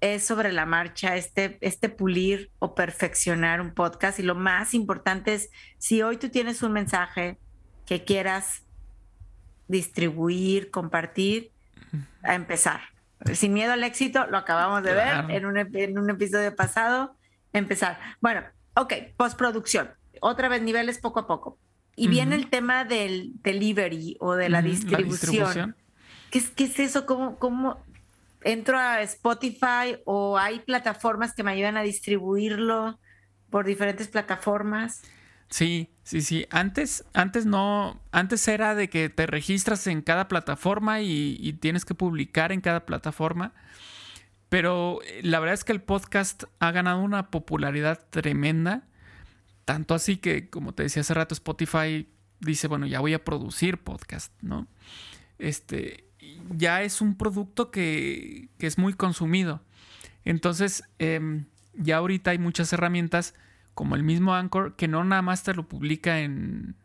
es 0.00 0.24
sobre 0.24 0.52
la 0.52 0.66
marcha 0.66 1.16
este, 1.16 1.58
este 1.60 1.88
pulir 1.88 2.52
o 2.60 2.76
perfeccionar 2.76 3.60
un 3.60 3.74
podcast. 3.74 4.20
Y 4.20 4.22
lo 4.22 4.36
más 4.36 4.74
importante 4.74 5.34
es, 5.34 5.50
si 5.78 6.02
hoy 6.02 6.18
tú 6.18 6.28
tienes 6.28 6.62
un 6.62 6.70
mensaje, 6.70 7.36
que 7.84 8.04
quieras 8.04 8.62
distribuir, 9.66 10.70
compartir, 10.70 11.50
a 12.22 12.34
empezar. 12.34 12.80
Sin 13.34 13.52
miedo 13.52 13.72
al 13.72 13.84
éxito, 13.84 14.26
lo 14.26 14.38
acabamos 14.38 14.82
de 14.82 14.94
ver 14.94 15.30
en 15.30 15.44
un, 15.44 15.56
en 15.56 15.98
un 15.98 16.10
episodio 16.10 16.54
pasado, 16.56 17.16
empezar. 17.52 17.98
Bueno, 18.20 18.42
ok, 18.74 18.94
postproducción. 19.16 19.90
Otra 20.20 20.48
vez 20.48 20.62
niveles 20.62 20.98
poco 20.98 21.20
a 21.20 21.26
poco. 21.26 21.58
Y 21.96 22.08
viene 22.08 22.34
el 22.34 22.48
tema 22.48 22.84
del 22.84 23.32
delivery 23.42 24.16
o 24.20 24.34
de 24.34 24.48
la 24.48 24.62
distribución. 24.62 25.76
¿Qué, 26.30 26.38
es, 26.38 26.48
¿Qué, 26.50 26.64
es, 26.64 26.78
eso? 26.78 27.04
¿Cómo, 27.04 27.38
¿Cómo 27.38 27.84
entro 28.42 28.78
a 28.78 29.02
Spotify 29.02 29.98
o 30.06 30.38
hay 30.38 30.60
plataformas 30.60 31.34
que 31.34 31.42
me 31.42 31.50
ayudan 31.50 31.76
a 31.76 31.82
distribuirlo 31.82 32.98
por 33.50 33.66
diferentes 33.66 34.08
plataformas? 34.08 35.02
Sí, 35.50 35.90
sí, 36.04 36.22
sí. 36.22 36.46
Antes, 36.50 37.04
antes 37.12 37.44
no, 37.44 38.00
antes 38.12 38.46
era 38.46 38.76
de 38.76 38.88
que 38.88 39.08
te 39.08 39.26
registras 39.26 39.86
en 39.88 40.00
cada 40.00 40.28
plataforma 40.28 41.00
y, 41.02 41.58
tienes 41.60 41.84
que 41.84 41.94
publicar 41.94 42.52
en 42.52 42.60
cada 42.60 42.86
plataforma. 42.86 43.52
Pero 44.48 45.00
eh, 45.04 45.20
la 45.22 45.40
verdad 45.40 45.54
es 45.54 45.64
que 45.64 45.72
el 45.72 45.82
podcast 45.82 46.44
ha 46.60 46.70
ganado 46.70 47.00
una 47.00 47.30
popularidad 47.30 48.00
tremenda. 48.10 48.84
Tanto 49.64 49.94
así 49.94 50.16
que, 50.16 50.48
como 50.48 50.72
te 50.72 50.84
decía 50.84 51.02
hace 51.02 51.14
rato, 51.14 51.34
Spotify 51.34 52.08
dice, 52.38 52.68
bueno, 52.68 52.86
ya 52.86 53.00
voy 53.00 53.14
a 53.14 53.24
producir 53.24 53.78
podcast, 53.78 54.32
¿no? 54.42 54.68
Este, 55.38 56.04
ya 56.56 56.82
es 56.82 57.00
un 57.00 57.16
producto 57.16 57.72
que, 57.72 58.48
es 58.60 58.78
muy 58.78 58.94
consumido. 58.94 59.62
Entonces, 60.24 60.84
em, 60.98 61.46
ya 61.74 61.96
ahorita 61.96 62.30
hay 62.30 62.38
muchas 62.38 62.72
herramientas 62.72 63.34
como 63.80 63.96
el 63.96 64.02
mismo 64.02 64.34
Anchor, 64.34 64.76
que 64.76 64.88
no 64.88 65.02
nada 65.04 65.22
más 65.22 65.42
te 65.42 65.54
lo 65.54 65.66
publica 65.66 66.20
en, 66.20 66.76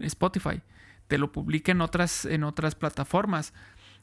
Spotify, 0.00 0.62
te 1.06 1.18
lo 1.18 1.32
publica 1.32 1.70
en 1.70 1.82
otras, 1.82 2.24
en 2.24 2.44
otras 2.44 2.74
plataformas, 2.74 3.52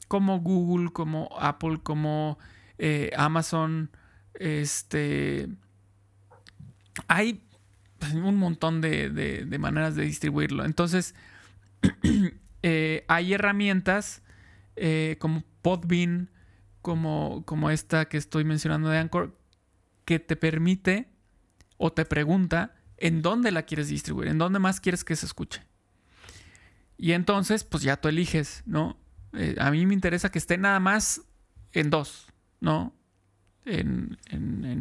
como 0.07 0.39
Google, 0.39 0.91
como 0.91 1.35
Apple, 1.39 1.79
como 1.81 2.37
eh, 2.77 3.09
Amazon. 3.17 3.89
Este. 4.35 5.49
Hay 7.07 7.41
un 8.13 8.37
montón 8.37 8.81
de, 8.81 9.47
maneras 9.59 9.95
de 9.95 10.03
distribuirlo. 10.03 10.63
Entonces, 10.63 11.15
eh, 12.61 13.03
hay 13.07 13.33
herramientas 13.33 14.21
eh, 14.75 15.15
como 15.19 15.43
Podbean, 15.63 16.29
como, 16.83 17.41
como 17.47 17.71
esta 17.71 18.05
que 18.05 18.17
estoy 18.17 18.43
mencionando 18.43 18.89
de 18.89 18.99
Anchor, 18.99 19.35
que 20.05 20.19
te 20.19 20.35
permite 20.35 21.14
o 21.77 21.91
te 21.91 22.05
pregunta 22.05 22.75
en 22.97 23.21
dónde 23.21 23.51
la 23.51 23.63
quieres 23.63 23.89
distribuir, 23.89 24.29
en 24.29 24.37
dónde 24.37 24.59
más 24.59 24.79
quieres 24.79 25.03
que 25.03 25.15
se 25.15 25.25
escuche. 25.25 25.61
Y 26.97 27.11
entonces, 27.11 27.63
pues 27.63 27.83
ya 27.83 27.97
tú 27.97 28.07
eliges, 28.07 28.63
¿no? 28.65 28.97
Eh, 29.33 29.55
a 29.59 29.69
mí 29.71 29.85
me 29.85 29.93
interesa 29.93 30.29
que 30.29 30.39
esté 30.39 30.57
nada 30.57 30.79
más 30.79 31.21
en 31.73 31.89
dos, 31.89 32.27
¿no? 32.61 32.93
En, 33.65 34.17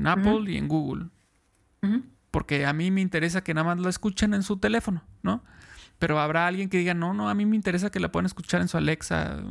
Apple 0.06 0.52
y 0.52 0.56
en 0.56 0.68
Google. 0.68 1.08
Porque 2.30 2.66
a 2.66 2.72
mí 2.72 2.90
me 2.90 3.00
interesa 3.00 3.44
que 3.44 3.54
nada 3.54 3.66
más 3.66 3.78
lo 3.78 3.88
escuchen 3.88 4.34
en 4.34 4.42
su 4.42 4.56
teléfono, 4.58 5.04
¿no? 5.22 5.44
Pero 5.98 6.18
habrá 6.18 6.46
alguien 6.46 6.68
que 6.68 6.78
diga, 6.78 6.94
no, 6.94 7.14
no, 7.14 7.28
a 7.28 7.34
mí 7.34 7.46
me 7.46 7.56
interesa 7.56 7.90
que 7.90 8.00
la 8.00 8.10
puedan 8.10 8.26
escuchar 8.26 8.60
en 8.60 8.68
su 8.68 8.76
Alexa. 8.76 9.42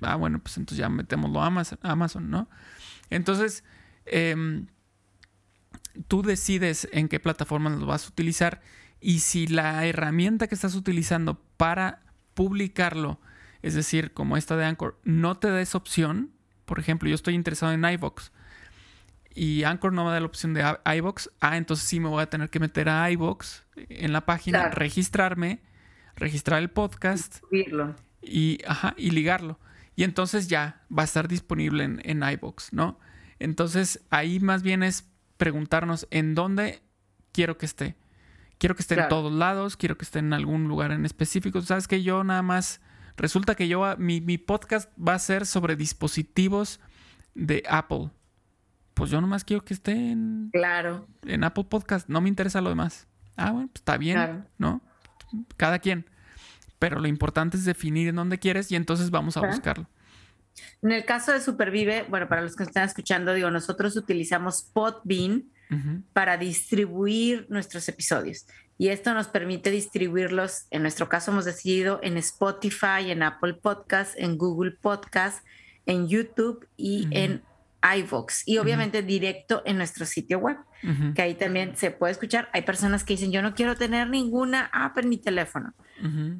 Ah, 0.00 0.16
bueno, 0.16 0.38
pues 0.38 0.56
entonces 0.56 0.78
ya 0.78 0.88
metémoslo 0.88 1.42
a 1.42 1.46
Amazon, 1.46 1.78
Amazon 1.82 2.30
¿no? 2.30 2.48
Entonces, 3.10 3.64
eh, 4.06 4.64
tú 6.08 6.22
decides 6.22 6.88
en 6.92 7.08
qué 7.08 7.20
plataforma 7.20 7.70
lo 7.70 7.86
vas 7.86 8.06
a 8.06 8.08
utilizar 8.08 8.60
y 9.00 9.20
si 9.20 9.46
la 9.46 9.84
herramienta 9.86 10.46
que 10.46 10.54
estás 10.54 10.74
utilizando 10.74 11.40
para 11.56 12.02
publicarlo, 12.34 13.20
es 13.62 13.74
decir, 13.74 14.12
como 14.12 14.36
esta 14.36 14.56
de 14.56 14.64
Anchor, 14.64 14.98
no 15.04 15.36
te 15.36 15.50
da 15.50 15.60
esa 15.60 15.78
opción, 15.78 16.30
por 16.64 16.78
ejemplo, 16.78 17.08
yo 17.08 17.14
estoy 17.14 17.34
interesado 17.34 17.72
en 17.72 17.84
iVox 17.84 18.32
y 19.34 19.64
Anchor 19.64 19.92
no 19.92 20.04
me 20.04 20.10
da 20.10 20.20
la 20.20 20.26
opción 20.26 20.54
de 20.54 20.64
iVox, 20.96 21.30
ah, 21.40 21.56
entonces 21.56 21.86
sí 21.86 22.00
me 22.00 22.08
voy 22.08 22.22
a 22.22 22.30
tener 22.30 22.50
que 22.50 22.58
meter 22.58 22.88
a 22.88 23.10
iVox 23.10 23.64
en 23.76 24.12
la 24.12 24.24
página, 24.24 24.70
registrarme, 24.70 25.60
registrar 26.16 26.60
el 26.60 26.70
podcast 26.70 27.42
y, 28.22 28.60
ajá, 28.66 28.94
y 28.96 29.10
ligarlo. 29.10 29.60
Y 29.94 30.04
entonces 30.04 30.48
ya 30.48 30.82
va 30.90 31.02
a 31.02 31.04
estar 31.04 31.28
disponible 31.28 31.84
en, 31.84 32.00
en 32.04 32.22
iVox, 32.22 32.72
¿no? 32.72 32.98
Entonces 33.38 34.00
ahí 34.10 34.40
más 34.40 34.62
bien 34.62 34.82
es 34.82 35.08
preguntarnos 35.36 36.06
en 36.10 36.34
dónde 36.34 36.82
quiero 37.32 37.58
que 37.58 37.66
esté. 37.66 37.96
Quiero 38.58 38.74
que 38.74 38.82
esté 38.82 38.98
en 38.98 39.08
todos 39.08 39.32
lados, 39.32 39.76
quiero 39.76 39.98
que 39.98 40.04
esté 40.04 40.18
en 40.18 40.32
algún 40.32 40.66
lugar 40.66 40.90
en 40.90 41.04
específico. 41.04 41.60
Sabes 41.60 41.86
que 41.86 42.02
yo 42.02 42.24
nada 42.24 42.42
más, 42.42 42.80
resulta 43.16 43.54
que 43.54 43.68
yo, 43.68 43.84
mi, 43.98 44.20
mi 44.20 44.38
podcast 44.38 44.90
va 44.98 45.14
a 45.14 45.18
ser 45.18 45.44
sobre 45.44 45.76
dispositivos 45.76 46.80
de 47.34 47.62
Apple. 47.68 48.10
Pues 48.94 49.10
yo 49.10 49.20
nomás 49.20 49.44
quiero 49.44 49.62
que 49.62 49.74
esté 49.74 49.92
en, 49.92 50.48
claro. 50.52 51.06
en 51.26 51.44
Apple 51.44 51.64
Podcast, 51.64 52.08
no 52.08 52.22
me 52.22 52.30
interesa 52.30 52.62
lo 52.62 52.70
demás. 52.70 53.06
Ah, 53.36 53.50
bueno, 53.50 53.68
pues 53.68 53.80
está 53.80 53.98
bien, 53.98 54.46
¿no? 54.56 54.80
Cada 55.58 55.78
quien. 55.78 56.06
Pero 56.78 56.98
lo 56.98 57.06
importante 57.06 57.58
es 57.58 57.66
definir 57.66 58.08
en 58.08 58.16
dónde 58.16 58.38
quieres 58.38 58.72
y 58.72 58.76
entonces 58.76 59.10
vamos 59.10 59.36
a 59.36 59.46
buscarlo. 59.46 59.86
En 60.82 60.92
el 60.92 61.04
caso 61.04 61.32
de 61.32 61.40
Supervive, 61.40 62.06
bueno, 62.08 62.28
para 62.28 62.42
los 62.42 62.56
que 62.56 62.64
están 62.64 62.84
escuchando, 62.84 63.34
digo, 63.34 63.50
nosotros 63.50 63.96
utilizamos 63.96 64.62
Podbean 64.72 65.44
para 66.12 66.36
distribuir 66.36 67.46
nuestros 67.48 67.88
episodios. 67.88 68.46
Y 68.78 68.88
esto 68.88 69.14
nos 69.14 69.28
permite 69.28 69.70
distribuirlos, 69.70 70.66
en 70.70 70.82
nuestro 70.82 71.08
caso 71.08 71.30
hemos 71.30 71.44
decidido 71.44 71.98
en 72.02 72.16
Spotify, 72.18 73.10
en 73.10 73.22
Apple 73.22 73.54
Podcast, 73.54 74.14
en 74.16 74.36
Google 74.36 74.72
Podcast, 74.72 75.44
en 75.86 76.08
YouTube 76.08 76.68
y 76.76 77.08
en 77.10 77.42
iVoox. 77.82 78.42
Y 78.46 78.58
obviamente 78.58 79.02
directo 79.02 79.62
en 79.64 79.78
nuestro 79.78 80.04
sitio 80.04 80.38
web, 80.38 80.58
que 81.14 81.22
ahí 81.22 81.34
también 81.34 81.76
se 81.76 81.90
puede 81.90 82.12
escuchar. 82.12 82.48
Hay 82.52 82.62
personas 82.62 83.02
que 83.02 83.14
dicen, 83.14 83.32
yo 83.32 83.42
no 83.42 83.54
quiero 83.54 83.76
tener 83.76 84.08
ninguna 84.08 84.70
app 84.72 84.98
en 84.98 85.08
mi 85.08 85.18
teléfono. 85.18 85.74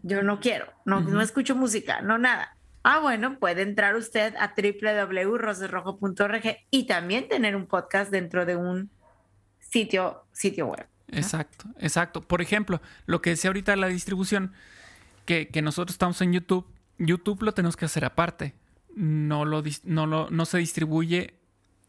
Yo 0.03 0.23
no 0.23 0.39
quiero, 0.39 0.67
no, 0.85 1.01
no 1.01 1.23
escucho 1.23 1.57
música, 1.57 2.03
no 2.03 2.19
nada 2.19 2.56
Ah, 2.89 3.01
bueno, 3.01 3.41
puede 3.41 3.63
entrar 3.63 3.97
usted 3.97 4.37
a 4.37 4.55
www.rosesrojo.org 4.57 6.59
y 6.71 6.87
también 6.87 7.27
tener 7.27 7.57
un 7.57 7.67
podcast 7.67 8.13
dentro 8.13 8.47
de 8.47 8.55
un 8.55 8.91
sitio, 9.59 10.23
sitio 10.31 10.69
web. 10.69 10.87
Exacto, 11.09 11.65
exacto. 11.81 12.21
Por 12.21 12.43
ejemplo, 12.43 12.81
lo 13.07 13.21
que 13.21 13.31
decía 13.31 13.49
ahorita 13.49 13.75
la 13.75 13.89
distribución, 13.89 14.53
que, 15.25 15.51
nosotros 15.65 15.95
estamos 15.95 16.21
en 16.21 16.33
YouTube, 16.33 16.65
YouTube 16.99 17.43
lo 17.43 17.55
tenemos 17.55 17.77
que 17.77 17.87
hacer 17.87 18.05
aparte. 18.05 18.55
No, 18.95 19.45
lo, 19.45 19.65
no, 19.83 20.07
lo, 20.07 20.31
no 20.31 20.47
se 20.47 20.59
distribuye 20.59 21.35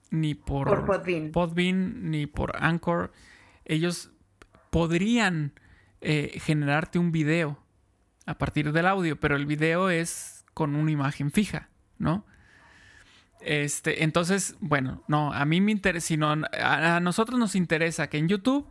ni 0.09 0.33
por, 0.33 0.83
Podbean. 1.31 2.09
ni 2.09 2.25
por 2.25 2.55
Anchor. 2.55 3.11
Ellos 3.65 4.09
podrían 4.71 5.53
eh, 6.01 6.39
generarte 6.41 6.97
un 6.97 7.11
video 7.11 7.59
a 8.25 8.39
partir 8.39 8.71
del 8.71 8.87
audio, 8.87 9.19
pero 9.19 9.35
el 9.35 9.45
video 9.45 9.91
es 9.91 10.36
con 10.57 10.75
una 10.75 10.89
imagen 10.89 11.29
fija, 11.29 11.69
¿no? 11.99 12.25
Este, 13.41 14.03
entonces, 14.03 14.55
bueno, 14.59 15.03
no, 15.07 15.31
a 15.31 15.45
mí 15.45 15.61
me 15.61 15.71
interesa, 15.71 16.07
sino 16.07 16.31
a, 16.31 16.99
nosotros 16.99 17.37
nos 17.39 17.53
interesa 17.53 18.09
que 18.09 18.17
en 18.17 18.27
YouTube 18.27 18.67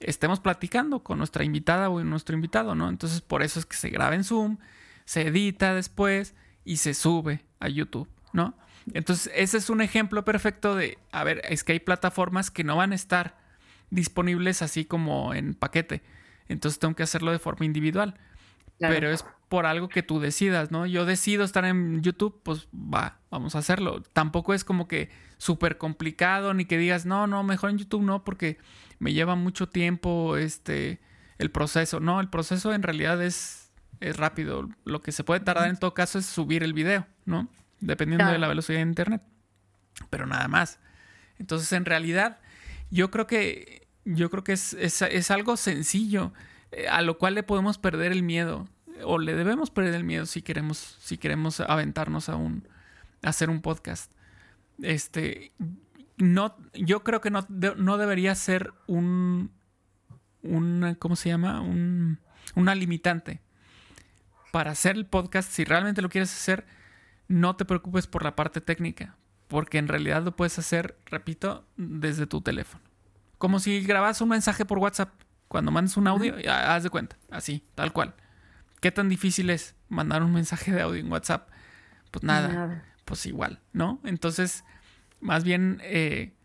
estemos 0.00 0.40
platicando 0.40 1.04
con 1.04 1.18
nuestra 1.18 1.44
invitada 1.44 1.88
o 1.88 2.02
nuestro 2.02 2.34
invitado, 2.34 2.74
¿no? 2.74 2.88
Entonces, 2.88 3.20
por 3.20 3.44
eso 3.44 3.60
es 3.60 3.66
que 3.66 3.76
se 3.76 3.90
graba 3.90 4.16
en 4.16 4.24
Zoom, 4.24 4.58
se 5.04 5.28
edita 5.28 5.72
después 5.72 6.34
y 6.64 6.78
se 6.78 6.94
sube 6.94 7.44
a 7.60 7.68
YouTube, 7.68 8.08
¿no? 8.32 8.56
Entonces, 8.92 9.32
ese 9.36 9.58
es 9.58 9.70
un 9.70 9.82
ejemplo 9.82 10.24
perfecto 10.24 10.74
de, 10.74 10.98
a 11.12 11.22
ver, 11.22 11.42
es 11.48 11.62
que 11.62 11.74
hay 11.74 11.80
plataformas 11.80 12.50
que 12.50 12.64
no 12.64 12.74
van 12.74 12.90
a 12.90 12.96
estar 12.96 13.38
disponibles 13.90 14.62
así 14.62 14.84
como 14.84 15.32
en 15.32 15.54
paquete. 15.54 16.02
Entonces 16.48 16.80
tengo 16.80 16.96
que 16.96 17.04
hacerlo 17.04 17.30
de 17.30 17.38
forma 17.38 17.66
individual. 17.66 18.18
Pero 18.88 19.10
es 19.10 19.24
por 19.48 19.66
algo 19.66 19.88
que 19.88 20.02
tú 20.02 20.20
decidas, 20.20 20.70
¿no? 20.70 20.86
Yo 20.86 21.04
decido 21.04 21.44
estar 21.44 21.64
en 21.64 22.02
YouTube, 22.02 22.40
pues 22.42 22.68
va, 22.72 23.18
vamos 23.30 23.54
a 23.54 23.58
hacerlo. 23.58 24.02
Tampoco 24.12 24.54
es 24.54 24.64
como 24.64 24.88
que 24.88 25.10
súper 25.38 25.76
complicado, 25.76 26.54
ni 26.54 26.64
que 26.64 26.78
digas, 26.78 27.04
no, 27.04 27.26
no, 27.26 27.42
mejor 27.42 27.70
en 27.70 27.78
YouTube 27.78 28.02
no, 28.02 28.24
porque 28.24 28.58
me 28.98 29.12
lleva 29.12 29.34
mucho 29.34 29.68
tiempo 29.68 30.36
este, 30.36 31.00
el 31.38 31.50
proceso. 31.50 32.00
No, 32.00 32.20
el 32.20 32.28
proceso 32.28 32.72
en 32.72 32.82
realidad 32.82 33.22
es, 33.22 33.72
es 34.00 34.16
rápido. 34.16 34.68
Lo 34.84 35.02
que 35.02 35.12
se 35.12 35.24
puede 35.24 35.40
tardar 35.40 35.68
en 35.68 35.76
todo 35.76 35.94
caso 35.94 36.18
es 36.18 36.26
subir 36.26 36.62
el 36.62 36.72
video, 36.72 37.06
¿no? 37.24 37.48
Dependiendo 37.80 38.30
de 38.30 38.38
la 38.38 38.48
velocidad 38.48 38.78
de 38.78 38.82
internet. 38.82 39.22
Pero 40.10 40.26
nada 40.26 40.48
más. 40.48 40.78
Entonces, 41.38 41.72
en 41.72 41.84
realidad, 41.84 42.38
yo 42.90 43.10
creo 43.10 43.26
que, 43.26 43.88
yo 44.04 44.30
creo 44.30 44.44
que 44.44 44.52
es, 44.52 44.74
es 44.74 45.30
algo 45.30 45.56
sencillo. 45.56 46.32
Eh, 46.72 46.88
a 46.88 47.02
lo 47.02 47.18
cual 47.18 47.34
le 47.34 47.42
podemos 47.42 47.78
perder 47.78 48.12
el 48.12 48.22
miedo 48.22 48.68
o 49.04 49.18
le 49.18 49.34
debemos 49.34 49.70
perder 49.70 49.94
el 49.94 50.04
miedo 50.04 50.26
si 50.26 50.42
queremos 50.42 50.78
si 51.00 51.18
queremos 51.18 51.60
aventarnos 51.60 52.28
a 52.28 52.36
un 52.36 52.66
hacer 53.22 53.50
un 53.50 53.60
podcast. 53.60 54.12
Este 54.82 55.52
no 56.16 56.56
yo 56.74 57.02
creo 57.02 57.20
que 57.20 57.30
no, 57.30 57.46
no 57.48 57.98
debería 57.98 58.34
ser 58.34 58.72
un 58.86 59.50
un 60.42 60.96
¿cómo 60.98 61.16
se 61.16 61.28
llama? 61.28 61.60
un 61.60 62.18
una 62.54 62.74
limitante. 62.74 63.40
Para 64.52 64.72
hacer 64.72 64.96
el 64.96 65.06
podcast, 65.06 65.50
si 65.50 65.64
realmente 65.64 66.02
lo 66.02 66.08
quieres 66.08 66.32
hacer, 66.32 66.66
no 67.28 67.54
te 67.54 67.64
preocupes 67.64 68.08
por 68.08 68.24
la 68.24 68.34
parte 68.34 68.60
técnica, 68.60 69.16
porque 69.46 69.78
en 69.78 69.86
realidad 69.86 70.24
lo 70.24 70.34
puedes 70.34 70.58
hacer, 70.58 70.98
repito, 71.06 71.64
desde 71.76 72.26
tu 72.26 72.40
teléfono. 72.40 72.82
Como 73.38 73.60
si 73.60 73.80
grabas 73.82 74.20
un 74.20 74.30
mensaje 74.30 74.64
por 74.64 74.78
WhatsApp 74.78 75.10
cuando 75.50 75.72
mandes 75.72 75.96
un 75.96 76.06
audio, 76.06 76.36
haz 76.48 76.84
de 76.84 76.90
cuenta, 76.90 77.16
así, 77.28 77.64
tal 77.74 77.92
cual. 77.92 78.14
¿Qué 78.80 78.92
tan 78.92 79.08
difícil 79.08 79.50
es 79.50 79.74
mandar 79.88 80.22
un 80.22 80.32
mensaje 80.32 80.70
de 80.70 80.80
audio 80.80 81.00
en 81.00 81.10
WhatsApp? 81.10 81.48
Pues 82.12 82.22
nada, 82.22 82.84
pues 83.04 83.26
igual, 83.26 83.58
¿no? 83.72 83.98
Entonces, 84.04 84.62
más 85.18 85.42
bien 85.42 85.80
eh, 85.82 86.36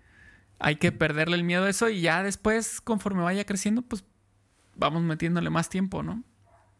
hay 0.57 0.77
que 0.77 0.91
perderle 0.91 1.35
el 1.35 1.43
miedo 1.43 1.65
a 1.65 1.69
eso 1.69 1.87
y 1.87 2.01
ya 2.01 2.23
después, 2.23 2.81
conforme 2.81 3.21
vaya 3.21 3.45
creciendo, 3.45 3.83
pues 3.83 4.03
vamos 4.73 5.03
metiéndole 5.03 5.51
más 5.51 5.69
tiempo, 5.69 6.01
¿no? 6.01 6.23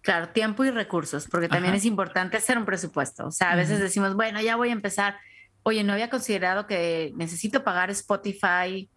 Claro, 0.01 0.29
tiempo 0.29 0.65
y 0.65 0.71
recursos, 0.71 1.27
porque 1.27 1.47
también 1.47 1.75
es 1.75 1.85
importante 1.85 2.37
hacer 2.37 2.57
un 2.57 2.65
presupuesto. 2.65 3.27
O 3.27 3.31
sea, 3.31 3.51
a 3.51 3.55
veces 3.55 3.79
decimos, 3.79 4.15
bueno, 4.15 4.41
ya 4.41 4.55
voy 4.55 4.69
a 4.69 4.73
empezar. 4.73 5.17
Oye, 5.61 5.83
no 5.83 5.93
había 5.93 6.09
considerado 6.09 6.65
que 6.65 7.13
necesito 7.15 7.63
pagar 7.63 7.91
Spotify 7.91 8.89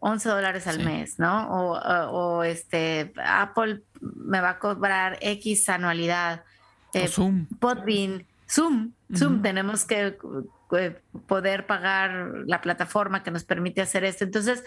11 0.00 0.28
dólares 0.28 0.66
al 0.66 0.82
mes, 0.82 1.18
¿no? 1.18 1.48
O, 1.50 2.42
este, 2.42 3.12
Apple 3.22 3.82
me 4.00 4.40
va 4.40 4.50
a 4.50 4.58
cobrar 4.58 5.18
X 5.20 5.68
anualidad. 5.68 6.42
Eh, 6.94 7.06
Zoom. 7.06 7.46
Podbean, 7.60 8.24
Zoom, 8.48 8.92
Zoom, 9.14 9.42
tenemos 9.42 9.84
que 9.84 10.18
eh, 10.76 11.00
poder 11.26 11.66
pagar 11.66 12.32
la 12.46 12.60
plataforma 12.60 13.22
que 13.22 13.30
nos 13.30 13.44
permite 13.44 13.82
hacer 13.82 14.04
esto. 14.04 14.24
Entonces, 14.24 14.64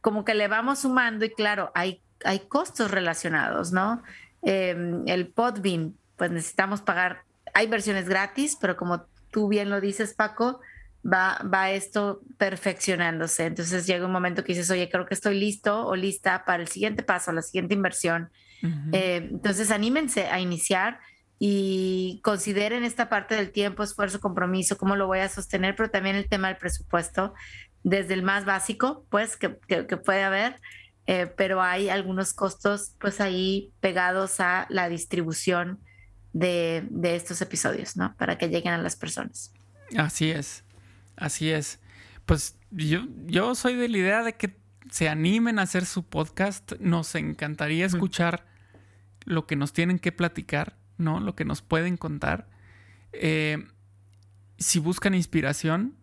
como 0.00 0.24
que 0.24 0.34
le 0.34 0.48
vamos 0.48 0.80
sumando 0.80 1.24
y 1.24 1.30
claro, 1.30 1.72
hay, 1.74 2.00
hay 2.24 2.40
costos 2.40 2.90
relacionados, 2.90 3.72
¿no? 3.72 4.02
Em, 4.42 5.02
el 5.06 5.26
Podbean, 5.26 5.94
pues 6.16 6.30
necesitamos 6.30 6.80
pagar, 6.80 7.22
hay 7.54 7.66
versiones 7.66 8.08
gratis, 8.08 8.56
pero 8.60 8.76
como 8.76 9.02
tú 9.32 9.48
bien 9.48 9.68
lo 9.68 9.80
dices, 9.80 10.14
Paco, 10.14 10.60
va, 11.06 11.40
va 11.42 11.70
esto 11.70 12.20
perfeccionándose. 12.38 13.46
Entonces 13.46 13.86
llega 13.86 14.06
un 14.06 14.12
momento 14.12 14.44
que 14.44 14.52
dices, 14.52 14.70
oye, 14.70 14.88
creo 14.90 15.06
que 15.06 15.14
estoy 15.14 15.38
listo 15.38 15.86
o 15.86 15.94
lista 15.94 16.44
para 16.44 16.62
el 16.62 16.68
siguiente 16.68 17.02
paso, 17.02 17.32
la 17.32 17.42
siguiente 17.42 17.74
inversión. 17.74 18.30
Eh, 18.92 19.28
entonces 19.30 19.70
anímense 19.70 20.26
a 20.26 20.40
iniciar 20.40 20.98
y 21.38 22.20
consideren 22.24 22.82
esta 22.82 23.08
parte 23.08 23.36
del 23.36 23.52
tiempo, 23.52 23.82
esfuerzo, 23.82 24.18
compromiso, 24.18 24.78
cómo 24.78 24.96
lo 24.96 25.06
voy 25.06 25.20
a 25.20 25.28
sostener, 25.28 25.76
pero 25.76 25.90
también 25.90 26.16
el 26.16 26.28
tema 26.28 26.48
del 26.48 26.56
presupuesto, 26.56 27.34
desde 27.84 28.14
el 28.14 28.22
más 28.22 28.44
básico, 28.44 29.06
pues, 29.10 29.36
que, 29.36 29.50
puede 29.50 30.24
haber, 30.24 30.56
eh, 31.06 31.26
pero 31.36 31.62
hay 31.62 31.90
algunos 31.90 32.32
costos, 32.32 32.94
pues, 32.98 33.20
ahí 33.20 33.70
pegados 33.80 34.40
a 34.40 34.66
la 34.70 34.88
distribución 34.88 35.78
de, 36.32 36.84
de 36.90 37.14
estos 37.14 37.40
episodios, 37.42 37.96
¿no? 37.96 38.16
Para 38.16 38.38
que 38.38 38.48
lleguen 38.48 38.72
a 38.72 38.78
las 38.78 38.96
personas. 38.96 39.52
Así 39.96 40.30
es. 40.30 40.65
Así 41.16 41.50
es. 41.50 41.80
Pues 42.24 42.58
yo, 42.70 43.06
yo 43.26 43.54
soy 43.54 43.74
de 43.74 43.88
la 43.88 43.98
idea 43.98 44.22
de 44.22 44.34
que 44.34 44.56
se 44.90 45.08
animen 45.08 45.58
a 45.58 45.62
hacer 45.62 45.86
su 45.86 46.04
podcast. 46.04 46.72
Nos 46.80 47.14
encantaría 47.14 47.86
escuchar 47.86 48.46
lo 49.24 49.46
que 49.46 49.56
nos 49.56 49.72
tienen 49.72 49.98
que 49.98 50.12
platicar, 50.12 50.76
¿no? 50.98 51.20
Lo 51.20 51.34
que 51.34 51.44
nos 51.44 51.62
pueden 51.62 51.96
contar. 51.96 52.48
Eh, 53.12 53.66
si 54.58 54.78
buscan 54.78 55.14
inspiración, 55.14 55.94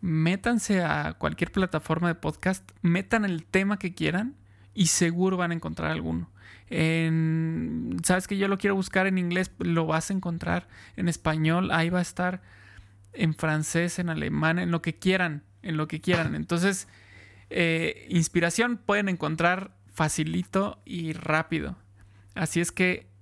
métanse 0.00 0.82
a 0.82 1.14
cualquier 1.14 1.52
plataforma 1.52 2.08
de 2.08 2.14
podcast, 2.14 2.68
metan 2.82 3.24
el 3.24 3.44
tema 3.44 3.78
que 3.78 3.94
quieran 3.94 4.36
y 4.74 4.86
seguro 4.86 5.36
van 5.36 5.52
a 5.52 5.54
encontrar 5.54 5.90
alguno. 5.90 6.30
Sabes 8.02 8.26
que 8.26 8.38
yo 8.38 8.48
lo 8.48 8.56
quiero 8.56 8.74
buscar 8.74 9.06
en 9.06 9.18
inglés, 9.18 9.52
lo 9.58 9.86
vas 9.86 10.10
a 10.10 10.14
encontrar 10.14 10.68
en 10.96 11.08
español, 11.08 11.70
ahí 11.70 11.90
va 11.90 11.98
a 11.98 12.02
estar 12.02 12.42
en 13.12 13.34
francés, 13.34 13.98
en 13.98 14.08
alemán, 14.08 14.58
en 14.58 14.70
lo 14.70 14.82
que 14.82 14.98
quieran, 14.98 15.44
en 15.62 15.76
lo 15.76 15.88
que 15.88 16.00
quieran. 16.00 16.34
Entonces, 16.34 16.88
eh, 17.50 18.06
inspiración 18.08 18.78
pueden 18.78 19.08
encontrar 19.08 19.76
facilito 19.92 20.80
y 20.84 21.12
rápido. 21.12 21.76
Así 22.34 22.60
es 22.60 22.72
que 22.72 23.12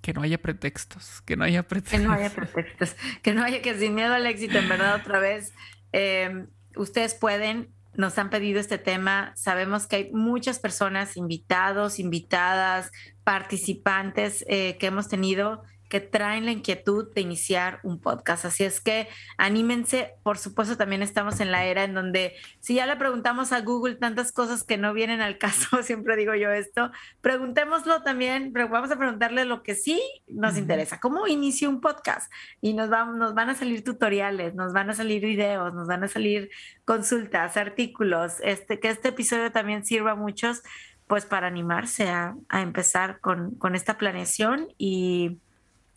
que 0.00 0.12
no 0.12 0.22
haya 0.22 0.38
pretextos, 0.38 1.22
que 1.22 1.36
no 1.36 1.44
haya 1.44 1.64
pretextos. 1.64 2.00
Que 2.00 2.06
no 2.06 2.12
haya 2.12 2.30
pretextos, 2.30 2.96
que 3.22 3.34
no 3.34 3.42
haya 3.42 3.62
que 3.62 3.76
sin 3.78 3.94
miedo 3.94 4.14
al 4.14 4.26
éxito, 4.26 4.58
en 4.58 4.68
verdad, 4.68 4.94
otra 4.94 5.18
vez. 5.18 5.52
Em, 5.92 6.46
ustedes 6.76 7.14
pueden, 7.14 7.68
nos 7.94 8.16
han 8.18 8.30
pedido 8.30 8.60
este 8.60 8.78
tema, 8.78 9.32
sabemos 9.34 9.86
que 9.86 9.96
hay 9.96 10.10
muchas 10.12 10.60
personas, 10.60 11.16
invitados, 11.16 11.98
invitadas, 11.98 12.92
participantes 13.24 14.44
eh, 14.48 14.76
que 14.78 14.86
hemos 14.86 15.08
tenido 15.08 15.62
que 15.88 16.00
traen 16.00 16.44
la 16.44 16.52
inquietud 16.52 17.12
de 17.14 17.22
iniciar 17.22 17.80
un 17.82 18.00
podcast. 18.00 18.44
Así 18.44 18.64
es 18.64 18.80
que 18.80 19.08
anímense, 19.36 20.14
por 20.22 20.38
supuesto 20.38 20.76
también 20.76 21.02
estamos 21.02 21.40
en 21.40 21.50
la 21.50 21.64
era 21.64 21.84
en 21.84 21.94
donde 21.94 22.34
si 22.60 22.74
ya 22.74 22.86
le 22.86 22.96
preguntamos 22.96 23.52
a 23.52 23.60
Google 23.62 23.94
tantas 23.94 24.32
cosas 24.32 24.64
que 24.64 24.76
no 24.76 24.92
vienen 24.92 25.20
al 25.20 25.38
caso, 25.38 25.82
siempre 25.82 26.16
digo 26.16 26.34
yo 26.34 26.50
esto, 26.50 26.90
preguntémoslo 27.20 28.02
también, 28.02 28.52
pero 28.52 28.68
vamos 28.68 28.90
a 28.90 28.98
preguntarle 28.98 29.44
lo 29.44 29.62
que 29.62 29.74
sí 29.74 30.02
nos 30.26 30.56
interesa, 30.56 31.00
¿cómo 31.00 31.26
inicio 31.26 31.68
un 31.68 31.80
podcast? 31.80 32.30
Y 32.60 32.74
nos, 32.74 32.90
nos 32.90 33.34
van 33.34 33.50
a 33.50 33.54
salir 33.54 33.82
tutoriales, 33.82 34.54
nos 34.54 34.72
van 34.72 34.90
a 34.90 34.94
salir 34.94 35.22
videos, 35.22 35.74
nos 35.74 35.88
van 35.88 36.04
a 36.04 36.08
salir 36.08 36.50
consultas, 36.84 37.56
artículos, 37.56 38.34
este, 38.42 38.78
que 38.80 38.88
este 38.88 39.08
episodio 39.08 39.50
también 39.52 39.84
sirva 39.84 40.12
a 40.12 40.16
muchos 40.16 40.62
pues 41.06 41.24
para 41.24 41.46
animarse 41.46 42.10
a, 42.10 42.36
empezar 42.50 43.20
con, 43.20 43.54
con 43.56 43.74
esta 43.74 43.96
planeación 43.96 44.68
y 44.76 45.38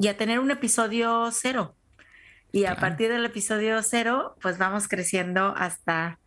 y 0.02 0.08
a 0.08 0.18
tener 0.18 0.40
un 0.40 0.50
episodio 0.50 1.30
cero. 1.32 1.76
Y 2.52 2.66
a 2.66 2.76
partir 2.76 3.10
del 3.10 3.24
episodio 3.24 3.82
cero, 3.84 4.36
pues 4.42 4.58
vamos 4.58 4.88
creciendo 4.88 5.54
hasta, 5.56 6.20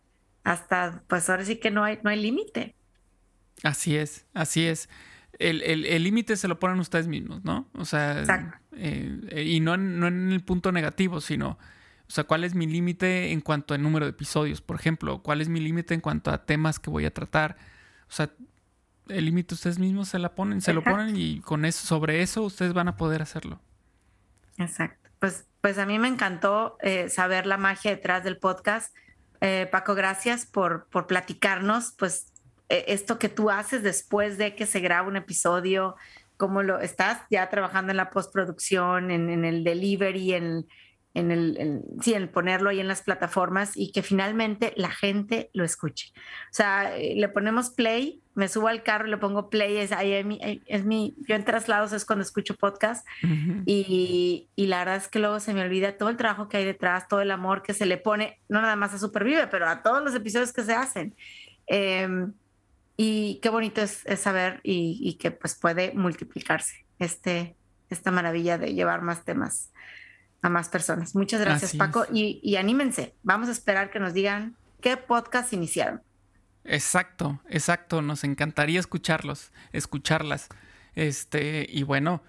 hasta, 0.43 1.03
pues 1.07 1.29
ahora 1.29 1.43
sí 1.45 1.57
que 1.57 1.71
no 1.71 1.83
hay, 1.83 1.99
no 2.01 2.09
hay 2.09 2.19
límite. 2.21 2.73
Así 3.63 3.95
es, 3.95 4.25
así 4.33 4.65
es. 4.65 4.89
El 5.37 6.03
límite 6.03 6.37
se 6.37 6.47
lo 6.47 6.57
ponen 6.57 6.79
ustedes 6.79 7.07
mismos, 7.07 7.43
¿no? 7.43 7.69
O 7.73 7.83
sea, 7.83 8.23
Eh, 8.77 9.43
y 9.45 9.59
no 9.59 9.73
en, 9.75 9.99
no 9.99 10.07
en 10.07 10.31
el 10.31 10.43
punto 10.43 10.71
negativo, 10.71 11.21
sino, 11.21 11.57
o 12.07 12.11
sea, 12.11 12.23
cuál 12.23 12.43
es 12.43 12.55
mi 12.55 12.67
límite 12.67 13.31
en 13.31 13.41
cuanto 13.41 13.73
a 13.73 13.77
número 13.77 14.05
de 14.05 14.11
episodios, 14.11 14.61
por 14.61 14.77
ejemplo, 14.77 15.21
cuál 15.21 15.41
es 15.41 15.49
mi 15.49 15.59
límite 15.59 15.93
en 15.93 16.01
cuanto 16.01 16.31
a 16.31 16.45
temas 16.45 16.79
que 16.79 16.89
voy 16.89 17.05
a 17.05 17.13
tratar. 17.13 17.57
O 18.07 18.11
sea, 18.11 18.31
el 19.07 19.25
límite 19.25 19.53
ustedes 19.53 19.79
mismos 19.79 20.09
se 20.09 20.19
la 20.19 20.35
ponen, 20.35 20.61
se 20.61 20.73
lo 20.73 20.83
ponen 20.83 21.15
y 21.15 21.39
con 21.41 21.65
eso, 21.65 21.85
sobre 21.85 22.21
eso 22.21 22.43
ustedes 22.43 22.73
van 22.73 22.87
a 22.87 22.97
poder 22.97 23.21
hacerlo. 23.21 23.59
Exacto. 24.57 25.09
Pues, 25.19 25.45
pues 25.61 25.77
a 25.77 25.85
mí 25.85 25.99
me 25.99 26.07
encantó 26.07 26.77
eh, 26.81 27.09
saber 27.09 27.45
la 27.45 27.57
magia 27.57 27.91
detrás 27.91 28.23
del 28.23 28.37
podcast. 28.37 28.95
Eh, 29.41 29.67
Paco, 29.71 29.95
gracias 29.95 30.45
por, 30.45 30.87
por 30.87 31.07
platicarnos, 31.07 31.93
pues 31.97 32.31
e, 32.69 32.85
esto 32.87 33.19
que 33.19 33.29
tú 33.29 33.49
haces 33.49 33.83
después 33.83 34.37
de 34.37 34.55
que 34.55 34.65
se 34.65 34.79
graba 34.79 35.07
un 35.07 35.17
episodio, 35.17 35.95
cómo 36.37 36.63
lo 36.63 36.79
estás 36.79 37.21
ya 37.29 37.49
trabajando 37.49 37.91
en 37.91 37.97
la 37.97 38.09
postproducción, 38.09 39.11
en, 39.11 39.29
en 39.29 39.45
el 39.45 39.63
delivery, 39.63 40.33
en, 40.33 40.67
en 41.15 41.31
el, 41.31 41.81
sí, 42.01 42.13
en 42.13 42.27
ponerlo 42.27 42.69
ahí 42.69 42.79
en 42.79 42.87
las 42.87 43.01
plataformas 43.01 43.71
y 43.75 43.91
que 43.91 44.03
finalmente 44.03 44.73
la 44.75 44.91
gente 44.91 45.49
lo 45.53 45.63
escuche. 45.63 46.11
O 46.15 46.53
sea, 46.53 46.95
eh, 46.95 47.15
le 47.15 47.29
ponemos 47.29 47.71
play, 47.71 48.21
me 48.35 48.47
subo 48.47 48.67
al 48.67 48.83
carro, 48.83 49.07
le 49.07 49.17
pongo 49.17 49.49
play, 49.49 49.77
es, 49.77 49.91
ahí 49.91 50.11
es, 50.13 50.25
mi, 50.25 50.39
es 50.65 50.85
mi, 50.85 51.15
yo 51.27 51.35
en 51.35 51.43
traslados 51.43 51.93
es 51.93 52.05
cuando 52.05 52.23
escucho 52.23 52.55
podcast 52.55 53.07
y, 53.65 54.47
y, 54.55 54.67
la 54.67 54.79
verdad 54.79 54.97
es 54.97 55.07
que 55.07 55.19
luego 55.19 55.39
se 55.39 55.53
me 55.53 55.61
olvida 55.61 55.97
todo 55.97 56.09
el 56.09 56.17
trabajo 56.17 56.49
que 56.49 56.57
hay 56.57 56.65
detrás, 56.65 57.07
todo 57.07 57.21
el 57.21 57.31
amor 57.31 57.63
que 57.63 57.73
se 57.73 57.85
le 57.85 57.97
pone, 57.97 58.39
no 58.49 58.61
nada 58.61 58.75
más 58.75 58.93
a 58.93 58.99
Supervive, 58.99 59.47
pero 59.47 59.67
a 59.67 59.81
todos 59.81 60.03
los 60.03 60.13
episodios 60.13 60.51
que 60.51 60.63
se 60.63 60.73
hacen. 60.73 61.15
Em, 61.67 62.33
y 62.97 63.39
qué 63.41 63.49
bonito 63.49 63.81
es, 63.81 64.03
saber 64.17 64.59
y, 64.63 64.99
y, 65.01 65.13
que 65.15 65.31
pues 65.31 65.55
puede 65.55 65.93
multiplicarse 65.93 66.85
este, 66.99 67.55
esta 67.89 68.11
maravilla 68.11 68.57
de 68.57 68.73
llevar 68.73 69.01
más 69.01 69.23
temas 69.23 69.71
a 70.41 70.49
más 70.49 70.69
personas. 70.69 71.15
Muchas 71.15 71.41
gracias, 71.41 71.75
Paco. 71.75 72.05
Y, 72.11 72.55
anímense, 72.55 73.15
vamos 73.23 73.49
a 73.49 73.51
esperar 73.51 73.89
que 73.89 73.99
nos 73.99 74.13
digan 74.13 74.55
qué 74.79 74.95
podcast 74.95 75.51
iniciaron. 75.53 76.01
Exacto, 76.65 77.39
exacto. 77.49 78.01
Nos 78.01 78.23
encantaría 78.23 78.79
escucharlos, 78.79 79.51
escucharlas. 79.71 80.49
Este, 80.95 81.67
y 81.69 81.83
bueno, 81.83 82.23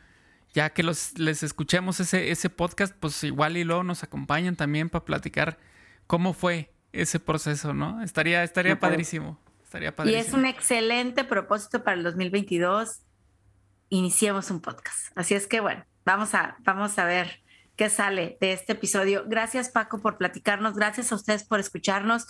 ya 0.52 0.70
que 0.70 0.82
los, 0.82 1.18
les 1.18 1.42
escuchemos 1.42 2.00
ese, 2.00 2.30
ese 2.30 2.50
podcast, 2.50 2.94
pues 2.98 3.22
igual 3.24 3.56
y 3.56 3.64
luego 3.64 3.82
nos 3.82 4.02
acompañan 4.02 4.56
también 4.56 4.88
para 4.88 5.04
platicar 5.04 5.58
cómo 6.06 6.32
fue 6.32 6.72
ese 6.92 7.20
proceso, 7.20 7.74
¿no? 7.74 8.02
Estaría, 8.02 8.42
estaría 8.42 8.78
padrísimo. 8.78 9.38
Estaría 9.62 9.94
padrísimo. 9.94 10.22
Y 10.22 10.26
es 10.26 10.32
un 10.32 10.46
excelente 10.46 11.24
propósito 11.24 11.82
para 11.82 11.96
el 11.96 12.02
2022. 12.02 13.02
Iniciemos 13.88 14.50
un 14.50 14.60
podcast. 14.60 15.12
Así 15.16 15.34
es 15.34 15.46
que 15.46 15.60
bueno, 15.60 15.84
vamos 16.04 16.34
a, 16.34 16.56
vamos 16.60 16.98
a 16.98 17.04
ver 17.04 17.42
que 17.76 17.90
sale 17.90 18.38
de 18.40 18.52
este 18.52 18.72
episodio. 18.72 19.24
Gracias 19.26 19.68
Paco 19.68 20.00
por 20.00 20.16
platicarnos, 20.16 20.74
gracias 20.74 21.12
a 21.12 21.14
ustedes 21.14 21.44
por 21.44 21.60
escucharnos 21.60 22.26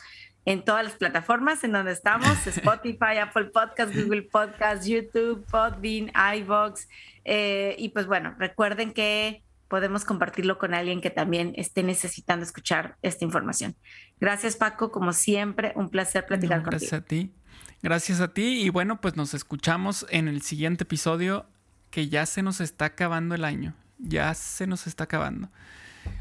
en 0.46 0.64
todas 0.64 0.84
las 0.84 0.94
plataformas 0.94 1.62
en 1.64 1.72
donde 1.72 1.92
estamos, 1.92 2.46
Spotify, 2.46 3.18
Apple 3.20 3.46
Podcast, 3.46 3.94
Google 3.94 4.22
Podcast, 4.22 4.86
YouTube, 4.86 5.44
Podbean, 5.50 6.10
iVoox. 6.38 6.88
Eh, 7.24 7.76
y 7.78 7.90
pues 7.90 8.06
bueno, 8.06 8.34
recuerden 8.38 8.92
que 8.92 9.42
podemos 9.68 10.06
compartirlo 10.06 10.56
con 10.56 10.72
alguien 10.72 11.02
que 11.02 11.10
también 11.10 11.52
esté 11.56 11.82
necesitando 11.82 12.44
escuchar 12.44 12.96
esta 13.02 13.26
información. 13.26 13.76
Gracias 14.18 14.56
Paco, 14.56 14.90
como 14.90 15.12
siempre, 15.12 15.72
un 15.76 15.90
placer 15.90 16.24
platicar 16.24 16.62
contigo. 16.62 16.80
Gracias 16.80 16.92
a 16.94 17.04
ti. 17.04 17.34
Gracias 17.82 18.20
a 18.22 18.32
ti 18.32 18.62
y 18.62 18.70
bueno, 18.70 19.02
pues 19.02 19.16
nos 19.16 19.34
escuchamos 19.34 20.06
en 20.08 20.28
el 20.28 20.40
siguiente 20.40 20.84
episodio 20.84 21.44
que 21.90 22.08
ya 22.08 22.24
se 22.24 22.42
nos 22.42 22.62
está 22.62 22.86
acabando 22.86 23.34
el 23.34 23.44
año 23.44 23.74
ya 23.98 24.34
se 24.34 24.66
nos 24.66 24.86
está 24.86 25.04
acabando. 25.04 25.50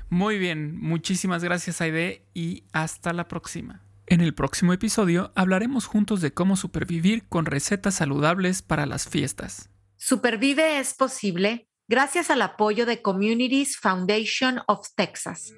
Muy 0.10 0.38
bien, 0.38 0.78
muchísimas 0.80 1.44
gracias 1.44 1.82
Aide 1.82 2.24
y 2.34 2.64
hasta 2.72 3.14
la 3.14 3.28
próxima. 3.28 3.82
En 4.08 4.22
el 4.22 4.36
próximo 4.36 4.72
episodio 4.72 5.32
hablaremos 5.36 5.88
juntos 5.88 6.22
de 6.22 6.32
cómo 6.32 6.58
supervivir 6.58 7.28
con 7.28 7.46
recetas 7.46 7.96
saludables 7.96 8.62
para 8.62 8.86
las 8.86 9.08
fiestas. 9.08 9.70
Supervive 9.98 10.80
es 10.80 10.94
posible 10.94 11.68
gracias 11.88 12.30
al 12.30 12.44
apoyo 12.44 12.86
de 12.86 13.02
Communities 13.02 13.78
Foundation 13.78 14.60
of 14.68 14.88
Texas. 14.96 15.52